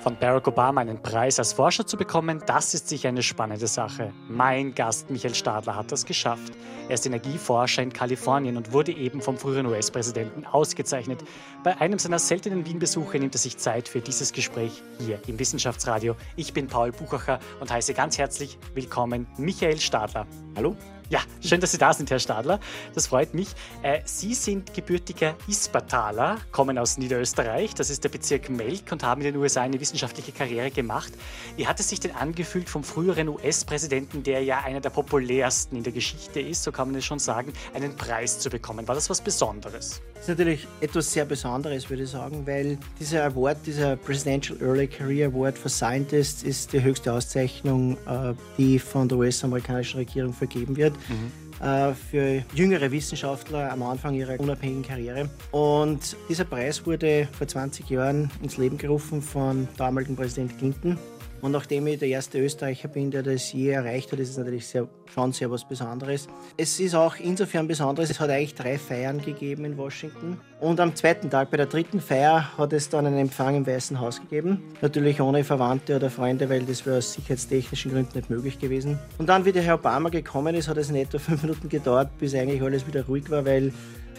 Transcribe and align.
Von 0.00 0.16
Barack 0.18 0.48
Obama 0.48 0.80
einen 0.80 1.02
Preis 1.02 1.38
als 1.38 1.52
Forscher 1.52 1.86
zu 1.86 1.98
bekommen, 1.98 2.42
das 2.46 2.72
ist 2.72 2.88
sicher 2.88 3.10
eine 3.10 3.22
spannende 3.22 3.66
Sache. 3.66 4.14
Mein 4.28 4.74
Gast 4.74 5.10
Michael 5.10 5.34
Stadler 5.34 5.76
hat 5.76 5.92
das 5.92 6.06
geschafft. 6.06 6.54
Er 6.88 6.94
ist 6.94 7.04
Energieforscher 7.04 7.82
in 7.82 7.92
Kalifornien 7.92 8.56
und 8.56 8.72
wurde 8.72 8.92
eben 8.92 9.20
vom 9.20 9.36
früheren 9.36 9.66
US-Präsidenten 9.66 10.46
ausgezeichnet. 10.46 11.22
Bei 11.62 11.78
einem 11.82 11.98
seiner 11.98 12.18
seltenen 12.18 12.64
Wien-Besuche 12.64 13.18
nimmt 13.18 13.34
er 13.34 13.40
sich 13.40 13.58
Zeit 13.58 13.88
für 13.88 14.00
dieses 14.00 14.32
Gespräch 14.32 14.82
hier 14.98 15.20
im 15.26 15.38
Wissenschaftsradio. 15.38 16.16
Ich 16.34 16.54
bin 16.54 16.66
Paul 16.66 16.92
Buchacher 16.92 17.38
und 17.60 17.70
heiße 17.70 17.92
ganz 17.92 18.16
herzlich 18.16 18.58
willkommen 18.72 19.26
Michael 19.36 19.78
Stadler. 19.78 20.26
Hallo. 20.56 20.76
Ja, 21.10 21.18
schön, 21.44 21.60
dass 21.60 21.72
Sie 21.72 21.78
da 21.78 21.92
sind, 21.92 22.08
Herr 22.08 22.20
Stadler. 22.20 22.60
Das 22.94 23.08
freut 23.08 23.34
mich. 23.34 23.48
Äh, 23.82 24.00
Sie 24.04 24.32
sind 24.32 24.72
gebürtiger 24.72 25.34
Ispertaler, 25.48 26.38
kommen 26.52 26.78
aus 26.78 26.98
Niederösterreich. 26.98 27.74
Das 27.74 27.90
ist 27.90 28.04
der 28.04 28.10
Bezirk 28.10 28.48
Melk 28.48 28.92
und 28.92 29.02
haben 29.02 29.20
in 29.22 29.32
den 29.32 29.36
USA 29.42 29.62
eine 29.62 29.80
wissenschaftliche 29.80 30.30
Karriere 30.30 30.70
gemacht. 30.70 31.12
Wie 31.56 31.66
hat 31.66 31.80
es 31.80 31.88
sich 31.88 31.98
denn 31.98 32.14
angefühlt 32.14 32.70
vom 32.70 32.84
früheren 32.84 33.28
US-Präsidenten, 33.28 34.22
der 34.22 34.44
ja 34.44 34.60
einer 34.60 34.80
der 34.80 34.90
populärsten 34.90 35.76
in 35.76 35.82
der 35.82 35.92
Geschichte 35.92 36.38
ist, 36.38 36.62
so 36.62 36.70
kann 36.70 36.86
man 36.86 36.98
es 37.00 37.04
schon 37.04 37.18
sagen, 37.18 37.54
einen 37.74 37.96
Preis 37.96 38.38
zu 38.38 38.48
bekommen? 38.48 38.86
War 38.86 38.94
das 38.94 39.10
was 39.10 39.20
Besonderes? 39.20 40.00
Das 40.20 40.28
ist 40.28 40.38
natürlich 40.38 40.68
etwas 40.82 41.10
sehr 41.10 41.24
Besonderes, 41.24 41.88
würde 41.88 42.02
ich 42.02 42.10
sagen, 42.10 42.46
weil 42.46 42.76
dieser 43.00 43.24
Award, 43.24 43.56
dieser 43.64 43.96
Presidential 43.96 44.60
Early 44.60 44.86
Career 44.86 45.28
Award 45.28 45.56
for 45.56 45.70
Scientists, 45.70 46.42
ist 46.42 46.74
die 46.74 46.82
höchste 46.82 47.10
Auszeichnung, 47.10 47.96
äh, 48.06 48.34
die 48.58 48.78
von 48.78 49.08
der 49.08 49.16
US-amerikanischen 49.16 49.96
Regierung 49.96 50.34
vergeben 50.34 50.76
wird 50.76 50.92
mhm. 51.08 51.94
für 52.10 52.42
jüngere 52.54 52.90
Wissenschaftler 52.90 53.72
am 53.72 53.82
Anfang 53.82 54.14
ihrer 54.14 54.38
unabhängigen 54.38 54.82
Karriere. 54.82 55.30
Und 55.52 56.16
dieser 56.28 56.44
Preis 56.44 56.84
wurde 56.84 57.26
vor 57.32 57.48
20 57.48 57.88
Jahren 57.88 58.30
ins 58.42 58.58
Leben 58.58 58.76
gerufen 58.76 59.22
von 59.22 59.68
damaligen 59.78 60.16
Präsident 60.16 60.58
Clinton. 60.58 60.98
Und 61.40 61.52
nachdem 61.52 61.86
ich 61.86 61.98
der 61.98 62.08
erste 62.08 62.38
Österreicher 62.38 62.88
bin, 62.88 63.10
der 63.10 63.22
das 63.22 63.52
je 63.52 63.70
erreicht 63.70 64.12
hat, 64.12 64.18
ist 64.18 64.30
es 64.30 64.36
natürlich 64.36 64.66
sehr, 64.66 64.88
schon 65.12 65.32
sehr 65.32 65.50
was 65.50 65.66
Besonderes. 65.66 66.28
Es 66.56 66.78
ist 66.80 66.94
auch 66.94 67.16
insofern 67.16 67.66
besonderes, 67.66 68.10
es 68.10 68.20
hat 68.20 68.30
eigentlich 68.30 68.54
drei 68.54 68.78
Feiern 68.78 69.20
gegeben 69.22 69.64
in 69.64 69.78
Washington. 69.78 70.38
Und 70.60 70.78
am 70.80 70.94
zweiten 70.94 71.30
Tag, 71.30 71.50
bei 71.50 71.56
der 71.56 71.66
dritten 71.66 72.00
Feier, 72.00 72.56
hat 72.58 72.72
es 72.72 72.90
dann 72.90 73.06
einen 73.06 73.18
Empfang 73.18 73.56
im 73.56 73.66
Weißen 73.66 73.98
Haus 73.98 74.20
gegeben. 74.20 74.62
Natürlich 74.82 75.20
ohne 75.20 75.42
Verwandte 75.42 75.96
oder 75.96 76.10
Freunde, 76.10 76.50
weil 76.50 76.62
das 76.62 76.84
wäre 76.84 76.98
aus 76.98 77.14
sicherheitstechnischen 77.14 77.92
Gründen 77.92 78.18
nicht 78.18 78.28
möglich 78.28 78.58
gewesen. 78.58 78.98
Und 79.18 79.28
dann, 79.28 79.44
wie 79.44 79.52
der 79.52 79.62
Herr 79.62 79.76
Obama 79.76 80.10
gekommen 80.10 80.54
ist, 80.54 80.68
hat 80.68 80.76
es 80.76 80.90
in 80.90 80.96
etwa 80.96 81.18
fünf 81.18 81.42
Minuten 81.42 81.68
gedauert, 81.68 82.10
bis 82.18 82.34
eigentlich 82.34 82.60
alles 82.62 82.86
wieder 82.86 83.06
ruhig 83.06 83.30
war, 83.30 83.44
weil 83.46 83.72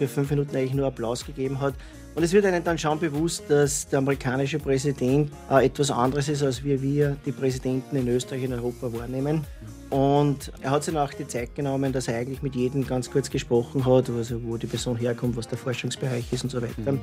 für 0.08 0.16
fünf 0.16 0.30
Minuten 0.30 0.56
eigentlich 0.56 0.74
nur 0.74 0.88
Applaus 0.88 1.26
gegeben 1.26 1.60
hat. 1.60 1.74
Und 2.14 2.24
es 2.24 2.34
wird 2.34 2.46
einem 2.46 2.64
dann 2.64 2.78
schon 2.78 3.00
bewusst, 3.00 3.44
dass 3.48 3.88
der 3.88 4.00
amerikanische 4.00 4.60
Präsident 4.60 5.32
äh, 5.50 5.66
etwas 5.66 5.92
anderes 5.92 6.28
ist, 6.28 6.44
als 6.44 6.64
wie 6.64 6.82
wir 6.82 7.16
die 7.26 7.32
Präsidenten 7.32 7.96
in 7.96 8.08
Österreich 8.08 8.44
und 8.46 8.54
Europa 8.54 8.92
wahrnehmen. 8.92 9.46
Und 9.90 10.52
er 10.62 10.72
hat 10.72 10.84
sich 10.84 10.98
auch 10.98 11.14
die 11.14 11.28
Zeit 11.28 11.56
genommen, 11.56 11.94
dass 11.94 12.08
er 12.08 12.18
eigentlich 12.18 12.42
mit 12.42 12.56
jedem 12.56 12.86
ganz 12.86 13.10
kurz 13.10 13.30
gesprochen 13.30 13.86
hat, 13.86 14.10
also 14.10 14.42
wo 14.44 14.58
die 14.58 14.68
Person 14.68 14.98
herkommt, 14.98 15.38
was 15.38 15.48
der 15.48 15.58
Forschungsbereich 15.58 16.32
ist 16.32 16.44
und 16.44 16.50
so 16.50 16.62
weiter. 16.62 16.94
Mhm. 16.94 17.02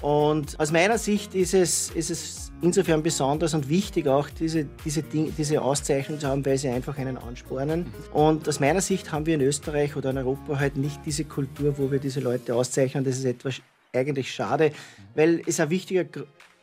Und 0.00 0.58
aus 0.58 0.72
meiner 0.72 0.96
Sicht 0.96 1.34
ist 1.34 1.52
es, 1.52 1.90
ist 1.90 2.10
es 2.10 2.49
insofern 2.62 3.02
besonders 3.02 3.54
und 3.54 3.68
wichtig, 3.68 4.06
auch 4.06 4.28
diese, 4.28 4.66
diese, 4.84 5.02
Ding, 5.02 5.32
diese 5.36 5.62
Auszeichnung 5.62 6.18
zu 6.18 6.28
haben, 6.28 6.44
weil 6.44 6.58
sie 6.58 6.68
einfach 6.68 6.98
einen 6.98 7.16
anspornen. 7.16 7.80
Mhm. 7.80 8.16
Und 8.16 8.48
aus 8.48 8.60
meiner 8.60 8.80
Sicht 8.80 9.12
haben 9.12 9.26
wir 9.26 9.34
in 9.34 9.40
Österreich 9.40 9.96
oder 9.96 10.10
in 10.10 10.18
Europa 10.18 10.58
halt 10.58 10.76
nicht 10.76 11.00
diese 11.06 11.24
Kultur, 11.24 11.78
wo 11.78 11.90
wir 11.90 11.98
diese 11.98 12.20
Leute 12.20 12.54
auszeichnen. 12.54 13.04
Das 13.04 13.18
ist 13.18 13.24
etwas 13.24 13.60
eigentlich 13.92 14.32
schade, 14.32 14.72
weil 15.14 15.42
es 15.46 15.60
ein 15.60 15.70
wichtiger 15.70 16.04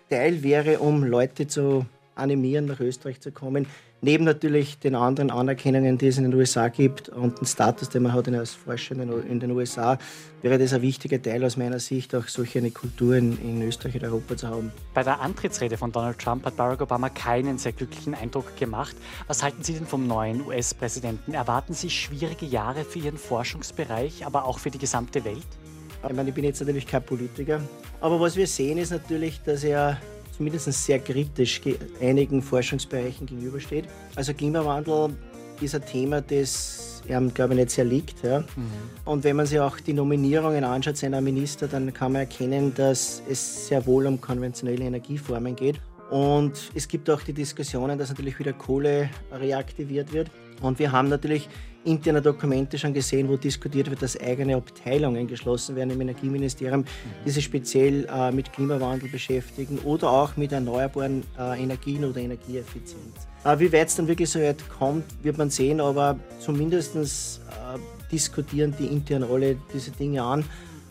Teil 0.10 0.44
wäre, 0.44 0.80
um 0.80 1.04
Leute 1.04 1.48
zu 1.48 1.86
animieren, 2.16 2.66
nach 2.66 2.80
Österreich 2.80 3.20
zu 3.20 3.32
kommen. 3.32 3.68
Neben 4.02 4.26
natürlich 4.26 4.78
den 4.78 4.94
anderen 4.94 5.32
Anerkennungen, 5.32 5.98
die 5.98 6.08
es 6.08 6.20
in 6.20 6.24
den 6.24 6.34
USA 6.36 6.68
gibt 6.68 7.10
und 7.10 7.40
den 7.40 7.48
Status, 7.48 7.90
den 7.90 8.04
man 8.04 8.14
hat 8.14 8.28
als 8.28 8.54
Forscher 8.54 8.96
in 8.96 9.40
den 9.40 9.52
USA, 9.52 9.98
wäre 10.44 10.60
das 10.60 10.72
ein 10.74 10.84
wichtiger 10.84 11.20
Teil 11.20 11.44
aus 11.44 11.58
meiner 11.58 11.80
Sicht, 11.80 12.14
auch 12.14 12.28
solche 12.28 12.60
eine 12.60 12.70
Kultur 12.70 13.16
in, 13.16 13.42
in 13.42 13.62
Österreich 13.64 13.96
und 13.96 14.04
Europa 14.04 14.38
zu 14.38 14.48
haben. 14.50 14.72
Bei 14.94 15.02
der 15.02 15.20
Antrittsrede 15.20 15.78
von 15.78 15.92
Donald 15.92 16.20
Trump 16.20 16.46
hat 16.46 16.56
Barack 16.56 16.82
Obama 16.82 17.10
keinen 17.10 17.58
sehr 17.58 17.72
glücklichen 17.72 18.14
Eindruck 18.14 18.56
gemacht. 18.56 18.96
Was 19.26 19.42
halten 19.42 19.64
Sie 19.64 19.74
denn 19.74 19.88
vom 19.88 20.06
neuen 20.06 20.46
US-Präsidenten? 20.46 21.34
Erwarten 21.34 21.74
Sie 21.74 21.90
schwierige 21.90 22.46
Jahre 22.46 22.84
für 22.84 23.00
Ihren 23.00 23.18
Forschungsbereich, 23.18 24.28
aber 24.28 24.46
auch 24.46 24.60
für 24.60 24.70
die 24.70 24.78
gesamte 24.78 25.26
Welt? 25.26 25.48
Ich 26.08 26.16
meine, 26.16 26.30
ich 26.30 26.36
bin 26.36 26.44
jetzt 26.44 26.60
natürlich 26.60 26.86
kein 26.86 27.04
Politiker, 27.04 27.60
aber 28.00 28.20
was 28.20 28.36
wir 28.36 28.46
sehen 28.46 28.78
ist 28.78 28.92
natürlich, 28.92 29.42
dass 29.42 29.64
er 29.64 29.98
zumindest 30.38 30.72
sehr 30.72 31.00
kritisch 31.00 31.62
einigen 32.00 32.42
Forschungsbereichen 32.42 33.26
gegenübersteht. 33.26 33.86
Also 34.16 34.34
Klimawandel 34.34 35.16
ist 35.60 35.76
ein 35.76 35.86
Thema, 35.86 36.22
das 36.22 37.02
ihm, 37.10 37.34
glaube 37.34 37.54
ich, 37.54 37.60
nicht 37.60 37.72
sehr 37.72 37.86
liegt. 37.86 38.24
Ja. 38.24 38.42
Mhm. 38.42 38.46
Und 39.06 39.24
wenn 39.24 39.36
man 39.36 39.46
sich 39.46 39.60
auch 39.60 39.80
die 39.80 39.94
Nominierungen 39.94 40.64
anschaut 40.64 40.98
seiner 40.98 41.22
Minister, 41.22 41.68
dann 41.68 41.94
kann 41.94 42.12
man 42.12 42.22
erkennen, 42.22 42.74
dass 42.76 43.22
es 43.30 43.68
sehr 43.68 43.86
wohl 43.86 44.06
um 44.06 44.22
konventionelle 44.22 44.86
Energieformen 44.86 45.56
geht. 45.56 45.80
Und 46.10 46.72
es 46.74 46.88
gibt 46.88 47.10
auch 47.10 47.22
die 47.22 47.34
Diskussionen, 47.34 47.98
dass 47.98 48.10
natürlich 48.10 48.40
wieder 48.40 48.54
Kohle 48.54 49.10
reaktiviert 49.32 50.14
wird. 50.14 50.32
Und 50.62 50.80
wir 50.80 50.92
haben 50.92 51.10
natürlich 51.10 51.50
interne 51.84 52.22
Dokumente 52.22 52.78
schon 52.78 52.94
gesehen, 52.94 53.30
wo 53.30 53.38
diskutiert 53.38 53.90
wird, 53.90 54.02
dass 54.02 54.20
eigene 54.20 54.56
Abteilungen 54.56 55.28
geschlossen 55.28 55.76
werden 55.76 55.92
im 55.92 56.02
Energieministerium, 56.02 56.84
die 57.26 57.30
sich 57.30 57.46
speziell 57.46 58.06
äh, 58.06 58.32
mit 58.32 58.52
Klimawandel 58.52 59.10
beschäftigen 59.10 59.80
oder 59.80 60.10
auch 60.10 60.36
mit 60.36 60.52
erneuerbaren 60.52 61.24
äh, 61.40 61.62
Energien 61.62 62.04
oder 62.04 62.20
Energieeffizienz. 62.20 63.28
Äh, 63.44 63.60
wie 63.60 63.72
weit 63.72 63.88
es 63.88 63.96
dann 63.96 64.08
wirklich 64.08 64.30
so 64.30 64.40
weit 64.40 64.58
kommt, 64.70 65.06
wird 65.24 65.38
man 65.38 65.50
sehen, 65.50 65.80
aber 65.80 66.20
zumindest 66.40 66.96
äh, 66.96 67.78
diskutieren 68.12 68.74
die 68.78 68.88
internen 68.88 69.24
Rolle 69.24 69.58
diese 69.74 69.92
Dinge 69.92 70.24
an. 70.24 70.44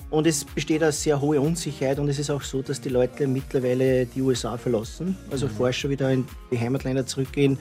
Und 0.08 0.26
es 0.26 0.44
besteht 0.44 0.82
eine 0.82 0.92
sehr 0.92 1.20
hohe 1.20 1.40
Unsicherheit 1.40 1.98
und 1.98 2.08
es 2.08 2.18
ist 2.18 2.30
auch 2.30 2.42
so, 2.42 2.62
dass 2.62 2.80
die 2.80 2.90
Leute 2.90 3.26
mittlerweile 3.26 4.06
die 4.06 4.22
USA 4.22 4.56
verlassen, 4.56 5.16
also 5.30 5.46
mhm. 5.46 5.50
Forscher 5.50 5.90
wieder 5.90 6.10
in 6.10 6.26
die 6.50 6.58
Heimatländer 6.58 7.06
zurückgehen 7.06 7.58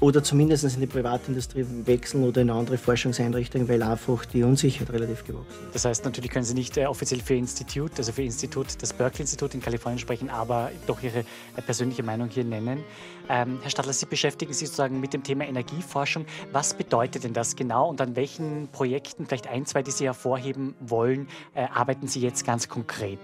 oder 0.00 0.22
zumindest 0.22 0.64
in 0.64 0.80
die 0.80 0.86
Privatindustrie 0.86 1.66
wechseln 1.84 2.24
oder 2.24 2.42
in 2.42 2.50
andere 2.50 2.78
Forschungseinrichtungen, 2.78 3.68
weil 3.68 3.82
einfach 3.82 4.24
die 4.26 4.42
Unsicherheit 4.42 4.92
relativ 4.92 5.24
gewachsen 5.24 5.66
ist. 5.66 5.74
Das 5.74 5.84
heißt, 5.84 6.04
natürlich 6.04 6.30
können 6.30 6.44
Sie 6.44 6.54
nicht 6.54 6.76
äh, 6.76 6.86
offiziell 6.86 7.20
für 7.20 7.34
Institut, 7.34 7.92
also 7.98 8.12
für 8.12 8.22
Institut, 8.22 8.66
das 8.80 8.92
Berkeley-Institut 8.92 9.54
in 9.54 9.60
Kalifornien 9.60 9.98
sprechen, 9.98 10.30
aber 10.30 10.70
doch 10.86 11.02
Ihre 11.02 11.20
äh, 11.20 11.62
persönliche 11.64 12.02
Meinung 12.02 12.28
hier 12.28 12.44
nennen. 12.44 12.84
Ähm, 13.28 13.58
Herr 13.62 13.70
Stadler, 13.70 13.92
Sie 13.92 14.06
beschäftigen 14.06 14.52
sich 14.52 14.68
sozusagen 14.68 15.00
mit 15.00 15.12
dem 15.12 15.22
Thema 15.22 15.46
Energieforschung. 15.46 16.26
Was 16.52 16.74
bedeutet 16.74 17.24
denn 17.24 17.32
das 17.32 17.56
genau 17.56 17.88
und 17.88 18.00
an 18.00 18.14
welchen 18.14 18.68
Projekten, 18.68 19.26
vielleicht 19.26 19.48
ein, 19.48 19.66
zwei, 19.66 19.82
die 19.82 19.90
Sie 19.90 20.04
hervorheben 20.04 20.74
wollen, 20.80 21.28
äh, 21.54 21.66
arbeiten 21.74 22.06
Sie 22.06 22.20
jetzt 22.20 22.46
ganz 22.46 22.68
konkret? 22.68 23.18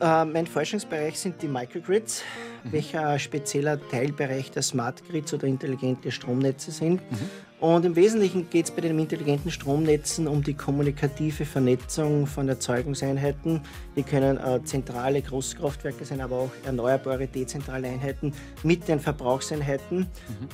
Äh, 0.00 0.24
mein 0.24 0.46
Forschungsbereich 0.46 1.18
sind 1.18 1.42
die 1.42 1.48
Microgrids, 1.48 2.22
mhm. 2.64 2.72
welcher 2.72 3.08
ein 3.08 3.18
spezieller 3.18 3.78
Teilbereich 3.88 4.50
der 4.50 4.62
Smart 4.62 5.06
Grids 5.08 5.34
oder 5.34 5.46
intelligente 5.46 6.10
Stromnetze 6.10 6.70
sind. 6.70 7.02
Mhm. 7.10 7.18
Und 7.60 7.84
im 7.84 7.94
Wesentlichen 7.94 8.48
geht 8.48 8.64
es 8.64 8.70
bei 8.70 8.80
den 8.80 8.98
intelligenten 8.98 9.50
Stromnetzen 9.50 10.26
um 10.26 10.42
die 10.42 10.54
kommunikative 10.54 11.44
Vernetzung 11.44 12.26
von 12.26 12.48
Erzeugungseinheiten. 12.48 13.60
Die 13.94 14.02
können 14.02 14.38
äh, 14.38 14.64
zentrale 14.64 15.20
Großkraftwerke 15.20 16.06
sein, 16.06 16.22
aber 16.22 16.36
auch 16.36 16.50
erneuerbare 16.64 17.26
dezentrale 17.26 17.88
Einheiten 17.88 18.32
mit 18.62 18.88
den 18.88 18.98
Verbrauchseinheiten 18.98 19.98
mhm. 19.98 20.06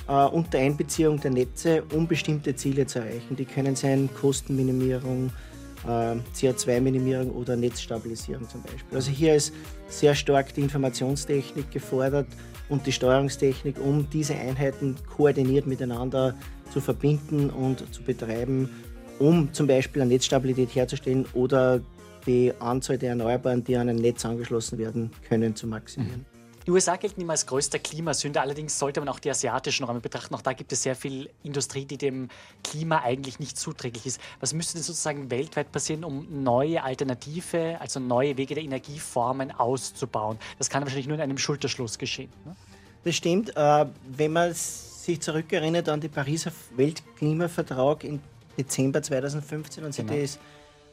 äh, 0.08 0.26
unter 0.26 0.58
Einbeziehung 0.58 1.20
der 1.20 1.30
Netze, 1.30 1.84
um 1.94 2.08
bestimmte 2.08 2.56
Ziele 2.56 2.86
zu 2.86 2.98
erreichen. 2.98 3.36
Die 3.36 3.44
können 3.44 3.76
sein 3.76 4.10
Kostenminimierung, 4.20 5.30
CO2-Minimierung 5.86 7.30
oder 7.30 7.56
Netzstabilisierung 7.56 8.48
zum 8.48 8.62
Beispiel. 8.62 8.96
Also 8.96 9.10
hier 9.10 9.34
ist 9.34 9.52
sehr 9.88 10.14
stark 10.14 10.52
die 10.54 10.62
Informationstechnik 10.62 11.70
gefordert 11.70 12.26
und 12.68 12.86
die 12.86 12.92
Steuerungstechnik, 12.92 13.76
um 13.80 14.08
diese 14.10 14.34
Einheiten 14.34 14.96
koordiniert 15.16 15.66
miteinander 15.66 16.34
zu 16.72 16.80
verbinden 16.80 17.50
und 17.50 17.94
zu 17.94 18.02
betreiben, 18.02 18.68
um 19.18 19.52
zum 19.52 19.66
Beispiel 19.66 20.02
eine 20.02 20.12
Netzstabilität 20.12 20.74
herzustellen 20.74 21.26
oder 21.32 21.80
die 22.26 22.52
Anzahl 22.58 22.98
der 22.98 23.10
Erneuerbaren, 23.10 23.62
die 23.62 23.76
an 23.76 23.88
ein 23.88 23.96
Netz 23.96 24.24
angeschlossen 24.24 24.78
werden 24.78 25.10
können, 25.28 25.54
zu 25.54 25.66
maximieren. 25.68 26.26
Die 26.66 26.72
USA 26.72 26.96
gelten 26.96 27.20
immer 27.20 27.30
als 27.30 27.46
größter 27.46 27.78
Klimasünder, 27.78 28.40
allerdings 28.40 28.76
sollte 28.76 28.98
man 29.00 29.08
auch 29.08 29.20
die 29.20 29.30
asiatischen 29.30 29.84
Räume 29.84 30.00
betrachten. 30.00 30.34
Auch 30.34 30.42
da 30.42 30.52
gibt 30.52 30.72
es 30.72 30.82
sehr 30.82 30.96
viel 30.96 31.30
Industrie, 31.44 31.84
die 31.84 31.96
dem 31.96 32.28
Klima 32.64 33.02
eigentlich 33.02 33.38
nicht 33.38 33.56
zuträglich 33.56 34.04
ist. 34.04 34.20
Was 34.40 34.52
müsste 34.52 34.74
denn 34.74 34.82
sozusagen 34.82 35.30
weltweit 35.30 35.70
passieren, 35.70 36.02
um 36.02 36.42
neue 36.42 36.82
Alternative, 36.82 37.80
also 37.80 38.00
neue 38.00 38.36
Wege 38.36 38.56
der 38.56 38.64
Energieformen 38.64 39.52
auszubauen? 39.52 40.38
Das 40.58 40.68
kann 40.68 40.82
wahrscheinlich 40.82 41.06
nur 41.06 41.14
in 41.14 41.22
einem 41.22 41.38
Schulterschluss 41.38 41.98
geschehen. 41.98 42.30
Ne? 42.44 42.56
Das 43.04 43.14
stimmt. 43.14 43.56
Äh, 43.56 43.86
wenn 44.16 44.32
man 44.32 44.52
sich 44.52 45.20
zurückerinnert 45.20 45.88
an 45.88 46.00
den 46.00 46.10
Pariser 46.10 46.50
Weltklimavertrag 46.74 48.02
im 48.02 48.18
Dezember 48.58 49.00
2015 49.00 49.84
und 49.84 49.94
sich 49.94 50.04
genau. 50.04 50.20
das 50.20 50.40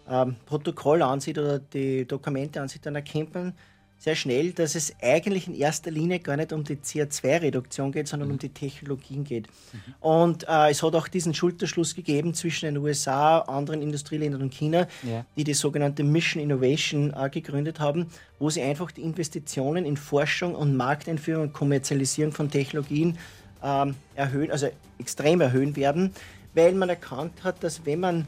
ähm, 0.08 0.36
Protokoll 0.46 1.02
ansieht 1.02 1.40
oder 1.40 1.58
die 1.58 2.06
Dokumente 2.06 2.62
ansieht, 2.62 2.86
dann 2.86 2.94
erkennt 2.94 3.34
man 3.34 3.56
sehr 4.04 4.16
schnell, 4.16 4.52
dass 4.52 4.76
es 4.76 4.94
eigentlich 5.02 5.48
in 5.48 5.56
erster 5.56 5.90
Linie 5.90 6.20
gar 6.20 6.36
nicht 6.36 6.52
um 6.52 6.66
die 6.66 6.76
CO2-Reduktion 6.76 7.94
geht, 7.94 8.10
sondern 8.10 8.28
mhm. 8.28 8.34
um 8.34 8.40
die 8.40 8.50
Technologien 8.50 9.24
geht. 9.24 9.48
Mhm. 9.48 9.94
Und 10.02 10.46
äh, 10.50 10.72
es 10.72 10.84
hat 10.84 10.94
auch 10.94 11.08
diesen 11.08 11.34
Schulterschluss 11.34 11.96
gegeben 11.96 12.34
zwischen 12.34 12.66
den 12.66 12.78
USA, 12.80 13.40
anderen 13.40 13.82
Industrieländern 13.82 14.42
und 14.42 14.54
China, 14.54 14.88
ja. 15.04 15.26
die 15.38 15.46
die 15.46 15.54
sogenannte 15.54 16.04
Mission 16.04 16.44
Innovation 16.44 17.14
äh, 17.16 17.30
gegründet 17.30 17.80
haben, 17.80 18.08
wo 18.40 18.50
sie 18.50 18.62
einfach 18.62 18.92
die 18.92 19.04
Investitionen 19.04 19.86
in 19.86 19.96
Forschung 19.96 20.54
und 20.54 20.76
Markteinführung 20.76 21.44
und 21.44 21.54
Kommerzialisierung 21.54 22.34
von 22.34 22.52
Technologien 22.52 23.18
ähm, 23.64 23.96
erhöhen, 24.16 24.52
also 24.52 24.68
extrem 25.00 25.40
erhöhen 25.40 25.78
werden, 25.78 26.12
weil 26.54 26.74
man 26.74 26.90
erkannt 26.90 27.46
hat, 27.46 27.64
dass 27.64 27.86
wenn 27.86 28.02
man 28.02 28.26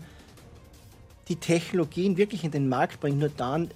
die 1.27 1.35
Technologien 1.35 2.15
wirklich 2.15 2.45
in 2.45 2.51
den 2.51 2.69
Markt 2.69 3.01
bringt, 3.01 3.19
nur 3.19 3.27
dann 3.27 3.71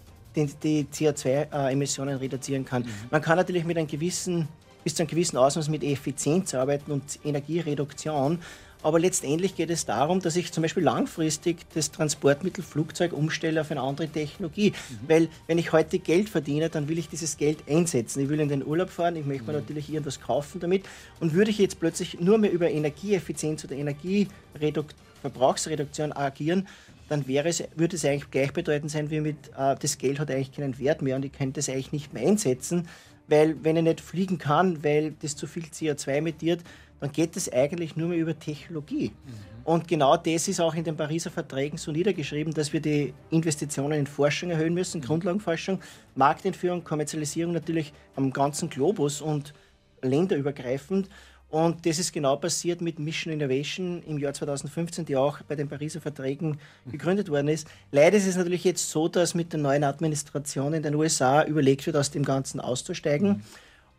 die, 0.48 0.56
die 0.64 1.08
CO2-Emissionen 1.08 2.18
reduzieren 2.18 2.66
kann. 2.66 2.84
Mhm. 2.84 2.90
Man 3.12 3.22
kann 3.22 3.38
natürlich 3.38 3.66
mit 3.66 3.78
einem 3.78 3.88
gewissen, 3.88 4.48
bis 4.84 4.96
zu 4.96 5.04
einem 5.04 5.10
gewissen 5.10 5.38
Ausmaß 5.38 5.70
mit 5.70 5.84
Effizienz 5.84 6.54
arbeiten 6.54 6.92
und 6.92 7.20
Energiereduktion. 7.24 8.40
Aber 8.82 8.98
letztendlich 8.98 9.56
geht 9.56 9.70
es 9.72 9.86
darum, 9.86 10.22
dass 10.22 10.38
ich 10.38 10.54
zum 10.54 10.62
Beispiel 10.62 10.84
langfristig 10.84 11.66
das 11.74 11.92
Transportmittel 11.92 12.64
Flugzeug 12.64 13.12
umstelle 13.12 13.60
auf 13.60 13.72
eine 13.72 13.82
andere 13.82 14.08
Technologie. 14.08 14.72
Mhm. 14.72 15.00
Weil 15.08 15.28
wenn 15.48 15.58
ich 15.58 15.74
heute 15.74 16.00
Geld 16.00 16.30
verdiene, 16.30 16.70
dann 16.70 16.88
will 16.88 16.98
ich 16.98 17.10
dieses 17.10 17.36
Geld 17.36 17.58
einsetzen. 17.68 18.24
Ich 18.24 18.30
will 18.30 18.40
in 18.40 18.48
den 18.48 18.66
Urlaub 18.66 18.90
fahren, 18.90 19.18
ich 19.18 19.26
möchte 19.26 19.44
mhm. 19.44 19.52
mir 19.52 19.60
natürlich 19.60 19.90
irgendwas 19.90 20.22
kaufen 20.22 20.62
damit. 20.62 20.86
Und 21.20 21.34
würde 21.34 21.52
ich 21.52 21.58
jetzt 21.58 21.82
plötzlich 21.82 22.22
nur 22.22 22.38
mehr 22.38 22.54
über 22.54 22.70
Energieeffizienz 22.70 23.66
oder 23.66 23.76
Energieverbrauchsreduktion 23.76 26.14
agieren, 26.14 26.66
dann 27.10 27.28
wäre 27.28 27.50
es, 27.50 27.64
würde 27.76 27.96
es 27.96 28.06
eigentlich 28.06 28.32
gleichbedeutend 28.32 28.92
sein 28.92 29.10
wie 29.10 29.20
mit, 29.20 29.50
äh, 29.58 29.76
das 29.76 29.98
Geld 29.98 30.20
hat 30.20 30.32
eigentlich 30.32 30.52
keinen 30.52 30.78
Wert 30.80 31.02
mehr 31.02 31.16
und 31.16 31.26
ich 31.26 31.34
könnte 31.34 31.60
es 31.60 31.70
eigentlich 31.70 31.92
nicht 31.92 32.14
mehr 32.14 32.28
einsetzen, 32.28 32.88
weil 33.28 33.64
wenn 33.64 33.76
ich 33.78 33.84
nicht 33.84 34.02
fliegen 34.02 34.38
kann, 34.38 34.84
weil 34.84 35.14
das 35.22 35.36
zu 35.36 35.48
viel 35.48 35.64
CO2 35.64 36.18
emittiert, 36.18 36.62
dann 37.00 37.12
geht 37.12 37.36
es 37.36 37.52
eigentlich 37.52 37.96
nur 37.96 38.10
mehr 38.10 38.18
über 38.18 38.38
Technologie. 38.38 39.12
Mhm. 39.12 39.60
Und 39.64 39.88
genau 39.88 40.18
das 40.18 40.48
ist 40.48 40.60
auch 40.60 40.74
in 40.74 40.84
den 40.84 40.98
Pariser 40.98 41.30
Verträgen 41.30 41.78
so 41.78 41.92
niedergeschrieben, 41.92 42.54
dass 42.54 42.74
wir 42.74 42.82
die 42.82 43.14
Investitionen 43.30 44.00
in 44.00 44.08
Forschung 44.08 44.50
erhöhen 44.50 44.74
müssen, 44.74 45.02
mhm. 45.02 45.06
Grundlagenforschung, 45.06 45.80
Marktentführung, 46.16 46.84
Kommerzialisierung 46.84 47.54
natürlich 47.54 47.94
am 48.16 48.32
ganzen 48.32 48.70
Globus 48.70 49.22
und 49.22 49.54
länderübergreifend. 50.02 51.10
Und 51.50 51.84
das 51.86 51.98
ist 51.98 52.14
genau 52.14 52.36
passiert 52.36 52.80
mit 52.80 53.00
Mission 53.00 53.34
Innovation 53.34 54.04
im 54.04 54.20
Jahr 54.20 54.34
2015, 54.34 55.06
die 55.06 55.16
auch 55.16 55.42
bei 55.48 55.56
den 55.56 55.68
Pariser 55.68 56.00
Verträgen 56.00 56.60
gegründet 56.92 57.30
worden 57.30 57.48
ist. 57.48 57.68
Leider 57.92 58.18
ist 58.18 58.28
es 58.28 58.38
natürlich 58.38 58.64
jetzt 58.64 58.90
so, 58.92 59.08
dass 59.08 59.34
mit 59.34 59.52
der 59.52 59.60
neuen 59.60 59.84
Administration 59.84 60.74
in 60.74 60.84
den 60.84 60.94
USA 60.94 61.44
überlegt 61.44 61.88
wird, 61.88 61.96
aus 61.96 62.12
dem 62.12 62.24
Ganzen 62.24 62.60
auszusteigen. 62.60 63.44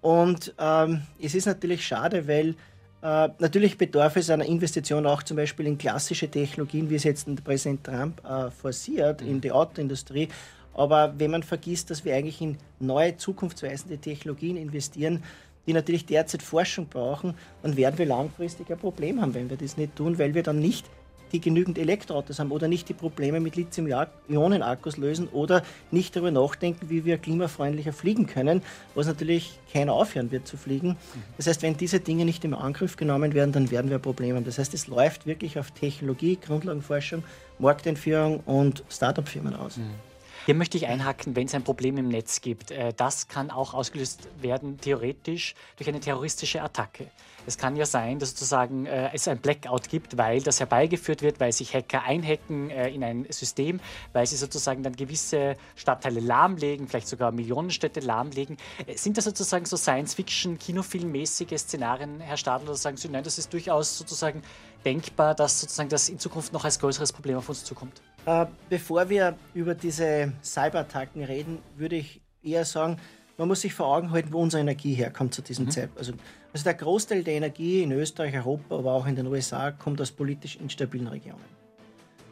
Und 0.01 0.55
ähm, 0.59 1.03
es 1.21 1.35
ist 1.35 1.47
natürlich 1.47 1.85
schade, 1.85 2.29
weil 2.29 2.55
äh, 3.03 3.29
natürlich 3.39 3.77
bedarf 3.77 4.17
es 4.17 4.31
einer 4.31 4.45
Investition 4.45 5.05
auch 5.07 5.23
zum 5.25 5.37
Beispiel 5.37 5.67
in 5.67 5.77
klassische 5.77 6.29
Technologien, 6.29 6.89
wie 6.89 6.95
es 6.95 7.05
jetzt 7.05 7.27
Präsident 7.43 7.85
Trump 7.85 8.23
äh, 8.25 8.51
forciert, 8.51 9.23
mhm. 9.23 9.29
in 9.29 9.41
die 9.41 9.51
Autoindustrie. 9.51 10.29
Aber 10.75 11.15
wenn 11.19 11.33
man 11.33 11.43
vergisst, 11.43 11.91
dass 11.91 12.05
wir 12.05 12.15
eigentlich 12.15 12.41
in 12.41 12.57
neue 12.79 13.17
zukunftsweisende 13.17 13.99
Technologien 13.99 14.57
investieren, 14.57 15.23
die 15.67 15.73
natürlich 15.73 16.07
derzeit 16.07 16.43
Forschung 16.43 16.87
brauchen, 16.87 17.35
dann 17.63 17.77
werden 17.77 17.99
wir 17.99 18.07
langfristig 18.07 18.71
ein 18.71 18.79
Problem 18.79 19.21
haben, 19.21 19.35
wenn 19.35 19.51
wir 19.51 19.57
das 19.57 19.77
nicht 19.77 19.97
tun, 19.97 20.19
weil 20.19 20.35
wir 20.35 20.43
dann 20.43 20.59
nicht 20.59 20.87
die 21.33 21.41
genügend 21.41 21.79
Elektroautos 21.79 22.39
haben 22.39 22.51
oder 22.51 22.69
nicht 22.69 22.89
die 22.89 22.95
Probleme 22.95 23.41
mit 23.41 23.57
Lithium-Ionen-Akkus 23.57 24.97
lösen 24.97 25.29
oder 25.29 25.63
nicht 25.91 26.17
darüber 26.17 26.31
nachdenken, 26.31 26.91
wie 26.91 27.05
wir 27.05 27.19
klimafreundlicher 27.19 27.93
fliegen 27.93 28.27
können, 28.27 28.63
was 28.95 29.07
natürlich 29.07 29.59
keiner 29.73 29.93
aufhören 29.93 30.31
wird 30.31 30.47
zu 30.47 30.57
fliegen. 30.57 30.97
Das 31.37 31.47
heißt, 31.47 31.63
wenn 31.63 31.77
diese 31.77 32.01
Dinge 32.01 32.25
nicht 32.25 32.45
im 32.45 32.55
Angriff 32.55 32.97
genommen 32.97 33.35
werden, 33.35 33.53
dann 33.53 33.71
werden 33.71 33.91
wir 33.91 33.99
Probleme 33.99 34.37
haben. 34.37 34.45
Das 34.45 34.59
heißt, 34.59 34.75
es 34.75 34.87
läuft 34.89 35.27
wirklich 35.27 35.59
auf 35.59 35.71
Technologie, 35.71 36.37
Grundlagenforschung, 36.37 37.23
Marktentführung 37.59 38.41
und 38.41 38.85
Start-up-Firmen 38.89 39.55
aus. 39.55 39.77
Mhm. 39.77 40.10
Hier 40.47 40.55
möchte 40.55 40.79
ich 40.79 40.87
einhaken, 40.87 41.37
wenn 41.37 41.47
es 41.47 41.55
ein 41.55 41.65
Problem 41.65 41.99
im 41.99 42.09
Netz 42.09 42.41
gibt. 42.41 42.71
Äh, 42.71 42.95
das 42.97 43.29
kann 43.29 43.51
auch 43.51 43.75
ausgelöst 43.75 44.29
werden, 44.41 44.79
theoretisch, 44.81 45.55
durch 45.77 45.89
eine 45.89 46.01
terroristische 46.01 46.63
Attacke. 46.63 47.09
Es 47.47 47.59
kann 47.59 47.77
ja 47.77 47.85
sein, 47.85 48.19
dass 48.19 48.31
sozusagen 48.31 48.87
äh, 48.87 49.11
es 49.13 49.29
ein 49.29 49.39
Blackout 49.39 49.89
gibt, 49.89 50.17
weil 50.17 50.41
das 50.41 50.59
herbeigeführt 50.61 51.21
wird, 51.21 51.41
weil 51.41 51.53
sich 51.53 51.75
Hacker 51.75 52.03
einhacken 52.05 52.71
äh, 52.71 52.89
in 52.89 53.05
ein 53.05 53.27
System, 53.29 53.81
weil 54.15 54.27
sie 54.27 54.37
sozusagen 54.37 54.83
dann 54.83 54.97
gewisse 54.97 55.57
Stadtteile 55.77 56.21
lahmlegen, 56.21 56.89
vielleicht 56.89 57.09
sogar 57.09 57.33
Millionenstädte 57.33 58.01
lahmlegen. 58.01 58.57
Sind 58.95 59.19
das 59.19 59.27
sozusagen 59.27 59.67
so 59.67 59.77
Science-Fiction, 59.77 60.59
Kinofilmmäßige 60.59 61.59
Szenarien, 61.59 62.21
Herr 62.21 62.37
Stadler, 62.39 62.71
oder 62.71 62.79
sagen 62.79 62.97
Sie, 62.97 63.09
nein, 63.09 63.25
das 63.25 63.39
ist 63.39 63.53
durchaus 63.53 63.99
sozusagen 63.99 64.43
denkbar, 64.85 65.35
dass 65.35 65.61
sozusagen 65.61 65.91
das 65.91 66.09
in 66.09 66.19
Zukunft 66.19 66.53
noch 66.53 66.65
als 66.65 66.79
größeres 66.79 67.13
Problem 67.13 67.37
auf 67.37 67.49
uns 67.49 67.65
zukommt? 67.65 68.01
Äh, 68.27 68.47
bevor 68.69 69.09
wir 69.09 69.37
über 69.55 69.75
diese 69.75 70.33
Cyberattacken 70.43 71.25
reden, 71.25 71.59
würde 71.77 71.97
ich 71.97 72.21
eher 72.43 72.65
sagen, 72.65 72.99
man 73.39 73.49
muss 73.49 73.63
sich 73.63 73.73
vor 73.73 73.87
Augen 73.87 74.11
halten, 74.11 74.33
wo 74.33 74.41
unsere 74.41 74.61
Energie 74.61 74.95
herkommt 74.95 75.33
zu 75.33 75.41
diesem 75.43 75.67
mhm. 75.67 75.71
Zeitpunkt. 75.71 75.99
Also, 75.99 76.13
also 76.53 76.65
der 76.65 76.75
Großteil 76.75 77.25
der 77.25 77.35
Energie 77.35 77.83
in 77.83 77.93
Österreich, 77.93 78.35
Europa, 78.35 78.77
aber 78.77 78.93
auch 78.93 79.07
in 79.07 79.17
den 79.17 79.27
USA 79.27 79.71
kommt 79.71 80.01
aus 80.01 80.11
politisch 80.11 80.57
instabilen 80.57 81.07
Regionen. 81.07 81.45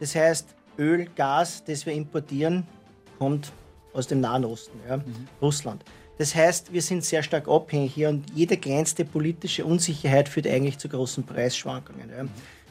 Das 0.00 0.14
heißt, 0.14 0.54
Öl, 0.78 1.08
Gas, 1.16 1.64
das 1.64 1.86
wir 1.86 1.94
importieren, 1.94 2.66
kommt 3.18 3.52
aus 3.94 4.06
dem 4.06 4.20
Nahen 4.20 4.44
Osten, 4.44 4.78
ja, 4.86 4.98
mhm. 4.98 5.04
Russland. 5.40 5.82
Das 6.18 6.34
heißt, 6.34 6.72
wir 6.72 6.82
sind 6.82 7.04
sehr 7.04 7.22
stark 7.22 7.48
abhängig 7.48 7.94
hier 7.94 8.08
und 8.08 8.24
jede 8.34 8.56
kleinste 8.56 9.04
politische 9.04 9.64
Unsicherheit 9.64 10.28
führt 10.28 10.48
eigentlich 10.48 10.76
zu 10.78 10.88
großen 10.88 11.24
Preisschwankungen. 11.24 12.10
Ja. 12.10 12.24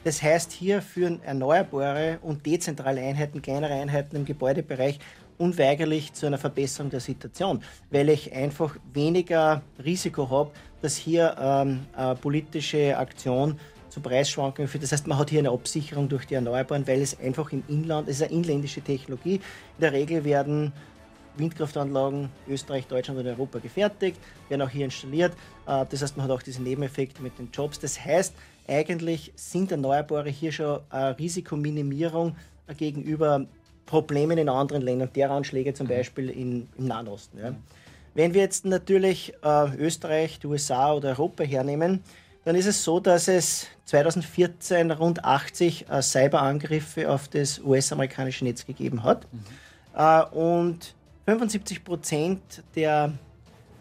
Das 0.08 0.24
heißt, 0.24 0.54
hier 0.54 0.82
führen 0.82 1.22
erneuerbare 1.22 2.20
und 2.22 2.46
dezentrale 2.46 3.02
Einheiten, 3.02 3.42
kleinere 3.42 3.74
Einheiten 3.74 4.16
im 4.16 4.24
Gebäudebereich 4.24 5.00
unweigerlich 5.38 6.14
zu 6.14 6.28
einer 6.28 6.38
Verbesserung 6.38 6.90
der 6.90 7.02
Situation, 7.02 7.62
weil 7.92 8.08
ich 8.08 8.32
einfach 8.32 8.78
weniger 8.94 9.64
Risiko 9.84 10.30
habe, 10.30 10.52
dass 10.82 10.96
hier 10.96 11.36
ähm, 11.38 11.88
politische 12.22 12.98
Aktion 12.98 13.60
zu 13.90 14.00
Preisschwankungen 14.00 14.70
führt. 14.70 14.84
Das 14.84 14.94
heißt, 14.94 15.08
man 15.08 15.18
hat 15.18 15.30
hier 15.30 15.40
eine 15.40 15.52
Absicherung 15.52 16.08
durch 16.08 16.24
die 16.24 16.36
Erneuerbaren, 16.36 16.88
weil 16.88 17.02
es 17.02 17.20
einfach 17.20 17.52
im 17.52 17.64
Inland, 17.68 18.08
es 18.08 18.22
ist 18.22 18.30
eine 18.30 18.32
inländische 18.32 18.80
Technologie. 18.80 19.36
In 19.36 19.82
der 19.82 19.92
Regel 19.92 20.24
werden 20.24 20.72
Windkraftanlagen 21.36 22.30
Österreich, 22.48 22.88
Deutschland 22.88 23.20
und 23.20 23.28
Europa 23.28 23.60
gefertigt, 23.60 24.20
werden 24.50 24.62
auch 24.62 24.70
hier 24.70 24.86
installiert. 24.86 25.34
Äh, 25.68 25.86
das 25.90 26.02
heißt, 26.02 26.16
man 26.18 26.24
hat 26.24 26.32
auch 26.32 26.42
diese 26.42 26.62
Nebeneffekte 26.62 27.22
mit 27.22 27.38
den 27.38 27.50
Jobs. 27.52 27.78
Das 27.80 28.04
heißt, 28.04 28.34
eigentlich 28.68 29.34
sind 29.36 29.72
Erneuerbare 29.72 30.30
hier 30.30 30.52
schon 30.52 30.82
eine 30.90 31.18
Risikominimierung 31.18 32.36
gegenüber 32.78 33.46
Problemen 33.86 34.38
in 34.38 34.50
anderen 34.50 34.82
Ländern, 34.82 35.12
Terroranschläge 35.12 35.74
zum 35.74 35.88
mhm. 35.88 35.92
Beispiel 35.92 36.30
in, 36.30 36.68
im 36.78 36.86
Nahen 36.86 37.08
Osten. 37.08 37.38
Ja. 37.40 37.56
Wenn 38.14 38.34
wir 38.34 38.42
jetzt 38.42 38.66
natürlich 38.66 39.34
äh, 39.44 39.76
Österreich, 39.78 40.40
die 40.40 40.48
USA 40.48 40.94
oder 40.94 41.10
Europa 41.10 41.44
hernehmen, 41.44 42.04
dann 42.46 42.56
ist 42.56 42.66
es 42.66 42.84
so, 42.84 43.00
dass 43.00 43.28
es 43.28 43.68
2014 43.86 44.92
rund 44.92 45.24
80 45.24 45.90
äh, 45.90 46.02
Cyberangriffe 46.02 47.10
auf 47.12 47.28
das 47.28 47.60
US-amerikanische 47.60 48.44
Netz 48.44 48.66
gegeben 48.66 49.04
hat. 49.04 49.28
Mhm. 49.32 49.40
Äh, 49.96 50.24
und 50.36 50.96
75 51.26 51.84
Prozent 51.84 52.64
der 52.76 53.14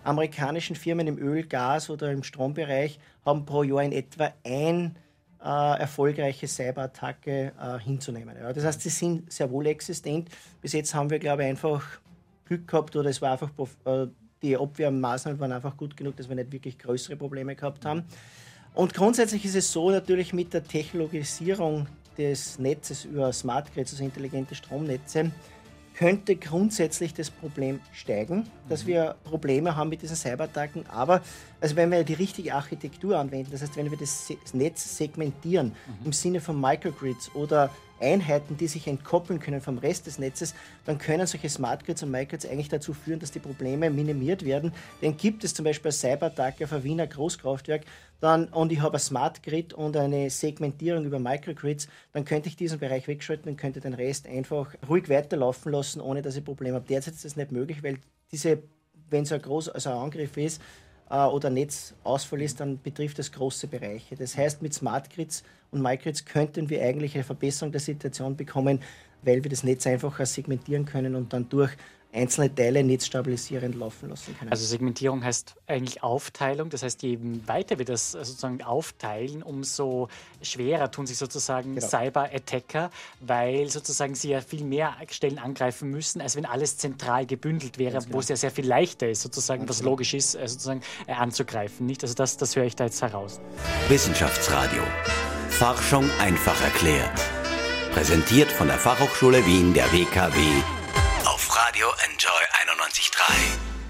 amerikanischen 0.06 0.76
Firmen 0.76 1.06
im 1.06 1.18
Öl-, 1.18 1.46
Gas- 1.46 1.90
oder 1.90 2.10
im 2.12 2.22
Strombereich 2.22 2.98
haben 3.24 3.44
pro 3.44 3.62
Jahr 3.62 3.82
in 3.82 3.92
etwa 3.92 4.32
ein 4.44 4.96
äh, 5.44 5.78
erfolgreiche 5.80 6.46
Cyberattacke 6.46 7.52
äh, 7.60 7.78
hinzunehmen. 7.78 8.36
Ja. 8.38 8.52
Das 8.52 8.64
heißt, 8.64 8.80
sie 8.80 8.88
sind 8.88 9.32
sehr 9.32 9.50
wohl 9.50 9.66
existent. 9.66 10.28
Bis 10.60 10.72
jetzt 10.72 10.94
haben 10.94 11.10
wir, 11.10 11.18
glaube 11.18 11.42
ich, 11.42 11.48
einfach 11.48 11.84
Glück 12.46 12.66
gehabt 12.66 12.96
oder 12.96 13.10
es 13.10 13.20
war 13.20 13.32
einfach, 13.32 13.50
äh, 13.84 14.06
die 14.42 14.56
Abwehrmaßnahmen 14.56 15.40
waren 15.40 15.52
einfach 15.52 15.76
gut 15.76 15.96
genug, 15.96 16.16
dass 16.16 16.28
wir 16.28 16.36
nicht 16.36 16.52
wirklich 16.52 16.78
größere 16.78 17.16
Probleme 17.16 17.54
gehabt 17.54 17.84
haben. 17.84 18.04
Und 18.74 18.92
grundsätzlich 18.92 19.44
ist 19.44 19.56
es 19.56 19.72
so 19.72 19.90
natürlich 19.90 20.32
mit 20.32 20.52
der 20.52 20.62
Technologisierung 20.62 21.86
des 22.18 22.58
Netzes 22.58 23.04
über 23.04 23.32
Smart 23.32 23.72
Grids, 23.72 23.92
also 23.92 24.04
intelligente 24.04 24.54
Stromnetze, 24.54 25.30
könnte 25.96 26.36
grundsätzlich 26.36 27.14
das 27.14 27.30
Problem 27.30 27.80
steigen, 27.92 28.46
dass 28.68 28.84
mhm. 28.84 28.88
wir 28.88 29.16
Probleme 29.24 29.76
haben 29.76 29.88
mit 29.88 30.02
diesen 30.02 30.16
Cyberattacken. 30.16 30.86
Aber 30.88 31.22
also 31.60 31.74
wenn 31.76 31.90
wir 31.90 32.04
die 32.04 32.14
richtige 32.14 32.54
Architektur 32.54 33.18
anwenden, 33.18 33.50
das 33.50 33.62
heißt, 33.62 33.76
wenn 33.76 33.90
wir 33.90 33.98
das 33.98 34.32
Netz 34.52 34.96
segmentieren 34.96 35.68
mhm. 35.68 36.06
im 36.06 36.12
Sinne 36.12 36.40
von 36.40 36.60
Microgrids 36.60 37.34
oder 37.34 37.70
Einheiten, 38.00 38.56
die 38.56 38.66
sich 38.66 38.86
entkoppeln 38.86 39.40
können 39.40 39.60
vom 39.60 39.78
Rest 39.78 40.06
des 40.06 40.18
Netzes, 40.18 40.54
dann 40.84 40.98
können 40.98 41.26
solche 41.26 41.48
Smart 41.48 41.84
Grids 41.84 42.02
und 42.02 42.10
Microgrids 42.10 42.46
eigentlich 42.46 42.68
dazu 42.68 42.92
führen, 42.92 43.20
dass 43.20 43.30
die 43.30 43.38
Probleme 43.38 43.90
minimiert 43.90 44.44
werden. 44.44 44.72
Denn 45.02 45.16
gibt 45.16 45.44
es 45.44 45.54
zum 45.54 45.64
Beispiel 45.64 45.90
eine 45.90 45.92
Cyberattacke 45.92 46.64
auf 46.64 46.72
ein 46.72 46.84
Wiener 46.84 47.06
Großkraftwerk, 47.06 47.82
dann, 48.20 48.48
und 48.48 48.72
ich 48.72 48.80
habe 48.80 48.96
ein 48.96 49.00
Smart 49.00 49.42
Grid 49.42 49.74
und 49.74 49.96
eine 49.96 50.30
Segmentierung 50.30 51.04
über 51.04 51.18
Microgrids, 51.18 51.88
dann 52.12 52.24
könnte 52.24 52.48
ich 52.48 52.56
diesen 52.56 52.78
Bereich 52.78 53.08
wegschalten 53.08 53.50
und 53.50 53.56
könnte 53.58 53.80
den 53.80 53.94
Rest 53.94 54.26
einfach 54.26 54.74
ruhig 54.88 55.08
weiterlaufen 55.08 55.70
lassen, 55.72 56.00
ohne 56.00 56.22
dass 56.22 56.36
ich 56.36 56.44
Probleme 56.44 56.76
habe. 56.76 56.86
Derzeit 56.86 57.14
ist 57.14 57.24
das 57.24 57.36
nicht 57.36 57.52
möglich, 57.52 57.82
weil 57.82 57.98
diese, 58.32 58.62
wenn 59.10 59.26
so 59.26 59.34
ein 59.34 59.42
groß, 59.42 59.68
also 59.68 59.90
ein 59.90 59.96
Angriff 59.96 60.36
ist, 60.36 60.62
oder 61.08 61.50
Netzausfall 61.50 62.42
ist, 62.42 62.60
dann 62.60 62.80
betrifft 62.82 63.18
das 63.18 63.30
große 63.30 63.68
Bereiche. 63.68 64.16
Das 64.16 64.36
heißt, 64.36 64.62
mit 64.62 64.74
Smart 64.74 65.10
Grids 65.10 65.44
und 65.70 65.80
Microgrids 65.82 66.24
könnten 66.24 66.68
wir 66.68 66.82
eigentlich 66.82 67.14
eine 67.14 67.24
Verbesserung 67.24 67.72
der 67.72 67.80
Situation 67.80 68.36
bekommen, 68.36 68.80
weil 69.22 69.42
wir 69.42 69.50
das 69.50 69.62
Netz 69.62 69.86
einfacher 69.86 70.26
segmentieren 70.26 70.84
können 70.84 71.14
und 71.14 71.32
dann 71.32 71.48
durch 71.48 71.72
einzelne 72.16 72.54
Teile 72.54 72.82
netzstabilisierend 72.82 73.74
laufen 73.74 74.08
lassen 74.08 74.36
können. 74.38 74.50
Also 74.50 74.64
Segmentierung 74.66 75.22
heißt 75.22 75.54
eigentlich 75.66 76.02
Aufteilung. 76.02 76.70
Das 76.70 76.82
heißt, 76.82 77.02
je 77.02 77.18
weiter 77.46 77.78
wir 77.78 77.84
das 77.84 78.12
sozusagen 78.12 78.62
aufteilen, 78.62 79.42
umso 79.42 80.08
schwerer 80.42 80.90
tun 80.90 81.06
sich 81.06 81.18
sozusagen 81.18 81.74
genau. 81.74 81.86
Cyber-Attacker, 81.86 82.90
weil 83.20 83.68
sozusagen 83.70 84.14
sie 84.14 84.30
ja 84.30 84.40
viel 84.40 84.64
mehr 84.64 84.94
Stellen 85.10 85.38
angreifen 85.38 85.90
müssen, 85.90 86.20
als 86.20 86.36
wenn 86.36 86.46
alles 86.46 86.78
zentral 86.78 87.26
gebündelt 87.26 87.78
wäre, 87.78 87.98
genau. 87.98 88.14
wo 88.14 88.20
es 88.20 88.28
ja 88.28 88.36
sehr 88.36 88.50
viel 88.50 88.66
leichter 88.66 89.08
ist, 89.08 89.22
sozusagen, 89.22 89.60
Ganz 89.60 89.70
was 89.70 89.78
genau. 89.78 89.90
logisch 89.90 90.14
ist, 90.14 90.34
äh, 90.34 90.48
sozusagen 90.48 90.82
äh, 91.06 91.12
anzugreifen. 91.12 91.86
Nicht? 91.86 92.02
Also 92.02 92.14
das, 92.14 92.36
das 92.36 92.56
höre 92.56 92.64
ich 92.64 92.76
da 92.76 92.84
jetzt 92.84 93.02
heraus. 93.02 93.40
Wissenschaftsradio. 93.88 94.82
Forschung 95.50 96.08
einfach 96.20 96.60
erklärt. 96.62 97.20
Präsentiert 97.92 98.50
von 98.50 98.66
der 98.66 98.76
Fachhochschule 98.76 99.44
Wien 99.46 99.72
der 99.72 99.90
WKW 99.92 100.40
Radio 101.76 101.88
Enjoy 102.10 102.30
91.3. 102.72 103.34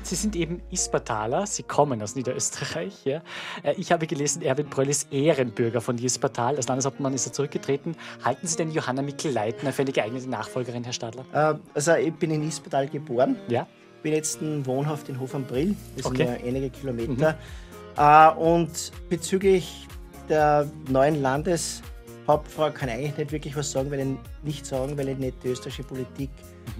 Sie 0.02 0.16
sind 0.16 0.34
eben 0.34 0.60
Ispertaler, 0.72 1.46
Sie 1.46 1.62
kommen 1.62 2.02
aus 2.02 2.16
Niederösterreich. 2.16 3.04
Ja. 3.04 3.22
Äh, 3.62 3.74
ich 3.76 3.92
habe 3.92 4.08
gelesen, 4.08 4.42
Erwin 4.42 4.68
Bröll 4.68 4.88
ist 4.88 5.12
Ehrenbürger 5.12 5.80
von 5.80 5.96
Ispertal. 5.96 6.56
Als 6.56 6.66
Landeshauptmann 6.66 7.14
ist 7.14 7.26
er 7.26 7.32
zurückgetreten. 7.32 7.96
Halten 8.24 8.44
Sie 8.44 8.56
denn 8.56 8.72
Johanna 8.72 9.02
Mikl-Leitner 9.02 9.72
für 9.72 9.82
eine 9.82 9.92
geeignete 9.92 10.28
Nachfolgerin, 10.28 10.82
Herr 10.82 10.94
Stadler? 10.94 11.24
Äh, 11.32 11.60
also 11.74 11.94
ich 11.94 12.12
bin 12.14 12.32
in 12.32 12.48
Ispertal 12.48 12.88
geboren. 12.88 13.36
Ja. 13.46 13.68
Bin 14.02 14.14
jetzt 14.14 14.40
wohnhaft 14.66 15.08
in 15.08 15.20
Hof 15.20 15.36
am 15.36 15.44
Brill. 15.44 15.76
Das 15.96 16.06
okay. 16.06 16.26
sind 16.26 16.26
ja 16.26 16.44
einige 16.44 16.70
Kilometer. 16.70 17.34
Mhm. 17.34 18.02
Äh, 18.02 18.30
und 18.32 18.90
bezüglich 19.08 19.86
der 20.28 20.68
neuen 20.88 21.22
Landeshauptfrau 21.22 22.72
kann 22.72 22.88
ich 22.88 22.94
eigentlich 22.96 23.16
nicht 23.16 23.30
wirklich 23.30 23.54
was 23.54 23.70
sagen, 23.70 23.92
weil 23.92 24.00
ich 24.00 24.06
nicht 24.42 24.66
sagen, 24.66 24.98
weil 24.98 25.10
ich 25.10 25.18
nicht 25.18 25.40
die 25.44 25.50
österreichische 25.50 25.84
Politik 25.84 26.30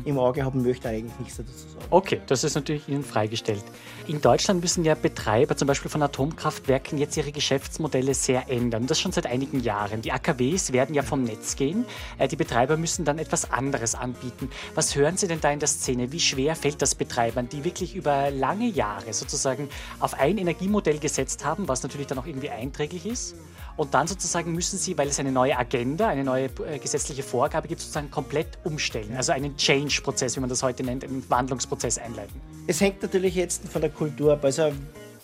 im 0.04 0.18
Auge 0.18 0.44
haben 0.44 0.62
möchte, 0.62 0.88
eigentlich 0.88 1.18
nichts 1.18 1.36
dazu 1.36 1.52
sagen. 1.52 1.86
Okay, 1.90 2.20
das 2.26 2.44
ist 2.44 2.54
natürlich 2.54 2.88
Ihnen 2.88 3.04
freigestellt. 3.04 3.64
In 4.06 4.20
Deutschland 4.20 4.60
müssen 4.60 4.84
ja 4.84 4.94
Betreiber 4.94 5.56
zum 5.56 5.66
Beispiel 5.66 5.90
von 5.90 6.02
Atomkraftwerken 6.02 6.98
jetzt 6.98 7.16
ihre 7.16 7.32
Geschäftsmodelle 7.32 8.14
sehr 8.14 8.48
ändern. 8.48 8.86
Das 8.86 9.00
schon 9.00 9.12
seit 9.12 9.26
einigen 9.26 9.60
Jahren. 9.60 10.02
Die 10.02 10.12
AKWs 10.12 10.72
werden 10.72 10.94
ja 10.94 11.02
vom 11.02 11.24
Netz 11.24 11.56
gehen. 11.56 11.84
Äh, 12.18 12.28
die 12.28 12.36
Betreiber 12.36 12.76
müssen 12.76 13.04
dann 13.04 13.18
etwas 13.18 13.50
anderes 13.50 13.94
anbieten. 13.94 14.50
Was 14.74 14.94
hören 14.94 15.16
Sie 15.16 15.26
denn 15.26 15.40
da 15.40 15.50
in 15.50 15.58
der 15.58 15.68
Szene? 15.68 16.12
Wie 16.12 16.20
schwer 16.20 16.56
fällt 16.56 16.82
das 16.82 16.94
Betreibern, 16.94 17.48
die 17.48 17.64
wirklich 17.64 17.96
über 17.96 18.30
lange 18.30 18.68
Jahre 18.68 19.12
sozusagen 19.12 19.68
auf 20.00 20.14
ein 20.14 20.38
Energiemodell 20.38 20.98
gesetzt 20.98 21.44
haben, 21.44 21.68
was 21.68 21.82
natürlich 21.82 22.06
dann 22.06 22.18
auch 22.18 22.26
irgendwie 22.26 22.50
einträglich 22.50 23.06
ist? 23.06 23.34
Und 23.76 23.92
dann 23.92 24.06
sozusagen 24.06 24.52
müssen 24.52 24.78
sie, 24.78 24.96
weil 24.96 25.08
es 25.08 25.20
eine 25.20 25.32
neue 25.32 25.56
Agenda, 25.56 26.08
eine 26.08 26.24
neue 26.24 26.46
äh, 26.66 26.78
gesetzliche 26.78 27.22
Vorgabe 27.22 27.68
gibt, 27.68 27.80
sozusagen 27.80 28.10
komplett 28.10 28.58
umstellen. 28.64 29.14
Also 29.16 29.32
einen 29.32 29.56
Change-Prozess, 29.56 30.36
wie 30.36 30.40
man 30.40 30.48
das 30.48 30.62
heute 30.62 30.82
nennt, 30.82 31.04
einen 31.04 31.28
Wandlungsprozess 31.28 31.98
einleiten. 31.98 32.40
Es 32.66 32.80
hängt 32.80 33.02
natürlich 33.02 33.34
jetzt 33.34 33.68
von 33.68 33.82
der 33.82 33.90
Kultur 33.90 34.32
ab. 34.32 34.44
Also 34.44 34.72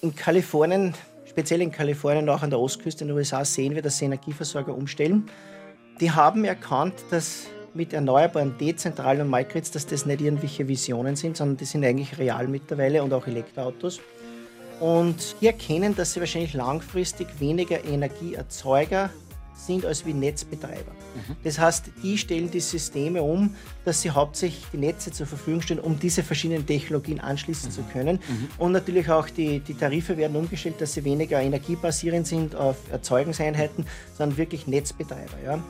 in 0.02 0.14
Kalifornien, 0.14 0.94
speziell 1.24 1.62
in 1.62 1.72
Kalifornien, 1.72 2.28
auch 2.28 2.42
an 2.42 2.50
der 2.50 2.58
Ostküste 2.58 3.04
in 3.04 3.08
den 3.08 3.16
USA, 3.16 3.44
sehen 3.44 3.74
wir, 3.74 3.80
dass 3.80 3.98
sie 3.98 4.04
Energieversorger 4.04 4.74
umstellen. 4.74 5.30
Die 6.00 6.10
haben 6.10 6.44
erkannt, 6.44 6.94
dass 7.10 7.46
mit 7.74 7.94
erneuerbaren, 7.94 8.58
dezentralen 8.58 9.30
Microgrids, 9.30 9.70
dass 9.70 9.86
das 9.86 10.04
nicht 10.04 10.20
irgendwelche 10.20 10.68
Visionen 10.68 11.16
sind, 11.16 11.38
sondern 11.38 11.56
die 11.56 11.64
sind 11.64 11.84
eigentlich 11.84 12.18
real 12.18 12.48
mittlerweile 12.48 13.02
und 13.02 13.14
auch 13.14 13.26
Elektroautos. 13.26 14.00
Und 14.82 15.36
die 15.40 15.46
erkennen, 15.46 15.94
dass 15.94 16.12
sie 16.12 16.18
wahrscheinlich 16.18 16.54
langfristig 16.54 17.28
weniger 17.38 17.84
Energieerzeuger 17.84 19.10
sind 19.54 19.86
als 19.86 20.04
wie 20.04 20.12
Netzbetreiber. 20.12 20.90
Mhm. 20.90 21.36
Das 21.44 21.56
heißt, 21.56 21.84
die 22.02 22.18
stellen 22.18 22.50
die 22.50 22.58
Systeme 22.58 23.22
um, 23.22 23.54
dass 23.84 24.02
sie 24.02 24.10
hauptsächlich 24.10 24.64
die 24.72 24.78
Netze 24.78 25.12
zur 25.12 25.28
Verfügung 25.28 25.62
stellen, 25.62 25.78
um 25.78 26.00
diese 26.00 26.24
verschiedenen 26.24 26.66
Technologien 26.66 27.20
anschließen 27.20 27.68
mhm. 27.68 27.72
zu 27.72 27.82
können. 27.92 28.16
Mhm. 28.16 28.48
Und 28.58 28.72
natürlich 28.72 29.08
auch 29.08 29.28
die, 29.28 29.60
die 29.60 29.74
Tarife 29.74 30.16
werden 30.16 30.36
umgestellt, 30.36 30.80
dass 30.80 30.94
sie 30.94 31.04
weniger 31.04 31.40
energiebasierend 31.40 32.26
sind 32.26 32.56
auf 32.56 32.76
Erzeugungseinheiten, 32.90 33.86
sondern 34.18 34.36
wirklich 34.36 34.66
Netzbetreiber. 34.66 35.38
Ja. 35.44 35.62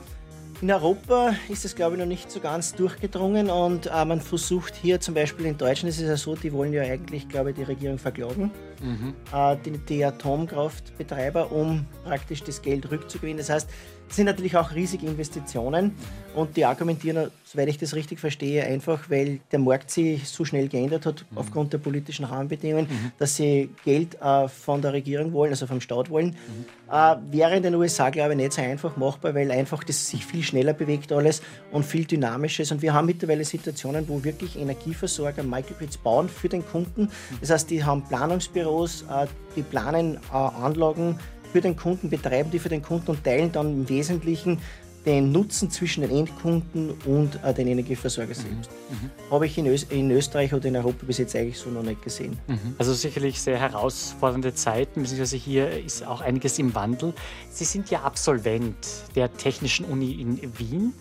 In 0.63 0.71
Europa 0.71 1.35
ist 1.49 1.65
es, 1.65 1.75
glaube 1.75 1.95
ich, 1.95 1.99
noch 1.99 2.05
nicht 2.05 2.31
so 2.31 2.39
ganz 2.39 2.73
durchgedrungen 2.73 3.49
und 3.49 3.87
äh, 3.87 4.05
man 4.05 4.21
versucht 4.21 4.73
hier 4.77 5.01
zum 5.01 5.13
Beispiel 5.13 5.45
in 5.45 5.57
Deutschland 5.57 5.89
ist 5.89 5.99
es 5.99 6.07
ja 6.07 6.15
so, 6.15 6.37
die 6.37 6.53
wollen 6.53 6.71
ja 6.71 6.83
eigentlich, 6.83 7.27
glaube 7.27 7.49
ich, 7.49 7.57
die 7.57 7.63
Regierung 7.63 7.97
verklagen, 7.97 8.49
mhm. 8.81 9.13
äh, 9.33 9.57
die, 9.57 9.71
die 9.71 10.05
Atomkraftbetreiber, 10.05 11.51
um 11.51 11.85
praktisch 12.05 12.43
das 12.43 12.61
Geld 12.61 12.89
rückzugewinnen. 12.89 13.39
Das 13.39 13.49
heißt, 13.49 13.69
das 14.07 14.15
sind 14.17 14.25
natürlich 14.25 14.55
auch 14.55 14.73
riesige 14.73 15.07
Investitionen 15.07 15.95
und 16.35 16.57
die 16.57 16.65
argumentieren, 16.65 17.29
soweit 17.43 17.67
ich 17.67 17.77
das 17.77 17.93
richtig 17.95 18.19
verstehe, 18.19 18.63
einfach, 18.63 19.09
weil 19.09 19.39
der 19.51 19.59
Markt 19.59 19.91
sich 19.91 20.27
so 20.27 20.45
schnell 20.45 20.67
geändert 20.67 21.05
hat 21.05 21.25
mhm. 21.29 21.37
aufgrund 21.37 21.73
der 21.73 21.77
politischen 21.77 22.25
Rahmenbedingungen, 22.25 22.87
mhm. 22.89 23.11
dass 23.19 23.35
sie 23.35 23.69
Geld 23.85 24.19
äh, 24.21 24.47
von 24.47 24.81
der 24.81 24.93
Regierung 24.93 25.33
wollen, 25.33 25.51
also 25.51 25.67
vom 25.67 25.81
Staat 25.81 26.09
wollen. 26.09 26.29
Mhm. 26.29 26.65
Äh, 26.91 27.15
wäre 27.31 27.55
in 27.55 27.63
den 27.63 27.75
USA, 27.75 28.09
glaube 28.09 28.31
ich, 28.31 28.37
nicht 28.37 28.53
so 28.53 28.61
einfach 28.61 28.97
machbar, 28.97 29.35
weil 29.35 29.51
einfach 29.51 29.83
das 29.83 30.07
sich 30.07 30.25
viel 30.25 30.43
schneller 30.43 30.73
bewegt 30.73 31.11
alles 31.11 31.41
und 31.71 31.85
viel 31.85 32.05
dynamischer 32.05 32.63
ist. 32.63 32.71
Und 32.71 32.81
wir 32.81 32.93
haben 32.93 33.05
mittlerweile 33.05 33.45
Situationen, 33.45 34.07
wo 34.07 34.23
wirklich 34.23 34.57
Energieversorger 34.57 35.43
Microgrids 35.43 35.97
bauen 35.97 36.29
für 36.29 36.49
den 36.49 36.65
Kunden. 36.65 37.03
Mhm. 37.03 37.37
Das 37.41 37.51
heißt, 37.51 37.69
die 37.69 37.83
haben 37.83 38.03
Planungsbüros, 38.03 39.03
äh, 39.03 39.27
die 39.55 39.61
planen 39.61 40.17
äh, 40.31 40.35
Anlagen, 40.35 41.19
für 41.53 41.61
den 41.61 41.77
Kunden, 41.77 42.09
betreiben 42.09 42.49
die 42.51 42.59
für 42.59 42.69
den 42.69 42.81
Kunden 42.81 43.11
und 43.11 43.23
teilen 43.23 43.51
dann 43.51 43.67
im 43.71 43.89
Wesentlichen 43.89 44.57
den 45.05 45.31
Nutzen 45.31 45.69
zwischen 45.69 46.01
den 46.01 46.11
Endkunden 46.11 46.91
und 47.05 47.37
äh, 47.43 47.53
den 47.53 47.67
Energieversorger 47.67 48.33
selbst. 48.33 48.71
Mhm. 48.89 48.95
mhm. 48.95 49.31
Habe 49.31 49.45
ich 49.45 49.57
in, 49.57 49.67
Ös 49.67 49.83
in, 49.83 50.09
Österreich 50.09 50.53
oder 50.53 50.67
in 50.67 50.75
Europa 50.75 51.05
bis 51.05 51.17
jetzt 51.17 51.35
eigentlich 51.35 51.57
so 51.57 51.69
noch 51.69 51.83
nicht 51.83 52.01
gesehen. 52.01 52.39
Mhm. 52.47 52.75
Also 52.77 52.93
sicherlich 52.93 53.41
sehr 53.41 53.59
herausfordernde 53.59 54.53
Zeiten, 54.55 55.01
beziehungsweise 55.01 55.37
hier 55.37 55.69
ist 55.83 56.05
auch 56.07 56.21
einiges 56.21 56.57
im 56.57 56.73
Wandel. 56.73 57.13
Sie 57.49 57.65
sind 57.65 57.89
ja 57.89 58.01
Absolvent 58.01 58.75
der 59.15 59.31
Technischen 59.33 59.85
Uni 59.85 60.13
in 60.13 60.39
Wien. 60.57 60.93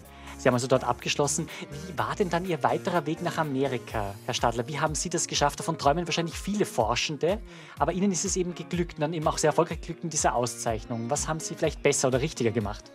Sie 0.42 0.48
haben 0.48 0.54
also 0.54 0.66
dort 0.66 0.82
abgeschlossen. 0.82 1.48
Wie 1.70 1.96
war 1.96 2.16
denn 2.16 2.28
dann 2.28 2.44
Ihr 2.44 2.64
weiterer 2.64 3.06
Weg 3.06 3.22
nach 3.22 3.38
Amerika, 3.38 4.12
Herr 4.26 4.34
Stadler? 4.34 4.66
Wie 4.66 4.80
haben 4.80 4.96
Sie 4.96 5.08
das 5.08 5.28
geschafft? 5.28 5.60
Davon 5.60 5.78
träumen 5.78 6.04
wahrscheinlich 6.08 6.34
viele 6.34 6.64
Forschende, 6.64 7.38
aber 7.78 7.92
Ihnen 7.92 8.10
ist 8.10 8.24
es 8.24 8.36
eben 8.36 8.52
geglückt 8.52 8.94
und 8.94 9.02
dann 9.02 9.12
eben 9.12 9.24
auch 9.28 9.38
sehr 9.38 9.50
erfolgreich 9.50 9.80
geglückt 9.80 10.02
in 10.02 10.10
dieser 10.10 10.34
Auszeichnung. 10.34 11.08
Was 11.10 11.28
haben 11.28 11.38
Sie 11.38 11.54
vielleicht 11.54 11.84
besser 11.84 12.08
oder 12.08 12.20
richtiger 12.20 12.50
gemacht? 12.50 12.90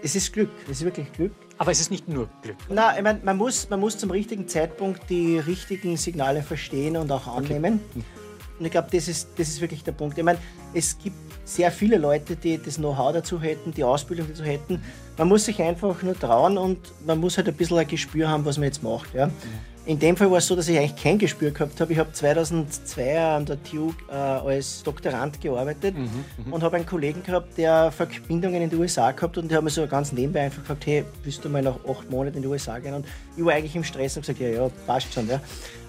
Es 0.00 0.14
ist 0.14 0.32
Glück, 0.32 0.50
es 0.66 0.78
ist 0.78 0.84
wirklich 0.84 1.12
Glück. 1.12 1.32
Aber 1.58 1.72
es 1.72 1.80
ist 1.80 1.90
nicht 1.90 2.06
nur 2.06 2.28
Glück. 2.40 2.56
Nein, 2.68 2.94
ich 2.98 3.02
mein, 3.02 3.24
man, 3.24 3.36
muss, 3.36 3.68
man 3.68 3.80
muss 3.80 3.98
zum 3.98 4.12
richtigen 4.12 4.46
Zeitpunkt 4.46 5.10
die 5.10 5.40
richtigen 5.40 5.96
Signale 5.96 6.44
verstehen 6.44 6.96
und 6.96 7.10
auch 7.10 7.26
annehmen. 7.26 7.80
Okay. 7.90 8.04
Und 8.58 8.66
ich 8.66 8.70
glaube, 8.70 8.88
das 8.92 9.08
ist, 9.08 9.28
das 9.36 9.48
ist 9.48 9.60
wirklich 9.60 9.82
der 9.82 9.92
Punkt. 9.92 10.16
Ich 10.16 10.24
meine, 10.24 10.38
es 10.74 10.98
gibt 10.98 11.16
sehr 11.44 11.70
viele 11.70 11.96
Leute, 11.96 12.36
die 12.36 12.58
das 12.58 12.76
Know-how 12.76 13.12
dazu 13.12 13.40
hätten, 13.40 13.72
die 13.72 13.84
Ausbildung 13.84 14.28
dazu 14.28 14.44
hätten. 14.44 14.82
Man 15.18 15.28
muss 15.28 15.44
sich 15.44 15.60
einfach 15.60 16.02
nur 16.02 16.18
trauen 16.18 16.56
und 16.56 16.78
man 17.04 17.18
muss 17.18 17.36
halt 17.36 17.48
ein 17.48 17.54
bisschen 17.54 17.78
ein 17.78 17.86
Gespür 17.86 18.28
haben, 18.28 18.44
was 18.44 18.58
man 18.58 18.64
jetzt 18.64 18.82
macht. 18.82 19.14
Ja. 19.14 19.30
In 19.84 19.98
dem 19.98 20.16
Fall 20.16 20.30
war 20.30 20.38
es 20.38 20.46
so, 20.46 20.54
dass 20.54 20.68
ich 20.68 20.78
eigentlich 20.78 21.02
kein 21.02 21.18
Gespür 21.18 21.50
gehabt 21.50 21.80
habe. 21.80 21.92
Ich 21.92 21.98
habe 21.98 22.12
2002 22.12 23.20
an 23.20 23.44
der 23.44 23.60
TU 23.64 23.92
äh, 24.08 24.12
als 24.12 24.84
Doktorand 24.84 25.40
gearbeitet 25.40 25.98
mhm, 25.98 26.08
mhm, 26.46 26.52
und 26.52 26.62
habe 26.62 26.76
einen 26.76 26.86
Kollegen 26.86 27.24
gehabt, 27.24 27.58
der 27.58 27.90
Verbindungen 27.90 28.62
in 28.62 28.70
die 28.70 28.76
USA 28.76 29.10
gehabt 29.10 29.36
hat 29.36 29.42
und 29.42 29.50
der 29.50 29.58
hat 29.58 29.64
mir 29.64 29.70
so 29.70 29.84
ganz 29.88 30.12
nebenbei 30.12 30.42
einfach 30.42 30.60
gefragt, 30.60 30.86
hey, 30.86 31.04
willst 31.24 31.44
du 31.44 31.48
mal 31.48 31.62
nach 31.62 31.80
acht 31.88 32.08
Monaten 32.08 32.36
in 32.36 32.42
die 32.42 32.48
USA 32.48 32.78
gehen? 32.78 32.94
Und 32.94 33.06
ich 33.36 33.44
war 33.44 33.54
eigentlich 33.54 33.74
im 33.74 33.82
Stress 33.82 34.16
und 34.16 34.22
gesagt, 34.22 34.38
ja, 34.38 34.48
ja, 34.48 34.70
passt 34.86 35.12
schon. 35.12 35.28
Ja 35.28 35.40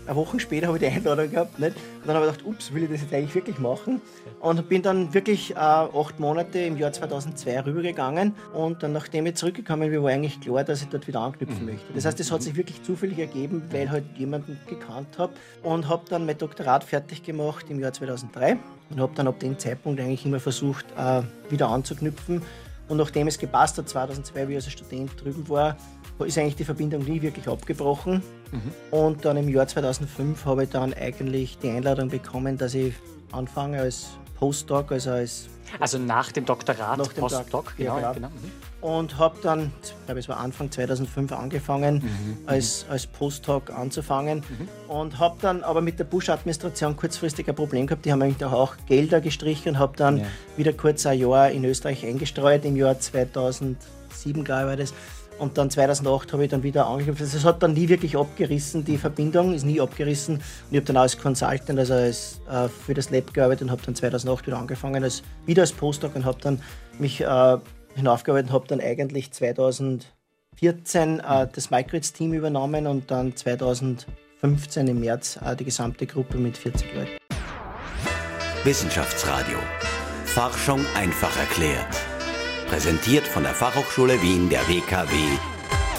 eine 0.06 0.16
Woche 0.16 0.40
später 0.40 0.68
habe 0.68 0.78
ich 0.78 0.84
die 0.84 0.90
Einladung 0.90 1.30
gehabt. 1.30 1.60
Nicht? 1.60 1.76
Und 1.76 2.08
dann 2.08 2.16
habe 2.16 2.26
ich 2.26 2.32
gedacht, 2.34 2.46
ups, 2.46 2.74
will 2.74 2.84
ich 2.84 2.90
das 2.90 3.02
jetzt 3.02 3.14
eigentlich 3.14 3.36
wirklich 3.36 3.60
machen? 3.60 4.02
Und 4.42 4.68
bin 4.70 4.82
dann 4.82 5.14
wirklich 5.14 5.52
äh, 5.52 5.56
acht 5.56 6.20
Monate 6.20 6.60
im 6.60 6.78
Jahr 6.78 6.92
2002 6.92 7.62
rübergegangen. 7.62 8.34
Und 8.54 8.84
dann, 8.84 8.92
nachdem 8.92 9.26
ich 9.26 9.36
zurückgekommen 9.36 9.90
bin, 9.90 10.04
war 10.04 10.12
eigentlich 10.12 10.42
klar, 10.42 10.64
dass 10.64 10.82
ich 10.82 10.90
dort 10.90 11.08
wieder 11.08 11.22
anknüpfen 11.22 11.62
mhm. 11.62 11.72
möchte. 11.72 11.94
Das 11.94 12.06
heißt, 12.06 12.20
es 12.20 12.32
hat 12.32 12.42
sich 12.44 12.56
wirklich 12.56 12.84
zufällig 12.84 13.20
ergeben, 13.20 13.64
weil 13.72 13.90
halt 13.90 14.04
jemanden 14.18 14.60
gekannt 14.68 15.18
habe. 15.18 15.34
Und 15.62 15.88
habe 15.88 16.04
dann 16.10 16.26
mein 16.26 16.38
Doktorat 16.38 16.84
fertig 16.84 17.24
gemacht 17.24 17.66
im 17.70 17.80
Jahr 17.80 17.94
2003 17.94 18.58
und 18.90 19.00
habe 19.00 19.14
dann 19.16 19.28
ab 19.28 19.40
dem 19.40 19.58
Zeitpunkt 19.58 20.00
eigentlich 20.00 20.26
immer 20.26 20.40
versucht, 20.40 20.86
äh, 20.98 21.22
wieder 21.50 21.70
anzuknüpfen 21.70 22.42
Und 22.90 22.98
nachdem 22.98 23.28
es 23.28 23.40
gepasst 23.40 23.78
hat, 23.78 23.88
2002, 23.88 24.48
wie 24.48 24.54
ich 24.54 24.58
als 24.58 24.72
Student 24.72 25.12
drüben 25.22 25.48
war, 25.48 25.78
ist 26.20 26.38
eigentlich 26.38 26.56
die 26.56 26.66
Verbindung 26.66 27.04
nie 27.04 27.22
wirklich 27.22 27.48
abgebrochen. 27.48 28.22
Mhm. 28.52 28.72
Und 28.92 29.26
dann 29.26 29.38
im 29.38 29.50
Jahr 29.50 29.68
2005 29.68 30.46
habe 30.46 30.64
ich 30.64 30.70
dann 30.70 30.94
eigentlich 30.94 31.58
die 31.58 31.70
Einladung 31.70 32.10
bekommen, 32.10 32.58
dass 32.58 32.74
ich 32.74 32.94
anfange 33.32 33.80
als 33.80 34.10
Postdoc, 34.40 34.92
also 34.92 35.12
als 35.12 35.50
also 35.80 35.98
nach 35.98 36.32
dem 36.32 36.46
Doktorat, 36.46 36.98
nach 36.98 37.08
dem 37.08 37.22
Postdoc, 37.22 37.76
genau. 37.78 38.00
Ja, 38.00 38.14
genau. 38.14 38.30
Mhm. 38.30 38.52
Und 38.82 39.18
habe 39.18 39.38
dann, 39.42 39.72
ich 39.82 40.06
glaube 40.06 40.20
es 40.20 40.28
war 40.28 40.38
Anfang 40.38 40.70
2005 40.70 41.32
angefangen, 41.32 41.96
mhm. 41.96 42.38
als, 42.46 42.86
als 42.90 43.08
Postdoc 43.08 43.72
anzufangen. 43.72 44.40
Mhm. 44.40 44.94
Und 44.94 45.20
habe 45.20 45.38
dann 45.42 45.64
aber 45.64 45.82
mit 45.82 46.00
der 46.00 46.04
Bush-Administration 46.04 46.96
kurzfristig 46.96 47.48
ein 47.48 47.56
Problem 47.56 47.88
gehabt. 47.88 48.06
Die 48.06 48.12
haben 48.12 48.22
eigentlich 48.22 48.44
auch 48.46 48.76
Gelder 48.88 49.22
gestrichen 49.22 49.70
und 49.70 49.80
habe 49.80 49.96
dann 49.98 50.20
ja. 50.20 50.26
wieder 50.58 50.74
kurz 50.74 51.06
ein 51.06 51.18
Jahr 51.18 51.50
in 51.50 51.64
Österreich 51.64 52.06
eingestreut, 52.06 52.66
im 52.66 52.76
Jahr 52.76 53.00
2007, 53.00 54.44
glaube 54.44 54.62
ich, 54.62 54.68
war 54.68 54.78
das 54.78 54.94
und 55.44 55.58
dann 55.58 55.70
2008 55.70 56.34
habe 56.34 56.46
ich 56.46 56.50
dann 56.50 56.64
wieder 56.64 56.88
angeknüpft. 56.88 57.22
Also 57.22 57.38
es 57.38 57.44
hat 57.44 57.62
dann 57.62 57.74
nie 57.74 57.90
wirklich 57.90 58.18
abgerissen, 58.18 58.84
die 58.86 58.98
Verbindung 58.98 59.54
ist 59.54 59.66
nie 59.66 59.80
abgerissen. 59.80 60.36
Und 60.38 60.44
ich 60.72 60.78
habe 60.78 60.86
dann 60.86 60.98
als 60.98 61.18
Consultant, 61.18 61.78
also 61.78 61.94
als, 61.94 62.42
äh, 62.50 62.70
für 62.70 62.94
das 62.94 63.10
Lab 63.10 63.34
gearbeitet 63.34 63.64
und 63.64 63.72
habe 63.72 63.82
dann 63.86 63.94
2008 63.94 64.48
wieder 64.48 64.58
angefangen, 64.58 65.04
als, 65.04 65.22
wieder 65.46 65.62
als 65.62 65.74
Postdoc 65.74 66.16
und 66.16 66.26
habe 66.26 66.40
dann 66.42 66.62
mich 66.98 67.22
äh, 67.22 67.58
hinaufgearbeitet 67.96 68.50
und 68.50 68.56
habe 68.56 68.68
dann 68.68 68.80
eigentlich 68.80 69.32
2014 69.32 71.20
äh, 71.20 71.48
das 71.54 71.70
Microgrids-Team 71.70 72.34
übernommen 72.34 72.88
und 72.88 73.12
dann 73.12 73.36
2015 73.36 74.88
im 74.88 75.02
März 75.02 75.38
äh, 75.46 75.56
die 75.56 75.66
gesamte 75.66 76.08
Gruppe 76.08 76.38
mit 76.38 76.58
40 76.58 76.96
Leuten. 76.96 77.18
Wissenschaftsradio. 78.64 79.58
Forschung 80.26 80.80
einfach 80.96 81.38
erklärt. 81.38 82.03
Präsentiert 82.74 83.28
von 83.28 83.44
der 83.44 83.54
Fachhochschule 83.54 84.20
Wien 84.24 84.50
der 84.50 84.68
WKW 84.68 85.14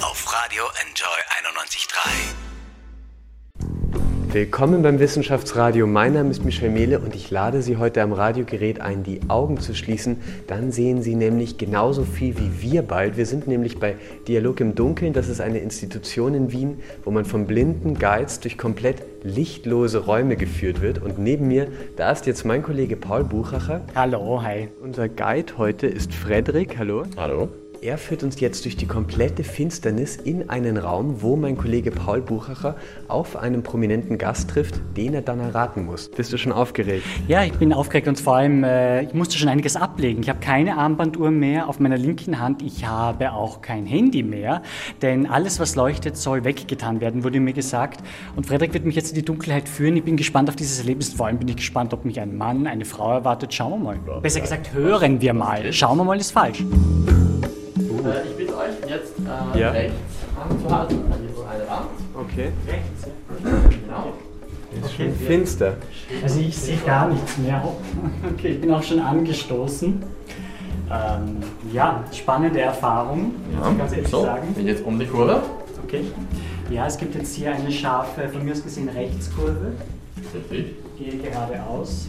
auf 0.02 0.32
Radio 0.32 0.64
Enjoy 0.82 1.06
91.3. 1.48 2.43
Willkommen 4.34 4.82
beim 4.82 4.98
Wissenschaftsradio. 4.98 5.86
Mein 5.86 6.14
Name 6.14 6.30
ist 6.32 6.44
Michel 6.44 6.68
Mehle 6.68 6.98
und 6.98 7.14
ich 7.14 7.30
lade 7.30 7.62
Sie 7.62 7.76
heute 7.76 8.02
am 8.02 8.12
Radiogerät 8.12 8.80
ein, 8.80 9.04
die 9.04 9.20
Augen 9.28 9.60
zu 9.60 9.76
schließen. 9.76 10.16
Dann 10.48 10.72
sehen 10.72 11.02
Sie 11.02 11.14
nämlich 11.14 11.56
genauso 11.56 12.02
viel 12.02 12.34
wie 12.36 12.60
wir 12.60 12.82
bald. 12.82 13.16
Wir 13.16 13.26
sind 13.26 13.46
nämlich 13.46 13.78
bei 13.78 13.94
Dialog 14.26 14.58
im 14.58 14.74
Dunkeln. 14.74 15.12
Das 15.12 15.28
ist 15.28 15.40
eine 15.40 15.60
Institution 15.60 16.34
in 16.34 16.50
Wien, 16.50 16.80
wo 17.04 17.12
man 17.12 17.24
von 17.24 17.46
blinden 17.46 17.96
Guides 17.96 18.40
durch 18.40 18.58
komplett 18.58 19.04
lichtlose 19.22 19.98
Räume 19.98 20.34
geführt 20.34 20.82
wird. 20.82 21.00
Und 21.00 21.20
neben 21.20 21.46
mir, 21.46 21.68
da 21.94 22.10
ist 22.10 22.26
jetzt 22.26 22.44
mein 22.44 22.64
Kollege 22.64 22.96
Paul 22.96 23.22
Buchacher. 23.22 23.82
Hallo, 23.94 24.42
hi. 24.42 24.66
Unser 24.82 25.08
Guide 25.08 25.58
heute 25.58 25.86
ist 25.86 26.12
Frederik. 26.12 26.76
Hallo. 26.76 27.04
Hallo. 27.16 27.50
Er 27.84 27.98
führt 27.98 28.22
uns 28.22 28.40
jetzt 28.40 28.64
durch 28.64 28.78
die 28.78 28.86
komplette 28.86 29.44
Finsternis 29.44 30.16
in 30.16 30.48
einen 30.48 30.78
Raum, 30.78 31.20
wo 31.20 31.36
mein 31.36 31.54
Kollege 31.54 31.90
Paul 31.90 32.22
Buchacher 32.22 32.76
auf 33.08 33.36
einen 33.36 33.62
prominenten 33.62 34.16
Gast 34.16 34.48
trifft, 34.48 34.80
den 34.96 35.12
er 35.12 35.20
dann 35.20 35.38
erraten 35.38 35.84
muss. 35.84 36.10
Bist 36.10 36.32
du 36.32 36.38
schon 36.38 36.50
aufgeregt? 36.50 37.04
Ja, 37.28 37.44
ich 37.44 37.52
bin 37.52 37.74
aufgeregt 37.74 38.08
und 38.08 38.18
vor 38.18 38.36
allem, 38.36 38.64
äh, 38.64 39.02
ich 39.02 39.12
musste 39.12 39.36
schon 39.36 39.50
einiges 39.50 39.76
ablegen. 39.76 40.22
Ich 40.22 40.30
habe 40.30 40.40
keine 40.40 40.78
Armbanduhr 40.78 41.30
mehr 41.30 41.68
auf 41.68 41.78
meiner 41.78 41.98
linken 41.98 42.40
Hand. 42.40 42.62
Ich 42.62 42.86
habe 42.86 43.32
auch 43.32 43.60
kein 43.60 43.84
Handy 43.84 44.22
mehr, 44.22 44.62
denn 45.02 45.26
alles, 45.26 45.60
was 45.60 45.76
leuchtet, 45.76 46.16
soll 46.16 46.44
weggetan 46.44 47.02
werden, 47.02 47.22
wurde 47.22 47.38
mir 47.38 47.52
gesagt. 47.52 48.00
Und 48.34 48.46
Frederik 48.46 48.72
wird 48.72 48.86
mich 48.86 48.96
jetzt 48.96 49.10
in 49.10 49.16
die 49.16 49.26
Dunkelheit 49.26 49.68
führen. 49.68 49.94
Ich 49.98 50.04
bin 50.04 50.16
gespannt 50.16 50.48
auf 50.48 50.56
dieses 50.56 50.78
Erlebnis. 50.78 51.12
Vor 51.12 51.26
allem 51.26 51.36
bin 51.36 51.48
ich 51.48 51.56
gespannt, 51.56 51.92
ob 51.92 52.06
mich 52.06 52.18
ein 52.18 52.34
Mann, 52.34 52.66
eine 52.66 52.86
Frau 52.86 53.12
erwartet. 53.12 53.52
Schauen 53.52 53.82
wir 53.82 54.00
mal. 54.00 54.20
Besser 54.22 54.40
gesagt, 54.40 54.72
hören 54.72 55.20
wir 55.20 55.34
mal. 55.34 55.70
Schauen 55.70 55.98
wir 55.98 56.04
mal 56.04 56.18
ist 56.18 56.30
falsch. 56.30 56.64
Äh, 58.04 58.28
ich 58.28 58.36
bitte 58.36 58.56
euch 58.56 58.90
jetzt 58.90 59.14
äh, 59.18 59.58
ja. 59.58 59.70
rechts 59.70 59.94
anzuhalten. 60.38 60.98
Hier 61.20 61.34
so 61.34 61.42
eine 61.42 61.68
Wand. 61.68 61.88
Okay. 62.14 62.52
Rechts. 62.66 63.08
Genau. 63.42 64.12
Ist 64.72 64.84
okay. 64.84 65.04
schon 65.04 65.26
finster. 65.26 65.74
Also 66.22 66.40
ich 66.40 66.56
sehe 66.56 66.78
gar 66.78 67.08
nichts 67.08 67.38
mehr. 67.38 67.62
Okay, 68.34 68.48
ich 68.48 68.60
bin 68.60 68.72
auch 68.72 68.82
schon 68.82 69.00
angestoßen. 69.00 70.02
Ähm, 70.90 71.36
ja, 71.72 72.04
spannende 72.12 72.60
Erfahrung, 72.60 73.34
ja, 73.52 73.70
ganz 73.72 73.92
ehrlich 73.92 74.08
so, 74.08 74.22
sagen. 74.22 74.52
Bin 74.54 74.66
jetzt 74.66 74.84
um 74.84 74.98
die 74.98 75.06
Kurve. 75.06 75.42
Okay. 75.82 76.04
Ja, 76.70 76.86
es 76.86 76.98
gibt 76.98 77.14
jetzt 77.14 77.34
hier 77.34 77.54
eine 77.54 77.70
scharfe, 77.70 78.28
von 78.28 78.44
mir 78.44 78.52
aus 78.52 78.62
gesehen, 78.62 78.88
Rechtskurve. 78.88 79.72
Richtig. 80.34 80.76
Gehe 80.98 81.16
geradeaus 81.18 82.08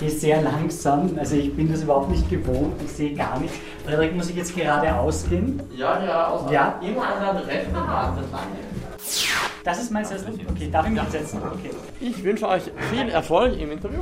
gehe 0.00 0.10
sehr 0.10 0.42
langsam. 0.42 1.10
Also 1.18 1.36
ich 1.36 1.54
bin 1.54 1.70
das 1.70 1.82
überhaupt 1.82 2.10
nicht 2.10 2.28
gewohnt. 2.28 2.74
Ich 2.84 2.92
sehe 2.92 3.14
gar 3.14 3.38
nichts. 3.38 3.56
Frederik, 3.84 4.14
muss 4.14 4.30
ich 4.30 4.36
jetzt 4.36 4.54
geradeaus 4.54 5.26
gehen? 5.28 5.60
Ja, 5.76 5.98
geradeaus. 5.98 6.50
Ja. 6.50 6.78
Immer 6.80 7.06
an 7.06 7.36
der 7.36 7.46
rechten 7.46 7.76
Hand 7.76 8.18
entlang. 8.18 8.46
Das 9.64 9.80
ist 9.82 9.90
mein 9.90 10.04
Sessel? 10.04 10.34
Okay, 10.50 10.68
darf 10.70 10.84
ich 10.84 10.92
mich 10.92 11.00
hinsetzen? 11.00 11.40
Okay. 11.42 11.70
Ich 11.98 12.22
wünsche 12.22 12.46
euch 12.46 12.64
viel 12.92 13.08
Erfolg 13.08 13.58
im 13.58 13.72
Interview. 13.72 14.00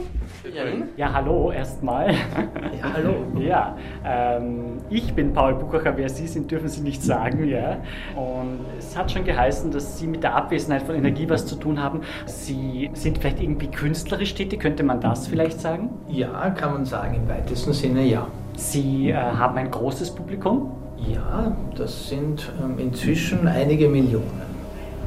Ja, 0.96 1.12
hallo 1.12 1.52
erstmal. 1.52 2.12
Ja, 2.12 2.92
hallo. 2.94 3.14
Ja, 3.38 3.76
ähm, 4.04 4.78
ich 4.90 5.14
bin 5.14 5.32
Paul 5.32 5.54
Buchacher. 5.54 5.96
Wer 5.96 6.08
Sie 6.08 6.26
sind, 6.26 6.50
dürfen 6.50 6.68
Sie 6.68 6.80
nicht 6.80 7.04
sagen. 7.04 7.46
Ja. 7.48 7.76
Und 8.16 8.58
es 8.76 8.96
hat 8.98 9.12
schon 9.12 9.24
geheißen, 9.24 9.70
dass 9.70 10.00
Sie 10.00 10.08
mit 10.08 10.24
der 10.24 10.34
Abwesenheit 10.34 10.82
von 10.82 10.96
Energie 10.96 11.30
was 11.30 11.46
zu 11.46 11.54
tun 11.54 11.80
haben. 11.80 12.00
Sie 12.26 12.90
sind 12.94 13.18
vielleicht 13.18 13.40
irgendwie 13.40 13.68
künstlerisch 13.68 14.34
tätig. 14.34 14.58
Könnte 14.58 14.82
man 14.82 15.00
das 15.00 15.28
vielleicht 15.28 15.60
sagen? 15.60 15.90
Ja, 16.08 16.50
kann 16.50 16.72
man 16.72 16.84
sagen. 16.84 17.14
Im 17.14 17.28
weitesten 17.28 17.72
Sinne 17.72 18.02
ja. 18.02 18.26
Sie 18.56 19.10
äh, 19.10 19.14
haben 19.14 19.56
ein 19.58 19.70
großes 19.70 20.12
Publikum? 20.12 20.72
Ja, 20.96 21.56
das 21.76 22.08
sind 22.08 22.50
ähm, 22.60 22.80
inzwischen 22.80 23.46
einige 23.46 23.88
Millionen. 23.88 24.51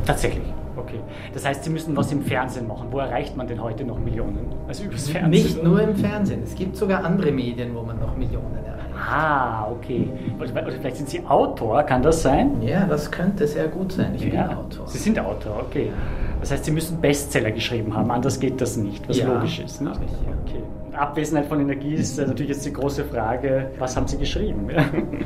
Tatsächlich. 0.05 0.45
Okay. 0.77 0.99
Das 1.33 1.45
heißt, 1.45 1.63
Sie 1.63 1.69
müssen 1.69 1.95
was 1.95 2.11
im 2.11 2.21
Fernsehen 2.21 2.67
machen. 2.67 2.87
Wo 2.91 2.99
erreicht 2.99 3.35
man 3.37 3.47
denn 3.47 3.61
heute 3.61 3.85
noch 3.85 3.97
Millionen? 3.97 4.47
Also 4.67 4.83
übers 4.83 5.09
Fernsehen? 5.09 5.29
Nicht 5.29 5.63
nur 5.63 5.81
im 5.81 5.95
Fernsehen. 5.95 6.41
Es 6.43 6.53
gibt 6.53 6.75
sogar 6.75 7.03
andere 7.03 7.31
Medien, 7.31 7.73
wo 7.73 7.81
man 7.81 7.99
noch 7.99 8.15
Millionen 8.15 8.57
erreicht. 8.57 8.85
Ah, 8.97 9.67
okay. 9.71 10.09
Oder 10.39 10.71
vielleicht 10.71 10.97
sind 10.97 11.09
Sie 11.09 11.25
Autor, 11.25 11.83
kann 11.83 12.01
das 12.01 12.21
sein? 12.21 12.61
Ja, 12.61 12.85
das 12.85 13.11
könnte 13.11 13.47
sehr 13.47 13.67
gut 13.67 13.91
sein. 13.91 14.15
Ich 14.15 14.23
ja. 14.23 14.47
bin 14.47 14.57
Autor. 14.57 14.87
Sie 14.87 14.97
sind 14.97 15.19
Autor, 15.19 15.63
okay. 15.67 15.91
Das 16.39 16.51
heißt, 16.51 16.65
Sie 16.65 16.71
müssen 16.71 16.99
Bestseller 17.01 17.51
geschrieben 17.51 17.95
haben, 17.95 18.11
anders 18.11 18.39
geht 18.39 18.61
das 18.61 18.77
nicht, 18.77 19.07
was 19.09 19.17
ja, 19.17 19.27
logisch 19.27 19.59
ist. 19.59 19.81
Ne? 19.81 19.91
Ich, 20.05 20.11
ja. 20.11 20.33
Okay. 20.45 20.63
Abwesenheit 20.97 21.45
von 21.45 21.59
Energie 21.59 21.93
ist 21.93 22.17
äh, 22.17 22.25
natürlich 22.25 22.49
jetzt 22.49 22.65
die 22.65 22.73
große 22.73 23.05
Frage, 23.05 23.71
was 23.77 23.95
haben 23.95 24.07
Sie 24.07 24.17
geschrieben? 24.17 24.67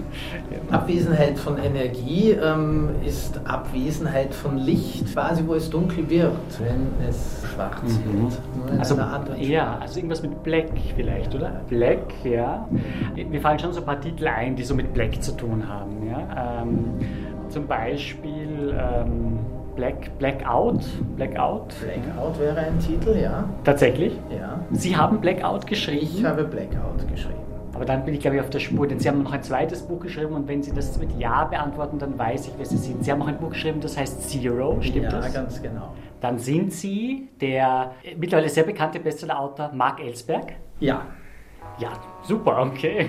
Abwesenheit 0.71 1.37
von 1.37 1.57
Energie 1.57 2.31
ähm, 2.31 2.89
ist 3.05 3.39
Abwesenheit 3.45 4.33
von 4.33 4.57
Licht, 4.57 5.13
quasi 5.13 5.43
wo 5.45 5.53
es 5.55 5.69
dunkel 5.69 6.09
wird, 6.09 6.33
wenn 6.59 7.07
es 7.07 7.43
schwarz 7.53 7.81
mhm. 7.83 8.23
wird. 8.23 8.79
also, 8.79 8.97
ja, 9.37 9.77
also 9.79 9.97
irgendwas 9.97 10.21
mit 10.21 10.43
Black 10.43 10.71
vielleicht, 10.95 11.33
oder? 11.35 11.61
Black, 11.69 12.13
ja. 12.23 12.67
Mir 13.15 13.41
fallen 13.41 13.59
schon 13.59 13.73
so 13.73 13.79
ein 13.79 13.85
paar 13.85 14.01
Titel 14.01 14.27
ein, 14.27 14.55
die 14.55 14.63
so 14.63 14.75
mit 14.75 14.93
Black 14.93 15.21
zu 15.21 15.35
tun 15.35 15.67
haben. 15.67 16.07
Ja? 16.07 16.61
Ähm, 16.61 16.99
zum 17.49 17.67
Beispiel... 17.67 18.75
Ähm, 18.77 19.28
Black, 19.79 20.19
Blackout. 20.19 20.83
Blackout. 21.15 21.73
Blackout 21.79 22.37
wäre 22.37 22.57
ein 22.57 22.77
Titel, 22.79 23.17
ja. 23.17 23.47
Tatsächlich? 23.63 24.11
Ja. 24.29 24.59
Sie 24.71 24.97
haben 24.97 25.21
Blackout 25.21 25.65
geschrieben? 25.65 26.01
Ich 26.01 26.25
habe 26.25 26.43
Blackout 26.43 27.09
geschrieben. 27.09 27.39
Aber 27.73 27.85
dann 27.85 28.03
bin 28.03 28.13
ich, 28.13 28.19
glaube 28.19 28.35
ich, 28.35 28.41
auf 28.41 28.49
der 28.49 28.59
Spur, 28.59 28.87
denn 28.87 28.99
Sie 28.99 29.07
haben 29.07 29.23
noch 29.23 29.31
ein 29.31 29.41
zweites 29.41 29.83
Buch 29.83 30.01
geschrieben 30.01 30.33
und 30.33 30.49
wenn 30.49 30.61
Sie 30.61 30.73
das 30.73 30.99
mit 30.99 31.17
Ja 31.17 31.45
beantworten, 31.45 31.97
dann 31.97 32.19
weiß 32.19 32.47
ich, 32.47 32.53
wer 32.57 32.65
Sie 32.65 32.75
sind. 32.75 33.05
Sie 33.05 33.09
haben 33.09 33.19
noch 33.19 33.29
ein 33.29 33.37
Buch 33.37 33.51
geschrieben, 33.51 33.79
das 33.79 33.97
heißt 33.97 34.29
Zero, 34.29 34.81
stimmt 34.81 35.05
ja, 35.05 35.11
das? 35.11 35.33
Ja, 35.33 35.41
ganz 35.41 35.61
genau. 35.61 35.93
Dann 36.19 36.39
sind 36.39 36.73
Sie 36.73 37.29
der 37.39 37.93
mittlerweile 38.17 38.49
sehr 38.49 38.65
bekannte 38.65 38.99
Bestsellerautor 38.99 39.71
Mark 39.73 40.01
Ellsberg? 40.01 40.55
Ja. 40.81 41.03
Ja, 41.77 41.91
super, 42.23 42.69
okay. 42.69 43.07